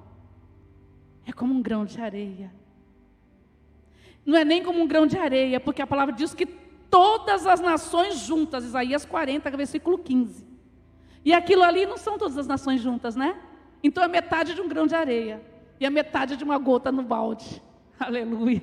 é 1.30 1.32
como 1.32 1.54
um 1.54 1.62
grão 1.62 1.84
de 1.84 2.00
areia. 2.00 2.52
Não 4.26 4.36
é 4.36 4.44
nem 4.44 4.62
como 4.62 4.80
um 4.80 4.86
grão 4.86 5.06
de 5.06 5.16
areia, 5.16 5.58
porque 5.58 5.80
a 5.80 5.86
palavra 5.86 6.14
diz 6.14 6.34
que 6.34 6.44
todas 6.44 7.46
as 7.46 7.60
nações 7.60 8.18
juntas, 8.18 8.64
Isaías 8.64 9.04
40, 9.04 9.50
versículo 9.56 9.96
15. 9.98 10.44
E 11.24 11.32
aquilo 11.32 11.62
ali 11.62 11.86
não 11.86 11.96
são 11.96 12.18
todas 12.18 12.36
as 12.36 12.46
nações 12.46 12.80
juntas, 12.80 13.16
né? 13.16 13.36
Então 13.82 14.02
é 14.02 14.08
metade 14.08 14.54
de 14.54 14.60
um 14.60 14.68
grão 14.68 14.86
de 14.86 14.94
areia 14.94 15.40
e 15.78 15.86
a 15.86 15.90
metade 15.90 16.36
de 16.36 16.44
uma 16.44 16.58
gota 16.58 16.92
no 16.92 17.02
balde. 17.02 17.62
Aleluia. 17.98 18.62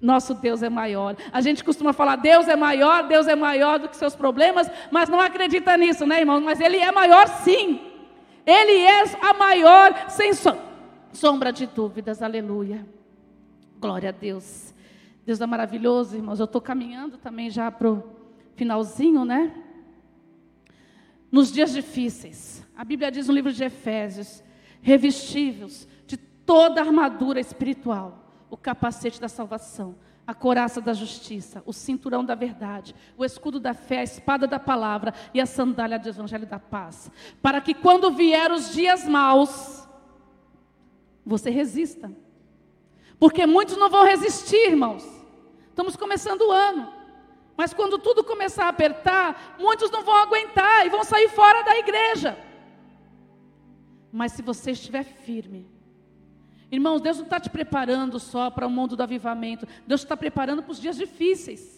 Nosso 0.00 0.32
Deus 0.34 0.62
é 0.62 0.70
maior. 0.70 1.16
A 1.32 1.40
gente 1.40 1.64
costuma 1.64 1.92
falar, 1.92 2.16
Deus 2.16 2.46
é 2.46 2.54
maior, 2.54 3.08
Deus 3.08 3.26
é 3.26 3.34
maior 3.34 3.80
do 3.80 3.88
que 3.88 3.96
seus 3.96 4.14
problemas, 4.14 4.70
mas 4.92 5.08
não 5.08 5.20
acredita 5.20 5.76
nisso, 5.76 6.06
né, 6.06 6.20
irmão? 6.20 6.40
Mas 6.40 6.60
Ele 6.60 6.76
é 6.76 6.92
maior 6.92 7.26
sim. 7.26 7.80
Ele 8.46 8.78
é 8.78 9.02
a 9.20 9.34
maior, 9.34 10.08
sem 10.08 10.32
sombra 11.12 11.52
de 11.52 11.66
dúvidas, 11.66 12.22
aleluia. 12.22 12.86
Glória 13.80 14.10
a 14.10 14.12
Deus. 14.12 14.74
Deus 15.24 15.40
é 15.40 15.46
maravilhoso, 15.46 16.16
irmãos. 16.16 16.38
Eu 16.38 16.44
estou 16.44 16.60
caminhando 16.60 17.18
também 17.18 17.50
já 17.50 17.70
para 17.70 17.90
o 17.90 18.04
finalzinho, 18.56 19.24
né? 19.24 19.54
Nos 21.30 21.52
dias 21.52 21.72
difíceis, 21.72 22.66
a 22.76 22.84
Bíblia 22.84 23.10
diz 23.10 23.28
no 23.28 23.34
livro 23.34 23.52
de 23.52 23.62
Efésios: 23.62 24.42
revestíveis 24.80 25.86
de 26.06 26.16
toda 26.16 26.80
a 26.80 26.84
armadura 26.84 27.38
espiritual, 27.38 28.32
o 28.50 28.56
capacete 28.56 29.20
da 29.20 29.28
salvação 29.28 29.94
a 30.28 30.34
coraça 30.34 30.78
da 30.78 30.92
justiça, 30.92 31.62
o 31.64 31.72
cinturão 31.72 32.22
da 32.22 32.34
verdade, 32.34 32.94
o 33.16 33.24
escudo 33.24 33.58
da 33.58 33.72
fé, 33.72 34.00
a 34.00 34.02
espada 34.02 34.46
da 34.46 34.60
palavra 34.60 35.14
e 35.32 35.40
a 35.40 35.46
sandália 35.46 35.98
do 35.98 36.06
evangelho 36.06 36.46
da 36.46 36.58
paz, 36.58 37.10
para 37.40 37.62
que 37.62 37.72
quando 37.72 38.10
vier 38.10 38.52
os 38.52 38.74
dias 38.74 39.08
maus, 39.08 39.87
você 41.28 41.50
resista. 41.50 42.10
Porque 43.18 43.46
muitos 43.46 43.76
não 43.76 43.90
vão 43.90 44.04
resistir, 44.04 44.70
irmãos. 44.70 45.06
Estamos 45.68 45.96
começando 45.96 46.42
o 46.42 46.50
ano. 46.50 46.92
Mas 47.56 47.74
quando 47.74 47.98
tudo 47.98 48.24
começar 48.24 48.66
a 48.66 48.68
apertar, 48.68 49.56
muitos 49.58 49.90
não 49.90 50.02
vão 50.02 50.16
aguentar 50.16 50.86
e 50.86 50.90
vão 50.90 51.04
sair 51.04 51.28
fora 51.28 51.62
da 51.62 51.76
igreja. 51.76 52.38
Mas 54.10 54.32
se 54.32 54.42
você 54.42 54.70
estiver 54.70 55.04
firme, 55.04 55.66
Irmãos, 56.70 57.00
Deus 57.00 57.16
não 57.16 57.24
está 57.24 57.40
te 57.40 57.48
preparando 57.48 58.20
só 58.20 58.50
para 58.50 58.66
o 58.66 58.70
mundo 58.70 58.94
do 58.94 59.02
avivamento, 59.02 59.66
Deus 59.86 60.02
está 60.02 60.14
preparando 60.14 60.62
para 60.62 60.72
os 60.72 60.80
dias 60.80 60.96
difíceis. 60.96 61.77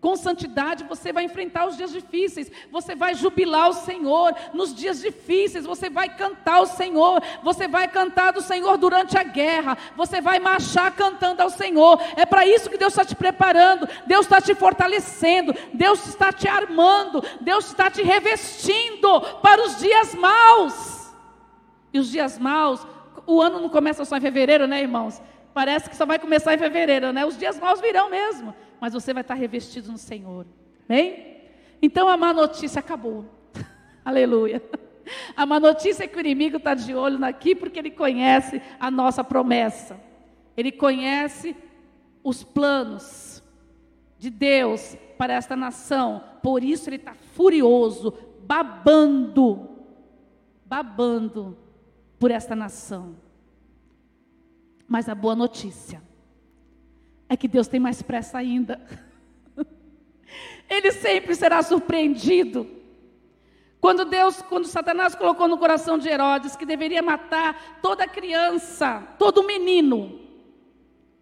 Com 0.00 0.14
santidade 0.14 0.84
você 0.84 1.12
vai 1.12 1.24
enfrentar 1.24 1.66
os 1.66 1.76
dias 1.76 1.90
difíceis, 1.90 2.50
você 2.70 2.94
vai 2.94 3.14
jubilar 3.14 3.70
o 3.70 3.72
Senhor 3.72 4.34
nos 4.52 4.74
dias 4.74 5.00
difíceis, 5.00 5.64
você 5.64 5.88
vai 5.88 6.14
cantar 6.16 6.60
o 6.60 6.66
Senhor, 6.66 7.22
você 7.42 7.66
vai 7.66 7.88
cantar 7.88 8.32
do 8.32 8.40
Senhor 8.40 8.76
durante 8.76 9.16
a 9.16 9.22
guerra, 9.22 9.76
você 9.96 10.20
vai 10.20 10.38
marchar 10.38 10.94
cantando 10.94 11.42
ao 11.42 11.50
Senhor. 11.50 12.00
É 12.16 12.26
para 12.26 12.46
isso 12.46 12.68
que 12.70 12.78
Deus 12.78 12.92
está 12.92 13.04
te 13.04 13.16
preparando, 13.16 13.88
Deus 14.06 14.26
está 14.26 14.40
te 14.40 14.54
fortalecendo, 14.54 15.54
Deus 15.72 16.06
está 16.06 16.32
te 16.32 16.46
armando, 16.46 17.24
Deus 17.40 17.66
está 17.66 17.90
te 17.90 18.02
revestindo 18.02 19.20
para 19.42 19.64
os 19.64 19.78
dias 19.78 20.14
maus. 20.14 21.14
E 21.92 21.98
os 21.98 22.10
dias 22.10 22.38
maus 22.38 22.86
o 23.26 23.42
ano 23.42 23.60
não 23.60 23.68
começa 23.68 24.04
só 24.04 24.16
em 24.16 24.20
fevereiro, 24.20 24.66
né, 24.66 24.80
irmãos? 24.80 25.20
Parece 25.52 25.90
que 25.90 25.96
só 25.96 26.06
vai 26.06 26.18
começar 26.18 26.54
em 26.54 26.58
fevereiro, 26.58 27.12
né? 27.12 27.26
Os 27.26 27.36
dias 27.36 27.58
maus 27.58 27.80
virão 27.80 28.08
mesmo, 28.08 28.54
mas 28.80 28.92
você 28.92 29.12
vai 29.12 29.22
estar 29.22 29.34
revestido 29.34 29.90
no 29.90 29.98
Senhor. 29.98 30.46
Bem? 30.88 31.36
Então 31.80 32.08
a 32.08 32.16
má 32.16 32.32
notícia 32.32 32.80
acabou. 32.80 33.24
Aleluia. 34.04 34.62
A 35.36 35.46
má 35.46 35.60
notícia 35.60 36.04
é 36.04 36.08
que 36.08 36.16
o 36.16 36.20
inimigo 36.20 36.56
está 36.56 36.74
de 36.74 36.94
olho 36.94 37.24
aqui 37.24 37.54
porque 37.54 37.78
ele 37.78 37.90
conhece 37.90 38.60
a 38.78 38.90
nossa 38.90 39.22
promessa. 39.22 40.00
Ele 40.56 40.72
conhece 40.72 41.56
os 42.24 42.42
planos 42.42 43.42
de 44.18 44.30
Deus 44.30 44.96
para 45.16 45.34
esta 45.34 45.54
nação. 45.54 46.22
Por 46.42 46.64
isso 46.64 46.88
ele 46.88 46.96
está 46.96 47.14
furioso, 47.14 48.14
babando, 48.46 49.68
babando 50.64 51.56
por 52.18 52.30
esta 52.30 52.56
nação. 52.56 53.16
Mas 54.88 55.08
a 55.08 55.14
boa 55.14 55.34
notícia 55.34 56.02
é 57.28 57.36
que 57.36 57.48
Deus 57.48 57.68
tem 57.68 57.80
mais 57.80 58.02
pressa 58.02 58.38
ainda. 58.38 58.80
Ele 60.68 60.92
sempre 60.92 61.34
será 61.34 61.62
surpreendido. 61.62 62.68
Quando 63.80 64.04
Deus, 64.04 64.42
quando 64.42 64.66
Satanás 64.66 65.14
colocou 65.14 65.46
no 65.46 65.58
coração 65.58 65.98
de 65.98 66.08
Herodes 66.08 66.56
que 66.56 66.66
deveria 66.66 67.02
matar 67.02 67.78
toda 67.80 68.08
criança, 68.08 69.00
todo 69.18 69.46
menino 69.46 70.20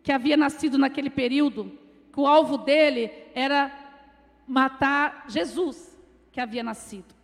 que 0.03 0.13
havia 0.13 0.37
nascido 0.37 0.79
naquele 0.79 1.11
período, 1.11 1.79
que 2.13 2.21
o 2.21 2.27
alvo 2.27 2.59
dele 2.59 3.11
era 3.35 3.73
matar 4.47 5.25
Jesus 5.29 5.99
que 6.31 6.41
havia 6.41 6.63
nascido. 6.63 7.15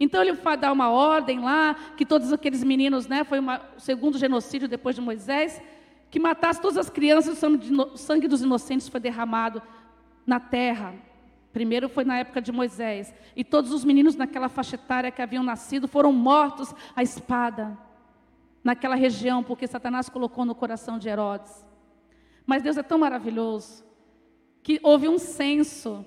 Então 0.00 0.22
ele 0.22 0.32
vai 0.32 0.56
dar 0.56 0.72
uma 0.72 0.90
ordem 0.90 1.40
lá, 1.40 1.74
que 1.96 2.06
todos 2.06 2.32
aqueles 2.32 2.62
meninos, 2.62 3.06
né, 3.06 3.24
foi 3.24 3.40
uma, 3.40 3.60
o 3.76 3.80
segundo 3.80 4.16
genocídio 4.16 4.68
depois 4.68 4.94
de 4.94 5.00
Moisés, 5.00 5.60
que 6.10 6.18
matasse 6.18 6.60
todas 6.60 6.78
as 6.78 6.90
crianças, 6.90 7.42
o 7.42 7.96
sangue, 7.96 8.28
dos 8.28 8.42
inocentes 8.42 8.88
foi 8.88 9.00
derramado 9.00 9.62
na 10.26 10.40
terra. 10.40 10.94
Primeiro 11.52 11.88
foi 11.88 12.04
na 12.04 12.18
época 12.18 12.40
de 12.40 12.52
Moisés. 12.52 13.14
E 13.36 13.44
todos 13.44 13.72
os 13.72 13.84
meninos 13.84 14.16
naquela 14.16 14.48
faixa 14.48 14.76
etária 14.76 15.10
que 15.10 15.20
haviam 15.20 15.42
nascido 15.42 15.88
foram 15.88 16.12
mortos 16.12 16.74
à 16.94 17.02
espada. 17.02 17.76
naquela 18.62 18.94
região, 18.94 19.42
porque 19.42 19.66
Satanás 19.66 20.08
colocou 20.08 20.44
no 20.44 20.54
coração 20.54 20.98
de 20.98 21.08
Herodes. 21.08 21.64
Mas 22.46 22.62
Deus 22.62 22.76
é 22.76 22.82
tão 22.82 22.98
maravilhoso 22.98 23.84
que 24.62 24.78
houve 24.82 25.08
um 25.08 25.18
censo. 25.18 26.04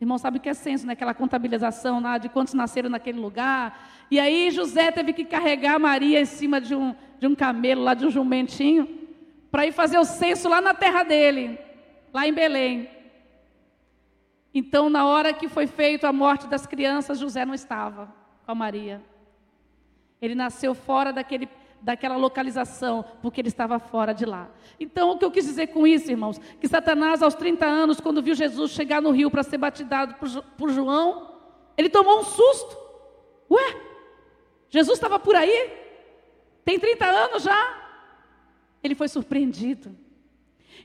Irmão, 0.00 0.18
sabe 0.18 0.38
o 0.38 0.40
que 0.40 0.48
é 0.48 0.54
censo, 0.54 0.86
né? 0.86 0.92
Aquela 0.92 1.14
contabilização 1.14 2.00
lá 2.00 2.18
de 2.18 2.28
quantos 2.28 2.54
nasceram 2.54 2.90
naquele 2.90 3.18
lugar. 3.18 3.88
E 4.10 4.18
aí 4.18 4.50
José 4.50 4.90
teve 4.90 5.12
que 5.12 5.24
carregar 5.24 5.78
Maria 5.78 6.20
em 6.20 6.24
cima 6.26 6.60
de 6.60 6.74
um, 6.74 6.94
de 7.18 7.26
um 7.26 7.34
camelo, 7.34 7.82
lá 7.82 7.94
de 7.94 8.04
um 8.04 8.10
jumentinho, 8.10 8.88
para 9.52 9.66
ir 9.66 9.72
fazer 9.72 9.98
o 9.98 10.04
censo 10.04 10.48
lá 10.48 10.62
na 10.62 10.72
terra 10.72 11.02
dele, 11.02 11.58
lá 12.10 12.26
em 12.26 12.32
Belém. 12.32 12.88
Então, 14.54 14.88
na 14.88 15.04
hora 15.04 15.34
que 15.34 15.46
foi 15.46 15.66
feita 15.66 16.08
a 16.08 16.12
morte 16.12 16.46
das 16.46 16.66
crianças, 16.66 17.18
José 17.18 17.44
não 17.44 17.52
estava 17.52 18.06
com 18.46 18.50
a 18.50 18.54
Maria. 18.54 19.02
Ele 20.22 20.34
nasceu 20.34 20.74
fora 20.74 21.12
daquele, 21.12 21.50
daquela 21.82 22.16
localização, 22.16 23.04
porque 23.20 23.42
ele 23.42 23.48
estava 23.48 23.78
fora 23.78 24.14
de 24.14 24.24
lá. 24.24 24.48
Então, 24.80 25.10
o 25.10 25.18
que 25.18 25.24
eu 25.24 25.30
quis 25.30 25.44
dizer 25.44 25.66
com 25.66 25.86
isso, 25.86 26.10
irmãos? 26.10 26.38
Que 26.58 26.66
Satanás, 26.66 27.22
aos 27.22 27.34
30 27.34 27.66
anos, 27.66 28.00
quando 28.00 28.22
viu 28.22 28.34
Jesus 28.34 28.70
chegar 28.70 29.02
no 29.02 29.10
rio 29.10 29.30
para 29.30 29.42
ser 29.42 29.58
batizado 29.58 30.14
por, 30.14 30.42
por 30.56 30.70
João, 30.70 31.30
ele 31.76 31.90
tomou 31.90 32.20
um 32.20 32.24
susto. 32.24 32.74
Ué, 33.50 33.76
Jesus 34.70 34.96
estava 34.96 35.18
por 35.18 35.36
aí? 35.36 35.70
Tem 36.64 36.78
30 36.78 37.04
anos 37.04 37.42
já? 37.42 37.81
Ele 38.82 38.94
foi 38.94 39.08
surpreendido. 39.08 39.96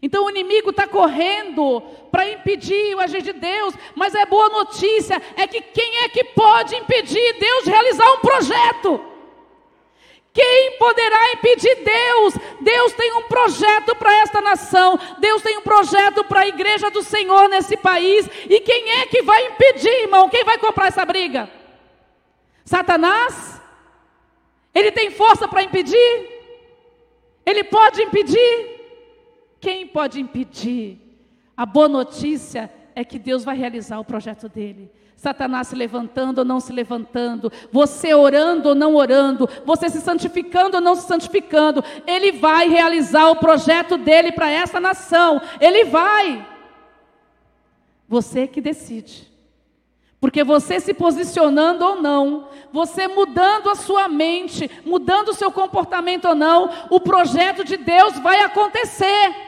Então 0.02 0.26
o 0.26 0.30
inimigo 0.30 0.70
está 0.70 0.88
correndo 0.88 1.82
para 2.12 2.30
impedir 2.30 2.96
o 2.96 3.00
agir 3.00 3.22
de 3.22 3.34
Deus, 3.34 3.74
mas 3.96 4.14
a 4.14 4.26
boa 4.26 4.50
notícia 4.50 5.22
é 5.36 5.48
que 5.48 5.60
quem 5.60 6.04
é 6.04 6.10
que 6.10 6.24
pode 6.24 6.76
impedir 6.76 7.40
Deus 7.40 7.64
de 7.64 7.72
realizar 7.72 8.12
um 8.14 8.20
projeto? 8.20 9.02
Quem 10.32 10.78
poderá 10.78 11.34
impedir 11.34 11.76
Deus? 11.84 12.36
Deus 12.62 12.94
tem 12.94 13.12
um 13.14 13.24
projeto 13.24 13.96
para 13.96 14.14
esta 14.18 14.40
nação, 14.40 15.00
Deus 15.18 15.42
tem 15.42 15.58
um 15.58 15.64
projeto 15.64 16.24
para 16.24 16.42
a 16.42 16.48
igreja 16.48 16.92
do 16.92 17.02
Senhor 17.02 17.50
nesse 17.50 17.76
país, 17.76 18.30
e 18.48 18.60
quem 18.60 18.92
é 19.00 19.08
que 19.08 19.24
vai 19.24 19.48
impedir, 19.48 20.04
irmão? 20.04 20.30
Quem 20.30 20.44
vai 20.44 20.60
comprar 20.60 20.90
essa 20.90 21.04
briga? 21.04 21.50
Satanás? 22.64 23.60
Ele 24.76 24.92
tem 24.92 25.10
força 25.10 25.48
para 25.48 25.64
impedir? 25.64 26.37
Ele 27.48 27.64
pode 27.64 28.02
impedir? 28.02 28.76
Quem 29.62 29.88
pode 29.88 30.20
impedir? 30.20 31.00
A 31.56 31.66
boa 31.66 31.88
notícia 31.88 32.70
é 32.94 33.06
que 33.06 33.18
Deus 33.18 33.46
vai 33.46 33.56
realizar 33.56 34.00
o 34.00 34.04
projeto 34.04 34.50
dele. 34.50 34.92
Satanás 35.16 35.70
se 35.70 35.76
levantando 35.76 36.40
ou 36.40 36.46
não 36.46 36.60
se 36.60 36.74
levantando, 36.74 37.50
você 37.72 38.14
orando 38.14 38.70
ou 38.70 38.76
não 38.76 38.96
orando, 38.96 39.50
você 39.66 39.90
se 39.90 40.02
santificando 40.02 40.76
ou 40.76 40.82
não 40.82 40.94
se 40.94 41.08
santificando, 41.08 41.82
ele 42.06 42.34
vai 42.34 42.68
realizar 42.68 43.30
o 43.30 43.38
projeto 43.38 43.98
dele 43.98 44.34
para 44.34 44.52
essa 44.52 44.82
nação. 44.82 45.42
Ele 45.62 45.86
vai. 45.86 46.46
Você 48.10 48.46
que 48.46 48.60
decide. 48.60 49.27
Porque 50.20 50.44
você 50.44 50.80
se 50.80 50.94
posicionando 50.94 51.86
ou 51.86 52.02
não, 52.02 52.50
você 52.72 53.08
mudando 53.08 53.70
a 53.70 53.76
sua 53.76 54.08
mente, 54.08 54.70
mudando 54.86 55.30
o 55.30 55.34
seu 55.34 55.52
comportamento 55.52 56.26
ou 56.26 56.36
não, 56.36 56.70
o 56.90 57.00
projeto 57.00 57.64
de 57.64 57.78
Deus 57.78 58.18
vai 58.20 58.42
acontecer 58.42 59.48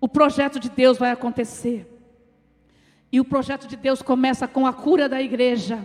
o 0.00 0.08
projeto 0.08 0.58
de 0.58 0.70
Deus 0.70 0.96
vai 0.96 1.10
acontecer. 1.10 1.86
E 3.12 3.20
o 3.20 3.24
projeto 3.24 3.66
de 3.68 3.76
Deus 3.76 4.00
começa 4.00 4.48
com 4.48 4.66
a 4.66 4.72
cura 4.72 5.08
da 5.08 5.20
igreja. 5.20 5.78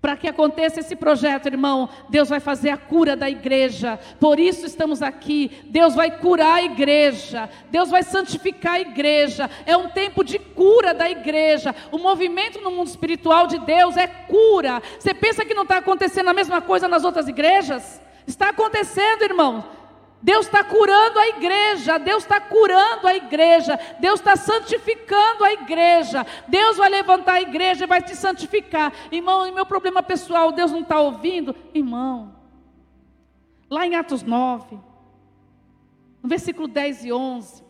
Para 0.00 0.16
que 0.16 0.28
aconteça 0.28 0.78
esse 0.78 0.94
projeto, 0.94 1.46
irmão, 1.46 1.88
Deus 2.08 2.28
vai 2.28 2.38
fazer 2.38 2.70
a 2.70 2.76
cura 2.76 3.16
da 3.16 3.28
igreja. 3.28 3.98
Por 4.20 4.38
isso 4.38 4.64
estamos 4.64 5.02
aqui. 5.02 5.50
Deus 5.66 5.94
vai 5.94 6.18
curar 6.18 6.54
a 6.54 6.62
igreja. 6.62 7.50
Deus 7.68 7.90
vai 7.90 8.04
santificar 8.04 8.74
a 8.74 8.80
igreja. 8.80 9.50
É 9.66 9.76
um 9.76 9.88
tempo 9.88 10.22
de 10.22 10.38
cura 10.38 10.94
da 10.94 11.10
igreja. 11.10 11.74
O 11.90 11.98
movimento 11.98 12.60
no 12.60 12.70
mundo 12.70 12.86
espiritual 12.86 13.48
de 13.48 13.58
Deus 13.58 13.96
é 13.96 14.06
cura. 14.06 14.80
Você 15.00 15.12
pensa 15.12 15.44
que 15.44 15.54
não 15.54 15.64
está 15.64 15.78
acontecendo 15.78 16.28
a 16.28 16.34
mesma 16.34 16.60
coisa 16.60 16.86
nas 16.86 17.04
outras 17.04 17.26
igrejas? 17.26 18.00
Está 18.24 18.50
acontecendo, 18.50 19.22
irmão. 19.22 19.77
Deus 20.20 20.46
está 20.46 20.64
curando 20.64 21.18
a 21.18 21.28
igreja, 21.28 21.96
Deus 21.96 22.24
está 22.24 22.40
curando 22.40 23.06
a 23.06 23.14
igreja, 23.14 23.78
Deus 24.00 24.18
está 24.18 24.34
santificando 24.34 25.44
a 25.44 25.52
igreja, 25.52 26.26
Deus 26.48 26.76
vai 26.76 26.88
levantar 26.88 27.34
a 27.34 27.40
igreja 27.40 27.84
e 27.84 27.86
vai 27.86 28.02
te 28.02 28.16
santificar. 28.16 28.92
Irmão, 29.12 29.46
e 29.46 29.52
meu 29.52 29.64
problema 29.64 30.02
pessoal, 30.02 30.50
Deus 30.50 30.72
não 30.72 30.80
está 30.80 31.00
ouvindo? 31.00 31.54
Irmão, 31.72 32.34
lá 33.70 33.86
em 33.86 33.94
Atos 33.94 34.24
9, 34.24 34.76
no 36.20 36.28
versículo 36.28 36.66
10 36.66 37.04
e 37.04 37.12
11, 37.12 37.62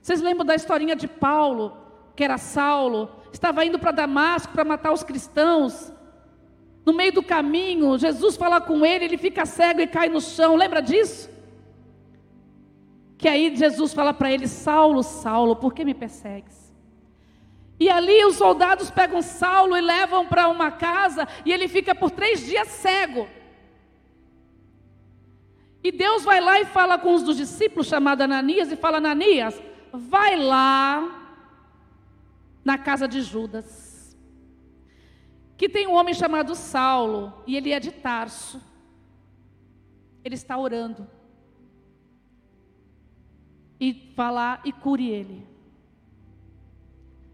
vocês 0.00 0.20
lembram 0.20 0.46
da 0.46 0.54
historinha 0.54 0.94
de 0.94 1.08
Paulo, 1.08 1.76
que 2.14 2.22
era 2.22 2.38
Saulo, 2.38 3.10
estava 3.32 3.64
indo 3.64 3.78
para 3.78 3.90
Damasco 3.90 4.52
para 4.52 4.64
matar 4.64 4.92
os 4.92 5.02
cristãos. 5.02 5.92
No 6.86 6.92
meio 6.92 7.12
do 7.12 7.22
caminho, 7.22 7.98
Jesus 7.98 8.36
fala 8.36 8.60
com 8.60 8.86
ele, 8.86 9.04
ele 9.04 9.18
fica 9.18 9.44
cego 9.44 9.80
e 9.80 9.86
cai 9.86 10.08
no 10.08 10.20
chão, 10.20 10.54
lembra 10.54 10.80
disso? 10.80 11.37
Que 13.18 13.26
aí 13.26 13.54
Jesus 13.54 13.92
fala 13.92 14.14
para 14.14 14.32
ele: 14.32 14.46
Saulo, 14.46 15.02
Saulo, 15.02 15.56
por 15.56 15.74
que 15.74 15.84
me 15.84 15.92
persegues? 15.92 16.72
E 17.80 17.90
ali 17.90 18.24
os 18.24 18.36
soldados 18.36 18.90
pegam 18.90 19.20
Saulo 19.20 19.76
e 19.76 19.80
levam 19.80 20.26
para 20.26 20.48
uma 20.48 20.70
casa 20.70 21.26
e 21.44 21.52
ele 21.52 21.68
fica 21.68 21.94
por 21.94 22.10
três 22.12 22.46
dias 22.46 22.68
cego. 22.68 23.28
E 25.82 25.92
Deus 25.92 26.24
vai 26.24 26.40
lá 26.40 26.60
e 26.60 26.64
fala 26.64 26.98
com 26.98 27.14
um 27.14 27.22
dos 27.22 27.36
discípulos, 27.36 27.88
chamado 27.88 28.22
Ananias, 28.22 28.70
e 28.70 28.76
fala: 28.76 28.98
Ananias, 28.98 29.60
vai 29.92 30.36
lá 30.36 31.34
na 32.64 32.78
casa 32.78 33.08
de 33.08 33.20
Judas, 33.20 34.16
que 35.56 35.68
tem 35.68 35.88
um 35.88 35.94
homem 35.94 36.14
chamado 36.14 36.54
Saulo, 36.54 37.32
e 37.46 37.56
ele 37.56 37.72
é 37.72 37.80
de 37.80 37.90
Tarso. 37.90 38.62
Ele 40.24 40.34
está 40.34 40.56
orando 40.56 41.17
e 43.80 44.12
falar 44.14 44.60
e 44.64 44.72
cure 44.72 45.08
ele. 45.08 45.46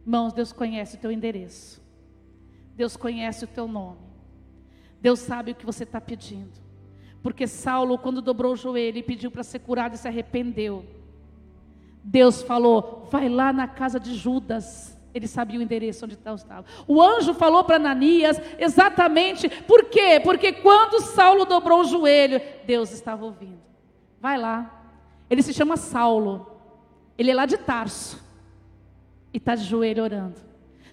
Irmãos, 0.02 0.32
Deus 0.32 0.52
conhece 0.52 0.96
o 0.96 1.00
teu 1.00 1.10
endereço. 1.10 1.82
Deus 2.76 2.96
conhece 2.96 3.44
o 3.44 3.48
teu 3.48 3.66
nome. 3.66 4.04
Deus 5.00 5.20
sabe 5.20 5.52
o 5.52 5.54
que 5.54 5.64
você 5.64 5.84
está 5.84 6.00
pedindo. 6.00 6.52
Porque 7.22 7.46
Saulo, 7.46 7.96
quando 7.96 8.20
dobrou 8.20 8.52
o 8.52 8.56
joelho 8.56 8.98
e 8.98 9.02
pediu 9.02 9.30
para 9.30 9.42
ser 9.42 9.60
curado 9.60 9.94
e 9.94 9.98
se 9.98 10.06
arrependeu, 10.06 10.84
Deus 12.02 12.42
falou: 12.42 13.08
vai 13.10 13.28
lá 13.30 13.52
na 13.52 13.66
casa 13.66 13.98
de 13.98 14.14
Judas. 14.14 14.92
Ele 15.14 15.28
sabia 15.28 15.60
o 15.60 15.62
endereço 15.62 16.04
onde 16.04 16.14
estava. 16.14 16.64
O 16.88 17.00
anjo 17.00 17.34
falou 17.34 17.62
para 17.64 17.76
Ananias 17.76 18.38
exatamente 18.58 19.48
por 19.62 19.84
quê? 19.84 20.20
Porque 20.22 20.52
quando 20.52 21.00
Saulo 21.00 21.44
dobrou 21.44 21.80
o 21.80 21.84
joelho, 21.84 22.42
Deus 22.66 22.92
estava 22.92 23.24
ouvindo. 23.24 23.62
Vai 24.20 24.36
lá, 24.36 24.83
ele 25.28 25.42
se 25.42 25.52
chama 25.52 25.76
Saulo. 25.76 26.46
Ele 27.16 27.30
é 27.30 27.34
lá 27.34 27.46
de 27.46 27.56
Tarso. 27.56 28.22
E 29.32 29.38
está 29.38 29.54
de 29.54 29.64
joelho 29.64 30.02
orando. 30.02 30.36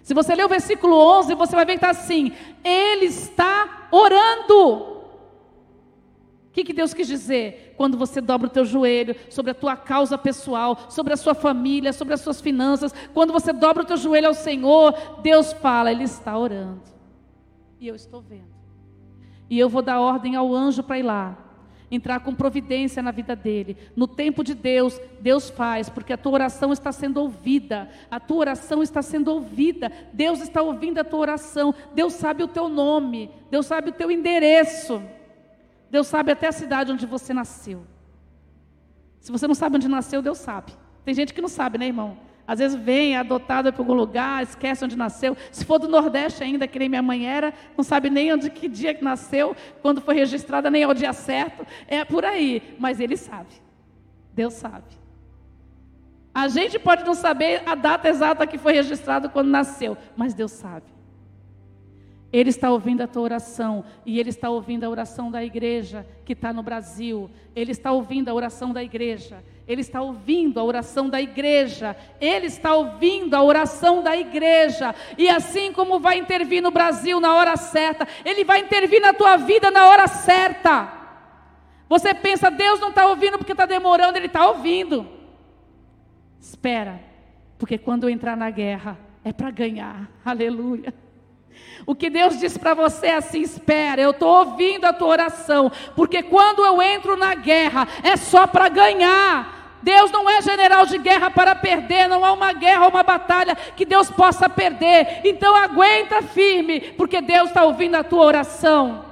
Se 0.02 0.14
você 0.14 0.34
ler 0.34 0.44
o 0.44 0.48
versículo 0.48 0.96
11, 0.96 1.34
você 1.34 1.54
vai 1.54 1.64
ver 1.64 1.72
que 1.72 1.84
está 1.84 1.90
assim: 1.90 2.32
Ele 2.64 3.06
está 3.06 3.88
orando. 3.90 4.92
O 6.48 6.52
que, 6.52 6.64
que 6.64 6.72
Deus 6.72 6.92
quis 6.92 7.06
dizer? 7.06 7.74
Quando 7.78 7.96
você 7.96 8.20
dobra 8.20 8.46
o 8.46 8.50
teu 8.50 8.64
joelho 8.64 9.16
sobre 9.30 9.52
a 9.52 9.54
tua 9.54 9.74
causa 9.74 10.18
pessoal, 10.18 10.86
sobre 10.90 11.14
a 11.14 11.16
sua 11.16 11.34
família, 11.34 11.92
sobre 11.92 12.12
as 12.12 12.20
suas 12.20 12.40
finanças, 12.40 12.92
quando 13.14 13.32
você 13.32 13.52
dobra 13.52 13.84
o 13.84 13.86
teu 13.86 13.96
joelho 13.96 14.28
ao 14.28 14.34
Senhor, 14.34 14.92
Deus 15.22 15.52
fala, 15.54 15.90
Ele 15.90 16.04
está 16.04 16.36
orando. 16.36 16.82
E 17.80 17.88
eu 17.88 17.94
estou 17.94 18.20
vendo. 18.20 18.52
E 19.48 19.58
eu 19.58 19.68
vou 19.68 19.82
dar 19.82 20.00
ordem 20.00 20.36
ao 20.36 20.54
anjo 20.54 20.82
para 20.82 20.98
ir 20.98 21.02
lá 21.02 21.41
entrar 21.92 22.20
com 22.20 22.34
providência 22.34 23.02
na 23.02 23.10
vida 23.10 23.36
dele. 23.36 23.76
No 23.94 24.08
tempo 24.08 24.42
de 24.42 24.54
Deus, 24.54 24.98
Deus 25.20 25.50
faz, 25.50 25.90
porque 25.90 26.14
a 26.14 26.16
tua 26.16 26.32
oração 26.32 26.72
está 26.72 26.90
sendo 26.90 27.18
ouvida. 27.20 27.88
A 28.10 28.18
tua 28.18 28.38
oração 28.38 28.82
está 28.82 29.02
sendo 29.02 29.28
ouvida. 29.28 29.92
Deus 30.12 30.40
está 30.40 30.62
ouvindo 30.62 30.98
a 30.98 31.04
tua 31.04 31.20
oração. 31.20 31.74
Deus 31.94 32.14
sabe 32.14 32.42
o 32.42 32.48
teu 32.48 32.68
nome. 32.68 33.30
Deus 33.50 33.66
sabe 33.66 33.90
o 33.90 33.92
teu 33.92 34.10
endereço. 34.10 35.02
Deus 35.90 36.06
sabe 36.06 36.32
até 36.32 36.48
a 36.48 36.52
cidade 36.52 36.90
onde 36.90 37.04
você 37.04 37.34
nasceu. 37.34 37.84
Se 39.20 39.30
você 39.30 39.46
não 39.46 39.54
sabe 39.54 39.76
onde 39.76 39.86
nasceu, 39.86 40.22
Deus 40.22 40.38
sabe. 40.38 40.72
Tem 41.04 41.14
gente 41.14 41.34
que 41.34 41.42
não 41.42 41.48
sabe, 41.48 41.76
né, 41.76 41.86
irmão? 41.86 42.16
Às 42.46 42.58
vezes 42.58 42.76
vem, 42.76 43.14
é 43.14 43.18
adotada 43.18 43.72
por 43.72 43.82
algum 43.82 43.94
lugar, 43.94 44.42
esquece 44.42 44.84
onde 44.84 44.96
nasceu. 44.96 45.36
Se 45.50 45.64
for 45.64 45.78
do 45.78 45.88
Nordeste 45.88 46.42
ainda, 46.42 46.66
que 46.66 46.78
nem 46.78 46.88
minha 46.88 47.02
mãe 47.02 47.26
era, 47.26 47.54
não 47.76 47.84
sabe 47.84 48.10
nem 48.10 48.32
onde 48.32 48.50
que 48.50 48.68
dia 48.68 48.94
que 48.94 49.04
nasceu, 49.04 49.56
quando 49.80 50.00
foi 50.00 50.14
registrada, 50.14 50.70
nem 50.70 50.84
ao 50.84 50.92
dia 50.92 51.12
certo. 51.12 51.66
É 51.86 52.04
por 52.04 52.24
aí. 52.24 52.76
Mas 52.78 53.00
ele 53.00 53.16
sabe. 53.16 53.50
Deus 54.34 54.54
sabe. 54.54 55.02
A 56.34 56.48
gente 56.48 56.78
pode 56.78 57.04
não 57.04 57.14
saber 57.14 57.62
a 57.66 57.74
data 57.74 58.08
exata 58.08 58.46
que 58.46 58.56
foi 58.56 58.72
registrado 58.72 59.28
quando 59.28 59.48
nasceu, 59.48 59.96
mas 60.16 60.32
Deus 60.32 60.52
sabe. 60.52 60.86
Ele 62.32 62.48
está 62.48 62.70
ouvindo 62.70 63.02
a 63.02 63.06
tua 63.06 63.22
oração 63.22 63.84
e 64.06 64.18
Ele 64.18 64.30
está 64.30 64.48
ouvindo 64.48 64.84
a 64.84 64.88
oração 64.88 65.30
da 65.30 65.44
igreja 65.44 66.06
que 66.24 66.32
está 66.32 66.50
no 66.50 66.62
Brasil. 66.62 67.30
Ele 67.54 67.72
está 67.72 67.92
ouvindo 67.92 68.30
a 68.30 68.34
oração 68.34 68.72
da 68.72 68.82
igreja. 68.82 69.44
Ele 69.66 69.80
está 69.80 70.02
ouvindo 70.02 70.58
a 70.58 70.64
oração 70.64 71.08
da 71.08 71.20
igreja. 71.20 71.96
Ele 72.20 72.46
está 72.46 72.74
ouvindo 72.74 73.34
a 73.34 73.42
oração 73.42 74.02
da 74.02 74.16
igreja. 74.16 74.94
E 75.16 75.28
assim 75.28 75.72
como 75.72 76.00
vai 76.00 76.18
intervir 76.18 76.62
no 76.62 76.70
Brasil 76.70 77.20
na 77.20 77.34
hora 77.34 77.56
certa, 77.56 78.06
Ele 78.24 78.44
vai 78.44 78.60
intervir 78.60 79.00
na 79.00 79.12
tua 79.12 79.36
vida 79.36 79.70
na 79.70 79.88
hora 79.88 80.06
certa. 80.08 80.92
Você 81.88 82.14
pensa, 82.14 82.50
Deus 82.50 82.80
não 82.80 82.88
está 82.88 83.06
ouvindo 83.06 83.38
porque 83.38 83.52
está 83.52 83.66
demorando, 83.66 84.16
Ele 84.16 84.26
está 84.26 84.48
ouvindo. 84.48 85.06
Espera, 86.40 87.00
porque 87.58 87.78
quando 87.78 88.04
eu 88.04 88.10
entrar 88.10 88.36
na 88.36 88.50
guerra, 88.50 88.98
é 89.24 89.32
para 89.32 89.50
ganhar. 89.50 90.10
Aleluia. 90.24 90.92
O 91.84 91.94
que 91.94 92.08
Deus 92.08 92.38
diz 92.38 92.56
para 92.56 92.74
você 92.74 93.08
é 93.08 93.16
assim: 93.16 93.40
espera, 93.40 94.00
eu 94.00 94.10
estou 94.10 94.28
ouvindo 94.28 94.84
a 94.84 94.92
tua 94.92 95.08
oração, 95.08 95.70
porque 95.96 96.22
quando 96.22 96.64
eu 96.64 96.80
entro 96.80 97.16
na 97.16 97.34
guerra, 97.34 97.88
é 98.02 98.16
só 98.16 98.46
para 98.46 98.68
ganhar. 98.68 99.60
Deus 99.82 100.12
não 100.12 100.30
é 100.30 100.40
general 100.40 100.86
de 100.86 100.96
guerra 100.96 101.28
para 101.28 101.56
perder, 101.56 102.08
não 102.08 102.24
há 102.24 102.32
uma 102.32 102.52
guerra 102.52 102.86
uma 102.86 103.02
batalha 103.02 103.56
que 103.56 103.84
Deus 103.84 104.08
possa 104.10 104.48
perder. 104.48 105.22
Então 105.24 105.56
aguenta 105.56 106.22
firme, 106.22 106.80
porque 106.92 107.20
Deus 107.20 107.48
está 107.48 107.64
ouvindo 107.64 107.96
a 107.96 108.04
tua 108.04 108.24
oração. 108.24 109.04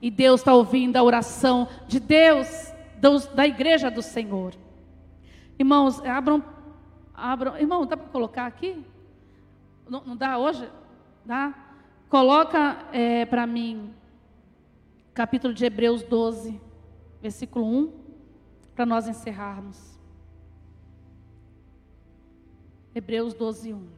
E 0.00 0.10
Deus 0.10 0.40
está 0.40 0.54
ouvindo 0.54 0.96
a 0.96 1.02
oração 1.02 1.68
de 1.86 2.00
Deus, 2.00 2.72
da 3.34 3.46
igreja 3.46 3.90
do 3.90 4.00
Senhor. 4.00 4.54
Irmãos, 5.58 6.02
abram, 6.04 6.42
abram. 7.12 7.58
Irmão, 7.58 7.84
dá 7.84 7.96
para 7.96 8.08
colocar 8.08 8.46
aqui? 8.46 8.82
Não, 9.88 10.02
não 10.06 10.16
dá 10.16 10.38
hoje? 10.38 10.68
Tá? 11.28 11.54
Coloca 12.08 12.88
é, 12.90 13.26
para 13.26 13.46
mim, 13.46 13.92
capítulo 15.12 15.52
de 15.52 15.62
Hebreus 15.62 16.02
12, 16.02 16.58
versículo 17.20 17.66
1, 17.66 17.92
para 18.74 18.86
nós 18.86 19.06
encerrarmos. 19.06 20.00
Hebreus 22.94 23.34
12, 23.34 23.74
1. 23.74 23.88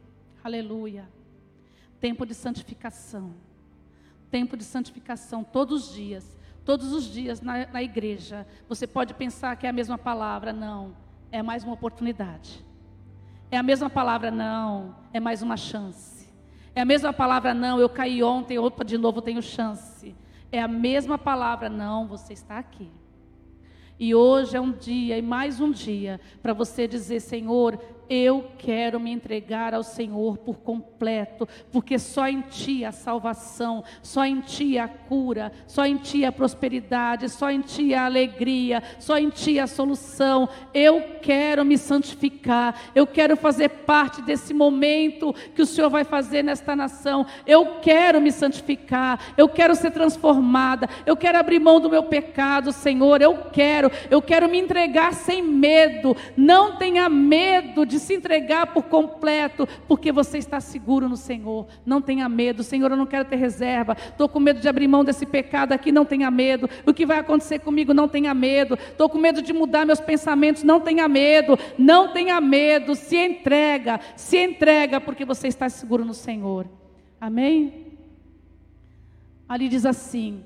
Aleluia. 0.42 1.08
Tempo 2.00 2.26
de 2.26 2.34
santificação. 2.34 3.32
Tempo 4.28 4.56
de 4.56 4.64
santificação 4.64 5.44
todos 5.44 5.90
os 5.90 5.94
dias. 5.94 6.36
Todos 6.64 6.92
os 6.92 7.04
dias 7.04 7.40
na, 7.40 7.64
na 7.68 7.80
igreja. 7.80 8.44
Você 8.68 8.88
pode 8.88 9.14
pensar 9.14 9.54
que 9.54 9.68
é 9.68 9.70
a 9.70 9.72
mesma 9.72 9.96
palavra. 9.96 10.52
Não. 10.52 10.96
É 11.30 11.44
mais 11.44 11.62
uma 11.62 11.74
oportunidade. 11.74 12.66
É 13.52 13.56
a 13.56 13.62
mesma 13.62 13.88
palavra. 13.88 14.32
Não. 14.32 14.96
É 15.12 15.20
mais 15.20 15.42
uma 15.42 15.56
chance. 15.56 16.19
É 16.74 16.80
a 16.80 16.84
mesma 16.84 17.12
palavra, 17.12 17.52
não, 17.52 17.80
eu 17.80 17.88
caí 17.88 18.22
ontem, 18.22 18.58
opa, 18.58 18.84
de 18.84 18.96
novo 18.96 19.20
tenho 19.20 19.42
chance. 19.42 20.14
É 20.52 20.60
a 20.60 20.68
mesma 20.68 21.18
palavra, 21.18 21.68
não, 21.68 22.06
você 22.06 22.32
está 22.32 22.58
aqui. 22.58 22.90
E 23.98 24.14
hoje 24.14 24.56
é 24.56 24.60
um 24.60 24.72
dia, 24.72 25.18
e 25.18 25.22
mais 25.22 25.60
um 25.60 25.70
dia, 25.70 26.20
para 26.40 26.52
você 26.52 26.88
dizer: 26.88 27.20
Senhor, 27.20 27.78
eu 28.10 28.50
quero 28.58 28.98
me 28.98 29.12
entregar 29.12 29.72
ao 29.72 29.84
Senhor 29.84 30.36
por 30.38 30.58
completo, 30.58 31.48
porque 31.70 31.96
só 31.96 32.26
em 32.26 32.40
Ti 32.40 32.84
a 32.84 32.90
salvação, 32.90 33.84
só 34.02 34.24
em 34.24 34.40
Ti 34.40 34.76
a 34.78 34.88
cura, 34.88 35.52
só 35.64 35.86
em 35.86 35.96
Ti 35.96 36.24
a 36.24 36.32
prosperidade, 36.32 37.28
só 37.28 37.48
em 37.52 37.60
Ti 37.60 37.94
a 37.94 38.06
alegria, 38.06 38.82
só 38.98 39.16
em 39.16 39.30
Ti 39.30 39.60
a 39.60 39.68
solução. 39.68 40.48
Eu 40.74 41.20
quero 41.22 41.64
me 41.64 41.78
santificar, 41.78 42.74
eu 42.96 43.06
quero 43.06 43.36
fazer 43.36 43.68
parte 43.68 44.20
desse 44.22 44.52
momento 44.52 45.32
que 45.54 45.62
o 45.62 45.66
Senhor 45.66 45.88
vai 45.88 46.02
fazer 46.02 46.42
nesta 46.42 46.74
nação. 46.74 47.24
Eu 47.46 47.76
quero 47.80 48.20
me 48.20 48.32
santificar, 48.32 49.20
eu 49.36 49.48
quero 49.48 49.76
ser 49.76 49.92
transformada, 49.92 50.88
eu 51.06 51.16
quero 51.16 51.38
abrir 51.38 51.60
mão 51.60 51.78
do 51.78 51.88
meu 51.88 52.02
pecado, 52.02 52.72
Senhor. 52.72 53.22
Eu 53.22 53.36
quero, 53.52 53.88
eu 54.10 54.20
quero 54.20 54.48
me 54.48 54.58
entregar 54.58 55.14
sem 55.14 55.40
medo. 55.44 56.16
Não 56.36 56.76
tenha 56.76 57.08
medo 57.08 57.86
de 57.86 57.99
se 58.00 58.14
entregar 58.14 58.68
por 58.68 58.84
completo, 58.84 59.68
porque 59.86 60.10
você 60.10 60.38
está 60.38 60.60
seguro 60.60 61.08
no 61.08 61.16
Senhor. 61.16 61.66
Não 61.86 62.02
tenha 62.02 62.28
medo, 62.28 62.62
Senhor, 62.62 62.90
eu 62.90 62.96
não 62.96 63.06
quero 63.06 63.24
ter 63.24 63.36
reserva. 63.36 63.96
Estou 63.96 64.28
com 64.28 64.40
medo 64.40 64.60
de 64.60 64.68
abrir 64.68 64.88
mão 64.88 65.04
desse 65.04 65.24
pecado 65.24 65.72
aqui, 65.72 65.92
não 65.92 66.04
tenha 66.04 66.30
medo. 66.30 66.68
O 66.84 66.92
que 66.92 67.06
vai 67.06 67.18
acontecer 67.18 67.60
comigo, 67.60 67.94
não 67.94 68.08
tenha 68.08 68.34
medo. 68.34 68.74
Estou 68.74 69.08
com 69.08 69.18
medo 69.18 69.40
de 69.40 69.52
mudar 69.52 69.86
meus 69.86 70.00
pensamentos, 70.00 70.62
não 70.62 70.80
tenha 70.80 71.06
medo. 71.06 71.58
Não 71.78 72.12
tenha 72.12 72.40
medo, 72.40 72.94
se 72.94 73.16
entrega, 73.16 74.00
se 74.16 74.36
entrega, 74.38 75.00
porque 75.00 75.24
você 75.24 75.48
está 75.48 75.68
seguro 75.68 76.04
no 76.04 76.14
Senhor. 76.14 76.66
Amém? 77.20 77.98
Ali 79.48 79.68
diz 79.68 79.84
assim: 79.84 80.42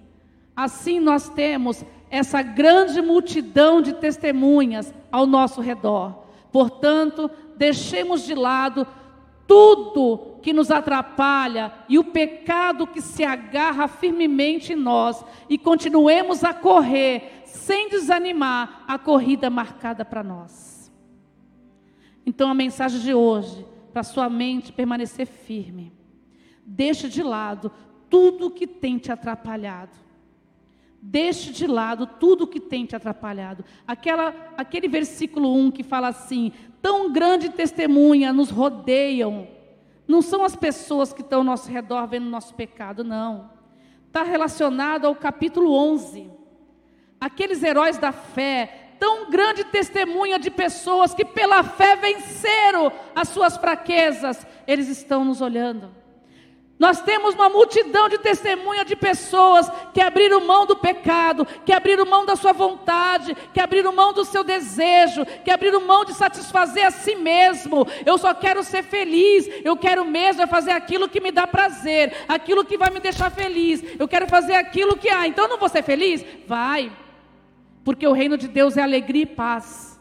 assim 0.56 0.98
nós 0.98 1.28
temos 1.28 1.84
essa 2.10 2.42
grande 2.42 3.02
multidão 3.02 3.82
de 3.82 3.92
testemunhas 3.94 4.94
ao 5.10 5.26
nosso 5.26 5.60
redor. 5.60 6.24
Portanto, 6.50 7.28
deixemos 7.56 8.24
de 8.24 8.34
lado 8.34 8.86
tudo 9.46 10.38
que 10.42 10.52
nos 10.52 10.70
atrapalha 10.70 11.72
e 11.88 11.98
o 11.98 12.04
pecado 12.04 12.86
que 12.86 13.00
se 13.00 13.24
agarra 13.24 13.88
firmemente 13.88 14.72
em 14.72 14.76
nós 14.76 15.24
e 15.48 15.58
continuemos 15.58 16.42
a 16.44 16.52
correr 16.54 17.42
sem 17.44 17.88
desanimar 17.88 18.84
a 18.86 18.98
corrida 18.98 19.50
marcada 19.50 20.04
para 20.04 20.22
nós. 20.22 20.92
Então 22.26 22.50
a 22.50 22.54
mensagem 22.54 23.00
de 23.00 23.12
hoje, 23.12 23.66
para 23.92 24.02
sua 24.02 24.28
mente 24.28 24.72
permanecer 24.72 25.26
firme. 25.26 25.92
Deixe 26.64 27.08
de 27.08 27.22
lado 27.22 27.70
tudo 28.08 28.50
que 28.50 28.66
tem 28.66 28.98
te 28.98 29.12
atrapalhado. 29.12 29.96
Deixe 31.00 31.52
de 31.52 31.66
lado 31.66 32.06
tudo 32.06 32.46
que 32.46 32.58
tem 32.58 32.86
te 32.86 32.96
atrapalhado. 32.96 33.62
Aquela, 33.86 34.34
aquele 34.56 34.88
versículo 34.88 35.54
1 35.54 35.70
que 35.70 35.82
fala 35.82 36.08
assim: 36.08 36.50
tão 36.84 37.10
grande 37.10 37.48
testemunha 37.48 38.30
nos 38.30 38.50
rodeiam. 38.50 39.48
Não 40.06 40.20
são 40.20 40.44
as 40.44 40.54
pessoas 40.54 41.14
que 41.14 41.22
estão 41.22 41.38
ao 41.38 41.44
nosso 41.44 41.70
redor 41.70 42.06
vendo 42.06 42.26
nosso 42.26 42.54
pecado, 42.54 43.02
não. 43.02 43.50
Está 44.06 44.22
relacionado 44.22 45.06
ao 45.06 45.14
capítulo 45.16 45.72
11. 45.72 46.30
Aqueles 47.18 47.62
heróis 47.62 47.96
da 47.96 48.12
fé, 48.12 48.96
tão 49.00 49.30
grande 49.30 49.64
testemunha 49.64 50.38
de 50.38 50.50
pessoas 50.50 51.14
que 51.14 51.24
pela 51.24 51.62
fé 51.64 51.96
venceram 51.96 52.92
as 53.16 53.30
suas 53.30 53.56
fraquezas, 53.56 54.46
eles 54.66 54.90
estão 54.90 55.24
nos 55.24 55.40
olhando. 55.40 55.90
Nós 56.76 57.00
temos 57.00 57.34
uma 57.34 57.48
multidão 57.48 58.08
de 58.08 58.18
testemunha 58.18 58.84
de 58.84 58.96
pessoas 58.96 59.70
que 59.92 60.00
abriram 60.00 60.44
mão 60.44 60.66
do 60.66 60.74
pecado, 60.74 61.46
que 61.64 61.72
abriram 61.72 62.04
mão 62.04 62.26
da 62.26 62.34
sua 62.34 62.52
vontade, 62.52 63.34
que 63.52 63.60
abriram 63.60 63.94
mão 63.94 64.12
do 64.12 64.24
seu 64.24 64.42
desejo, 64.42 65.24
que 65.44 65.52
abriram 65.52 65.86
mão 65.86 66.04
de 66.04 66.14
satisfazer 66.14 66.84
a 66.84 66.90
si 66.90 67.14
mesmo. 67.14 67.86
Eu 68.04 68.18
só 68.18 68.34
quero 68.34 68.64
ser 68.64 68.82
feliz, 68.82 69.48
eu 69.64 69.76
quero 69.76 70.04
mesmo 70.04 70.42
é 70.42 70.46
fazer 70.48 70.72
aquilo 70.72 71.08
que 71.08 71.20
me 71.20 71.30
dá 71.30 71.46
prazer, 71.46 72.12
aquilo 72.28 72.64
que 72.64 72.76
vai 72.76 72.90
me 72.90 72.98
deixar 72.98 73.30
feliz. 73.30 73.82
Eu 73.96 74.08
quero 74.08 74.26
fazer 74.26 74.54
aquilo 74.54 74.96
que. 74.96 75.08
Ah, 75.08 75.28
então 75.28 75.46
não 75.46 75.58
vou 75.58 75.68
ser 75.68 75.82
feliz? 75.82 76.24
Vai. 76.46 76.90
Porque 77.84 78.06
o 78.06 78.12
reino 78.12 78.36
de 78.36 78.48
Deus 78.48 78.76
é 78.76 78.82
alegria 78.82 79.22
e 79.22 79.26
paz. 79.26 80.00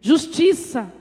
Justiça 0.00 0.92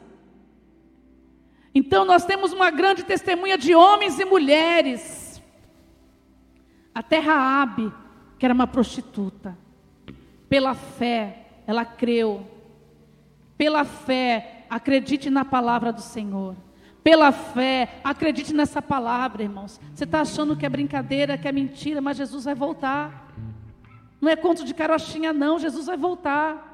então 1.75 2.05
nós 2.05 2.23
temos 2.23 2.53
uma 2.53 2.71
grande 2.71 3.03
testemunha 3.03 3.57
de 3.57 3.75
homens 3.75 4.17
e 4.17 4.23
mulheres. 4.23 5.43
Até 6.93 7.19
Raabe, 7.19 7.91
que 8.39 8.45
era 8.45 8.53
uma 8.53 8.65
prostituta, 8.65 9.57
pela 10.47 10.73
fé, 10.73 11.47
ela 11.67 11.83
creu. 11.83 12.47
Pela 13.57 13.83
fé, 13.83 14.65
acredite 14.69 15.29
na 15.29 15.43
palavra 15.43 15.91
do 15.91 16.01
Senhor. 16.01 16.55
Pela 17.03 17.33
fé, 17.33 17.99
acredite 18.03 18.53
nessa 18.53 18.81
palavra, 18.81 19.43
irmãos. 19.43 19.79
Você 19.93 20.05
está 20.05 20.21
achando 20.21 20.55
que 20.55 20.65
é 20.65 20.69
brincadeira, 20.69 21.37
que 21.37 21.47
é 21.47 21.51
mentira, 21.51 21.99
mas 21.99 22.17
Jesus 22.17 22.45
vai 22.45 22.55
voltar. 22.55 23.33
Não 24.21 24.29
é 24.29 24.35
conto 24.35 24.63
de 24.63 24.73
carochinha, 24.73 25.33
não. 25.33 25.59
Jesus 25.59 25.85
vai 25.85 25.97
voltar. 25.97 26.71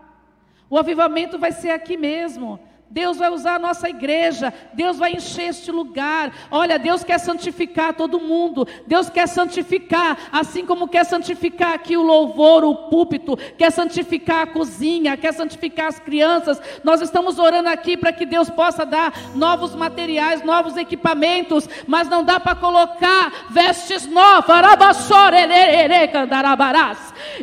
O 0.69 0.77
avivamento 0.77 1.37
vai 1.37 1.51
ser 1.51 1.71
aqui 1.71 1.97
mesmo. 1.97 2.59
Deus 2.91 3.17
vai 3.17 3.29
usar 3.29 3.55
a 3.55 3.59
nossa 3.59 3.89
igreja, 3.89 4.53
Deus 4.73 4.97
vai 4.97 5.13
encher 5.13 5.43
este 5.43 5.71
lugar. 5.71 6.33
Olha, 6.51 6.77
Deus 6.77 7.05
quer 7.05 7.19
santificar 7.19 7.93
todo 7.93 8.19
mundo, 8.19 8.67
Deus 8.85 9.09
quer 9.09 9.27
santificar, 9.27 10.17
assim 10.29 10.65
como 10.65 10.89
quer 10.89 11.05
santificar 11.05 11.71
aqui 11.71 11.95
o 11.95 12.03
louvor, 12.03 12.65
o 12.65 12.89
púlpito, 12.89 13.37
quer 13.57 13.71
santificar 13.71 14.41
a 14.41 14.47
cozinha, 14.47 15.15
quer 15.15 15.33
santificar 15.33 15.87
as 15.87 15.99
crianças. 15.99 16.61
Nós 16.83 16.99
estamos 16.99 17.39
orando 17.39 17.69
aqui 17.69 17.95
para 17.95 18.11
que 18.11 18.25
Deus 18.25 18.49
possa 18.49 18.85
dar 18.85 19.13
novos 19.35 19.73
materiais, 19.73 20.43
novos 20.43 20.75
equipamentos, 20.75 21.69
mas 21.87 22.09
não 22.09 22.25
dá 22.25 22.41
para 22.41 22.55
colocar 22.55 23.47
vestes 23.51 24.05
novas, 24.05 24.51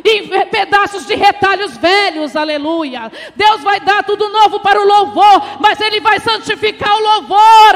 em 0.05 0.27
pedaços 0.45 1.07
de 1.07 1.15
retalhos 1.15 1.75
velhos, 1.77 2.35
aleluia. 2.35 3.11
Deus 3.35 3.61
vai 3.63 3.79
dar 3.79 4.03
tudo 4.03 4.29
novo 4.29 4.59
para 4.59 4.79
o 4.79 4.85
louvor 4.85 5.38
mas 5.59 5.79
Ele 5.79 5.99
vai 5.99 6.19
santificar 6.19 6.95
o 6.95 6.99
louvor. 6.99 7.75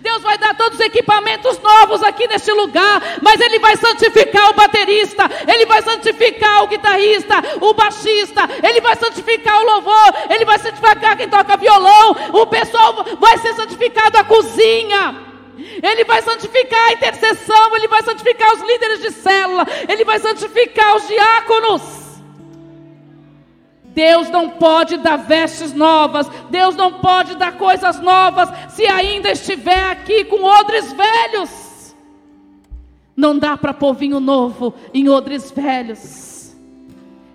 Deus 0.00 0.22
vai 0.22 0.38
dar 0.38 0.54
todos 0.54 0.78
os 0.78 0.84
equipamentos 0.84 1.58
novos 1.60 2.02
aqui 2.02 2.26
neste 2.28 2.50
lugar, 2.52 3.02
mas 3.22 3.40
Ele 3.40 3.58
vai 3.58 3.76
santificar 3.76 4.50
o 4.50 4.54
baterista, 4.54 5.24
Ele 5.46 5.66
vai 5.66 5.82
santificar 5.82 6.64
o 6.64 6.66
guitarrista, 6.66 7.34
o 7.60 7.74
baixista, 7.74 8.48
Ele 8.62 8.80
vai 8.80 8.96
santificar 8.96 9.58
o 9.60 9.64
louvor, 9.64 10.14
Ele 10.30 10.44
vai 10.44 10.58
santificar 10.58 11.16
quem 11.16 11.28
toca 11.28 11.56
violão, 11.56 12.16
o 12.32 12.46
pessoal 12.46 13.04
vai 13.18 13.38
ser 13.38 13.54
santificado 13.54 14.18
a 14.18 14.24
cozinha. 14.24 15.22
Ele 15.82 16.04
vai 16.04 16.20
santificar 16.20 16.88
a 16.88 16.92
intercessão, 16.92 17.76
Ele 17.76 17.88
vai 17.88 18.02
santificar 18.02 18.52
os 18.54 18.60
líderes 18.60 19.00
de 19.00 19.10
célula, 19.10 19.66
Ele 19.88 20.04
vai 20.04 20.18
santificar 20.18 20.96
os 20.96 21.06
diáconos. 21.06 22.05
Deus 23.96 24.28
não 24.28 24.50
pode 24.50 24.98
dar 24.98 25.16
vestes 25.16 25.72
novas, 25.72 26.28
Deus 26.50 26.76
não 26.76 27.00
pode 27.00 27.34
dar 27.34 27.56
coisas 27.56 27.98
novas, 27.98 28.50
se 28.68 28.86
ainda 28.86 29.30
estiver 29.30 29.90
aqui 29.90 30.26
com 30.26 30.44
odres 30.44 30.92
velhos. 30.92 31.96
Não 33.16 33.38
dá 33.38 33.56
para 33.56 33.72
pôr 33.72 33.94
vinho 33.94 34.20
novo 34.20 34.74
em 34.92 35.08
odres 35.08 35.50
velhos. 35.50 36.54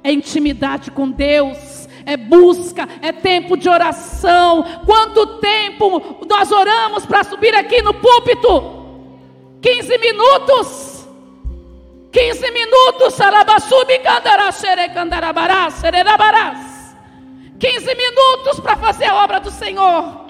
É 0.03 0.13
intimidade 0.13 0.91
com 0.91 1.09
Deus, 1.09 1.89
é 2.05 2.15
busca, 2.15 2.87
é 3.01 3.11
tempo 3.11 3.57
de 3.57 3.67
oração. 3.67 4.63
Quanto 4.85 5.39
tempo 5.39 6.23
nós 6.29 6.51
oramos 6.51 7.07
para 7.07 7.23
subir 7.23 7.55
aqui 7.55 7.81
no 7.81 7.95
púlpito? 7.95 8.83
15 9.63 9.97
minutos. 9.97 10.80
15 12.11 12.51
minutos, 12.51 13.13
Sarabassubi 13.13 13.99
Candarabarás, 14.93 15.75
Sererabarás. 15.75 16.95
15 17.57 17.95
minutos 17.95 18.59
para 18.59 18.75
fazer 18.75 19.05
a 19.05 19.23
obra 19.23 19.39
do 19.39 19.51
Senhor. 19.51 20.20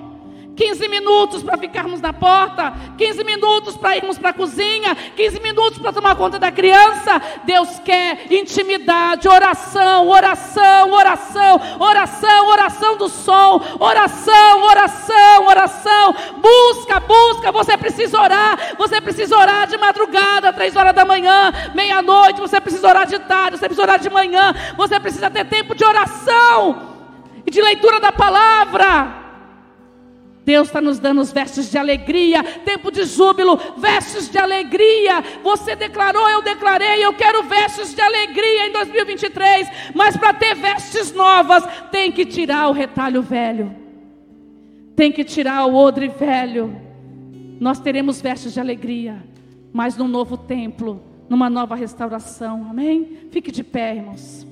15 0.61 0.87
minutos 0.89 1.41
para 1.41 1.57
ficarmos 1.57 1.99
na 1.99 2.13
porta, 2.13 2.71
15 2.95 3.23
minutos 3.23 3.75
para 3.75 3.97
irmos 3.97 4.19
para 4.19 4.29
a 4.29 4.33
cozinha, 4.33 4.93
15 4.93 5.39
minutos 5.39 5.79
para 5.79 5.91
tomar 5.91 6.15
conta 6.15 6.37
da 6.37 6.51
criança. 6.51 7.19
Deus 7.45 7.79
quer 7.79 8.31
intimidade, 8.31 9.27
oração, 9.27 10.07
oração, 10.07 10.91
oração, 10.91 11.59
oração, 11.79 12.47
oração 12.47 12.95
do 12.95 13.09
som, 13.09 13.59
oração, 13.79 14.63
oração, 14.63 15.47
oração. 15.47 16.15
Busca, 16.37 16.99
busca. 16.99 17.51
Você 17.51 17.75
precisa 17.75 18.21
orar, 18.21 18.75
você 18.77 19.01
precisa 19.01 19.35
orar 19.35 19.65
de 19.65 19.79
madrugada, 19.79 20.53
três 20.53 20.75
horas 20.75 20.93
da 20.93 21.03
manhã, 21.03 21.51
meia-noite. 21.73 22.39
Você 22.39 22.61
precisa 22.61 22.87
orar 22.87 23.07
de 23.07 23.17
tarde, 23.17 23.57
você 23.57 23.65
precisa 23.65 23.81
orar 23.81 23.99
de 23.99 24.11
manhã. 24.11 24.53
Você 24.77 24.99
precisa 24.99 25.27
ter 25.31 25.43
tempo 25.45 25.73
de 25.73 25.83
oração 25.83 26.99
e 27.47 27.49
de 27.49 27.59
leitura 27.59 27.99
da 27.99 28.11
palavra. 28.11 29.20
Deus 30.43 30.67
está 30.67 30.81
nos 30.81 30.97
dando 30.97 31.21
os 31.21 31.31
vestes 31.31 31.69
de 31.69 31.77
alegria, 31.77 32.43
tempo 32.43 32.91
de 32.91 33.03
júbilo, 33.05 33.59
vestes 33.77 34.27
de 34.27 34.39
alegria. 34.39 35.21
Você 35.43 35.75
declarou, 35.75 36.27
eu 36.27 36.41
declarei, 36.41 37.05
eu 37.05 37.13
quero 37.13 37.43
vestes 37.43 37.93
de 37.93 38.01
alegria 38.01 38.67
em 38.67 38.71
2023. 38.71 39.67
Mas 39.93 40.17
para 40.17 40.33
ter 40.33 40.55
vestes 40.55 41.13
novas, 41.13 41.63
tem 41.91 42.11
que 42.11 42.25
tirar 42.25 42.69
o 42.69 42.73
retalho 42.73 43.21
velho, 43.21 43.75
tem 44.95 45.11
que 45.11 45.23
tirar 45.23 45.65
o 45.65 45.75
odre 45.75 46.07
velho. 46.07 46.75
Nós 47.59 47.79
teremos 47.79 48.19
vestes 48.19 48.53
de 48.53 48.59
alegria, 48.59 49.23
mas 49.71 49.95
num 49.95 50.07
novo 50.07 50.35
templo, 50.35 51.03
numa 51.29 51.51
nova 51.51 51.75
restauração. 51.75 52.65
Amém? 52.67 53.19
Fique 53.29 53.51
de 53.51 53.63
pé, 53.63 53.97
irmãos. 53.97 54.47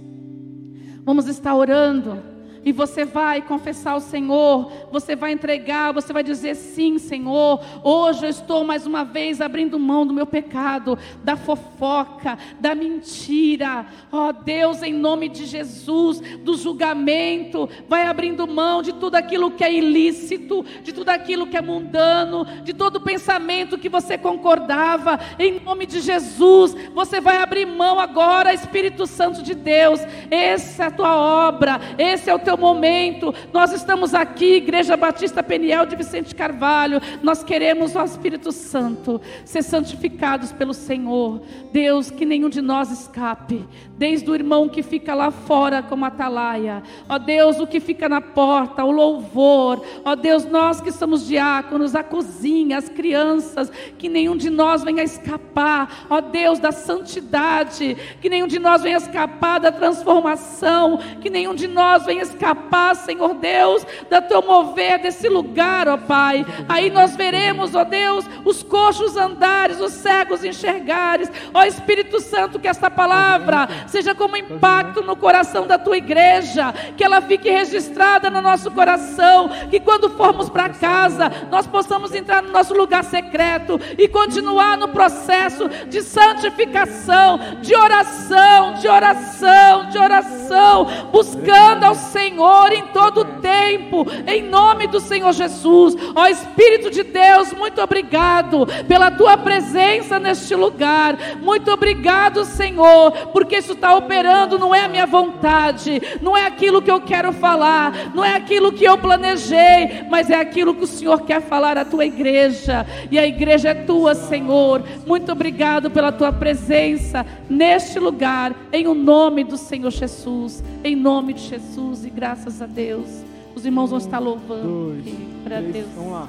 Vamos 1.03 1.27
estar 1.27 1.55
orando. 1.55 2.38
E 2.63 2.71
você 2.71 3.05
vai 3.05 3.41
confessar 3.41 3.91
ao 3.91 3.99
Senhor, 3.99 4.71
você 4.91 5.15
vai 5.15 5.31
entregar, 5.31 5.93
você 5.93 6.11
vai 6.11 6.23
dizer 6.23 6.55
sim, 6.55 6.97
Senhor. 6.97 7.63
Hoje 7.83 8.25
eu 8.25 8.29
estou 8.29 8.63
mais 8.63 8.85
uma 8.85 9.03
vez 9.05 9.39
abrindo 9.39 9.79
mão 9.79 10.05
do 10.05 10.13
meu 10.13 10.25
pecado, 10.25 10.97
da 11.23 11.35
fofoca, 11.35 12.37
da 12.59 12.75
mentira. 12.75 13.85
Ó 14.11 14.29
oh, 14.29 14.33
Deus, 14.33 14.83
em 14.83 14.93
nome 14.93 15.29
de 15.29 15.45
Jesus, 15.45 16.19
do 16.39 16.55
julgamento, 16.55 17.69
vai 17.87 18.05
abrindo 18.05 18.47
mão 18.47 18.81
de 18.81 18.93
tudo 18.93 19.15
aquilo 19.15 19.51
que 19.51 19.63
é 19.63 19.73
ilícito, 19.73 20.65
de 20.83 20.91
tudo 20.91 21.09
aquilo 21.09 21.47
que 21.47 21.57
é 21.57 21.61
mundano, 21.61 22.45
de 22.63 22.73
todo 22.73 23.01
pensamento 23.01 23.77
que 23.77 23.89
você 23.89 24.17
concordava. 24.17 25.19
Em 25.37 25.59
nome 25.59 25.85
de 25.85 26.01
Jesus, 26.01 26.75
você 26.93 27.21
vai 27.21 27.37
abrir 27.37 27.65
mão 27.65 27.99
agora, 27.99 28.53
Espírito 28.53 29.07
Santo 29.07 29.41
de 29.41 29.55
Deus. 29.55 30.01
Essa 30.29 30.83
é 30.83 30.87
a 30.87 30.91
tua 30.91 31.15
obra, 31.47 31.79
esse 31.97 32.29
é 32.29 32.35
o 32.35 32.39
teu 32.39 32.48
teu 32.49 32.57
momento. 32.57 33.31
Nós 33.53 33.71
estamos 33.71 34.15
aqui, 34.15 34.55
Igreja 34.55 34.97
Batista 34.97 35.43
Peniel 35.43 35.85
de 35.85 35.95
Vicente 35.95 36.33
Carvalho. 36.33 36.99
Nós 37.21 37.43
queremos, 37.43 37.95
ó 37.95 38.03
Espírito 38.03 38.51
Santo, 38.51 39.21
ser 39.45 39.61
santificados 39.61 40.51
pelo 40.51 40.73
Senhor. 40.73 41.43
Deus, 41.71 42.09
que 42.09 42.25
nenhum 42.25 42.49
de 42.49 42.59
nós 42.59 42.89
escape. 42.89 43.63
Desde 43.99 44.31
o 44.31 44.33
irmão 44.33 44.67
que 44.67 44.81
fica 44.81 45.13
lá 45.13 45.29
fora 45.29 45.83
como 45.83 46.05
atalaia. 46.05 46.81
Ó 47.07 47.19
Deus, 47.19 47.59
o 47.59 47.67
que 47.67 47.79
fica 47.79 48.09
na 48.09 48.19
porta, 48.19 48.83
o 48.83 48.89
louvor. 48.89 49.85
Ó 50.03 50.15
Deus, 50.15 50.45
nós 50.45 50.81
que 50.81 50.91
somos 50.91 51.27
diáconos, 51.27 51.95
a 51.95 52.01
cozinha, 52.01 52.79
as 52.79 52.89
crianças, 52.89 53.71
que 53.99 54.09
nenhum 54.09 54.35
de 54.35 54.49
nós 54.49 54.83
venha 54.83 55.03
escapar. 55.03 56.07
Ó 56.09 56.19
Deus, 56.19 56.57
da 56.57 56.71
santidade. 56.71 57.95
Que 58.19 58.27
nenhum 58.27 58.47
de 58.47 58.57
nós 58.57 58.81
venha 58.81 58.97
escapar 58.97 59.59
da 59.59 59.71
transformação. 59.71 60.97
Que 61.21 61.29
nenhum 61.29 61.53
de 61.53 61.67
nós 61.67 62.05
venha 62.07 62.23
escapar 62.23 62.38
escapar, 62.39 62.95
Senhor 62.95 63.33
Deus, 63.33 63.85
da 64.09 64.21
teu 64.21 64.41
mover 64.41 64.99
desse 64.99 65.27
lugar, 65.27 65.89
ó 65.89 65.97
Pai. 65.97 66.45
Aí 66.69 66.89
nós 66.89 67.15
veremos, 67.15 67.75
ó 67.75 67.83
Deus, 67.83 68.25
os 68.45 68.63
coxos 68.63 69.17
andares, 69.17 69.81
os 69.81 69.91
cegos 69.91 70.43
enxergares. 70.43 71.29
Ó 71.53 71.63
Espírito 71.63 72.21
Santo, 72.21 72.57
que 72.57 72.67
esta 72.67 72.89
palavra 72.89 73.67
seja 73.87 74.15
como 74.15 74.37
impacto 74.37 75.03
no 75.03 75.17
coração 75.17 75.67
da 75.67 75.77
tua 75.77 75.97
igreja, 75.97 76.73
que 76.95 77.03
ela 77.03 77.21
fique 77.21 77.49
registrada 77.49 78.29
no 78.29 78.41
nosso 78.41 78.71
coração, 78.71 79.49
que 79.69 79.79
quando 79.79 80.09
formos 80.09 80.49
para 80.49 80.69
casa, 80.69 81.29
nós 81.51 81.67
possamos 81.67 82.15
entrar 82.15 82.41
no 82.41 82.51
nosso 82.51 82.73
lugar 82.73 83.03
secreto 83.03 83.79
e 83.97 84.07
continuar 84.07 84.77
no 84.77 84.87
processo 84.87 85.67
de 85.87 86.01
santificação, 86.01 87.39
de 87.61 87.75
oração, 87.75 88.75
de 88.75 88.87
oração, 88.87 89.89
de 89.89 89.97
oração, 89.97 90.85
buscando 91.11 91.83
ao 91.83 91.95
Senhor 91.95 92.28
Senhor 92.29 92.71
em 92.71 92.83
todo 92.93 93.25
tempo, 93.41 94.05
em 94.27 94.43
nome 94.43 94.85
do 94.85 94.99
Senhor 94.99 95.33
Jesus. 95.33 95.95
Ó 96.15 96.27
Espírito 96.27 96.91
de 96.91 97.01
Deus, 97.01 97.51
muito 97.53 97.81
obrigado 97.81 98.67
pela 98.87 99.09
tua 99.09 99.35
presença 99.35 100.19
neste 100.19 100.53
lugar. 100.53 101.17
Muito 101.41 101.71
obrigado, 101.71 102.45
Senhor, 102.45 103.11
porque 103.33 103.57
isso 103.57 103.73
está 103.73 103.95
operando, 103.95 104.59
não 104.59 104.75
é 104.75 104.85
a 104.85 104.87
minha 104.87 105.07
vontade, 105.07 105.99
não 106.21 106.37
é 106.37 106.45
aquilo 106.45 106.83
que 106.83 106.91
eu 106.91 107.01
quero 107.01 107.33
falar, 107.33 108.11
não 108.13 108.23
é 108.23 108.35
aquilo 108.35 108.71
que 108.71 108.83
eu 108.83 108.97
planejei, 108.97 110.05
mas 110.07 110.29
é 110.29 110.35
aquilo 110.35 110.75
que 110.75 110.83
o 110.83 110.87
Senhor 110.87 111.21
quer 111.21 111.41
falar 111.41 111.79
à 111.79 111.85
tua 111.85 112.05
igreja. 112.05 112.85
E 113.09 113.17
a 113.17 113.25
igreja 113.25 113.69
é 113.69 113.73
tua, 113.73 114.13
Senhor. 114.13 114.83
Muito 115.07 115.31
obrigado 115.31 115.89
pela 115.89 116.11
tua 116.11 116.31
presença 116.31 117.25
neste 117.49 117.97
lugar, 117.97 118.53
em 118.71 118.85
o 118.85 118.93
nome 118.93 119.43
do 119.43 119.57
Senhor 119.57 119.89
Jesus, 119.89 120.63
em 120.83 120.95
nome 120.95 121.33
de 121.33 121.41
Jesus 121.41 122.05
graças 122.19 122.61
a 122.61 122.65
Deus. 122.65 123.23
Os 123.55 123.65
irmãos 123.65 123.91
vão 123.91 123.97
estar 123.97 124.19
louvando 124.19 125.01
para 125.41 125.61
Deus. 125.61 125.87
Vamos 125.95 126.11
lá. 126.11 126.27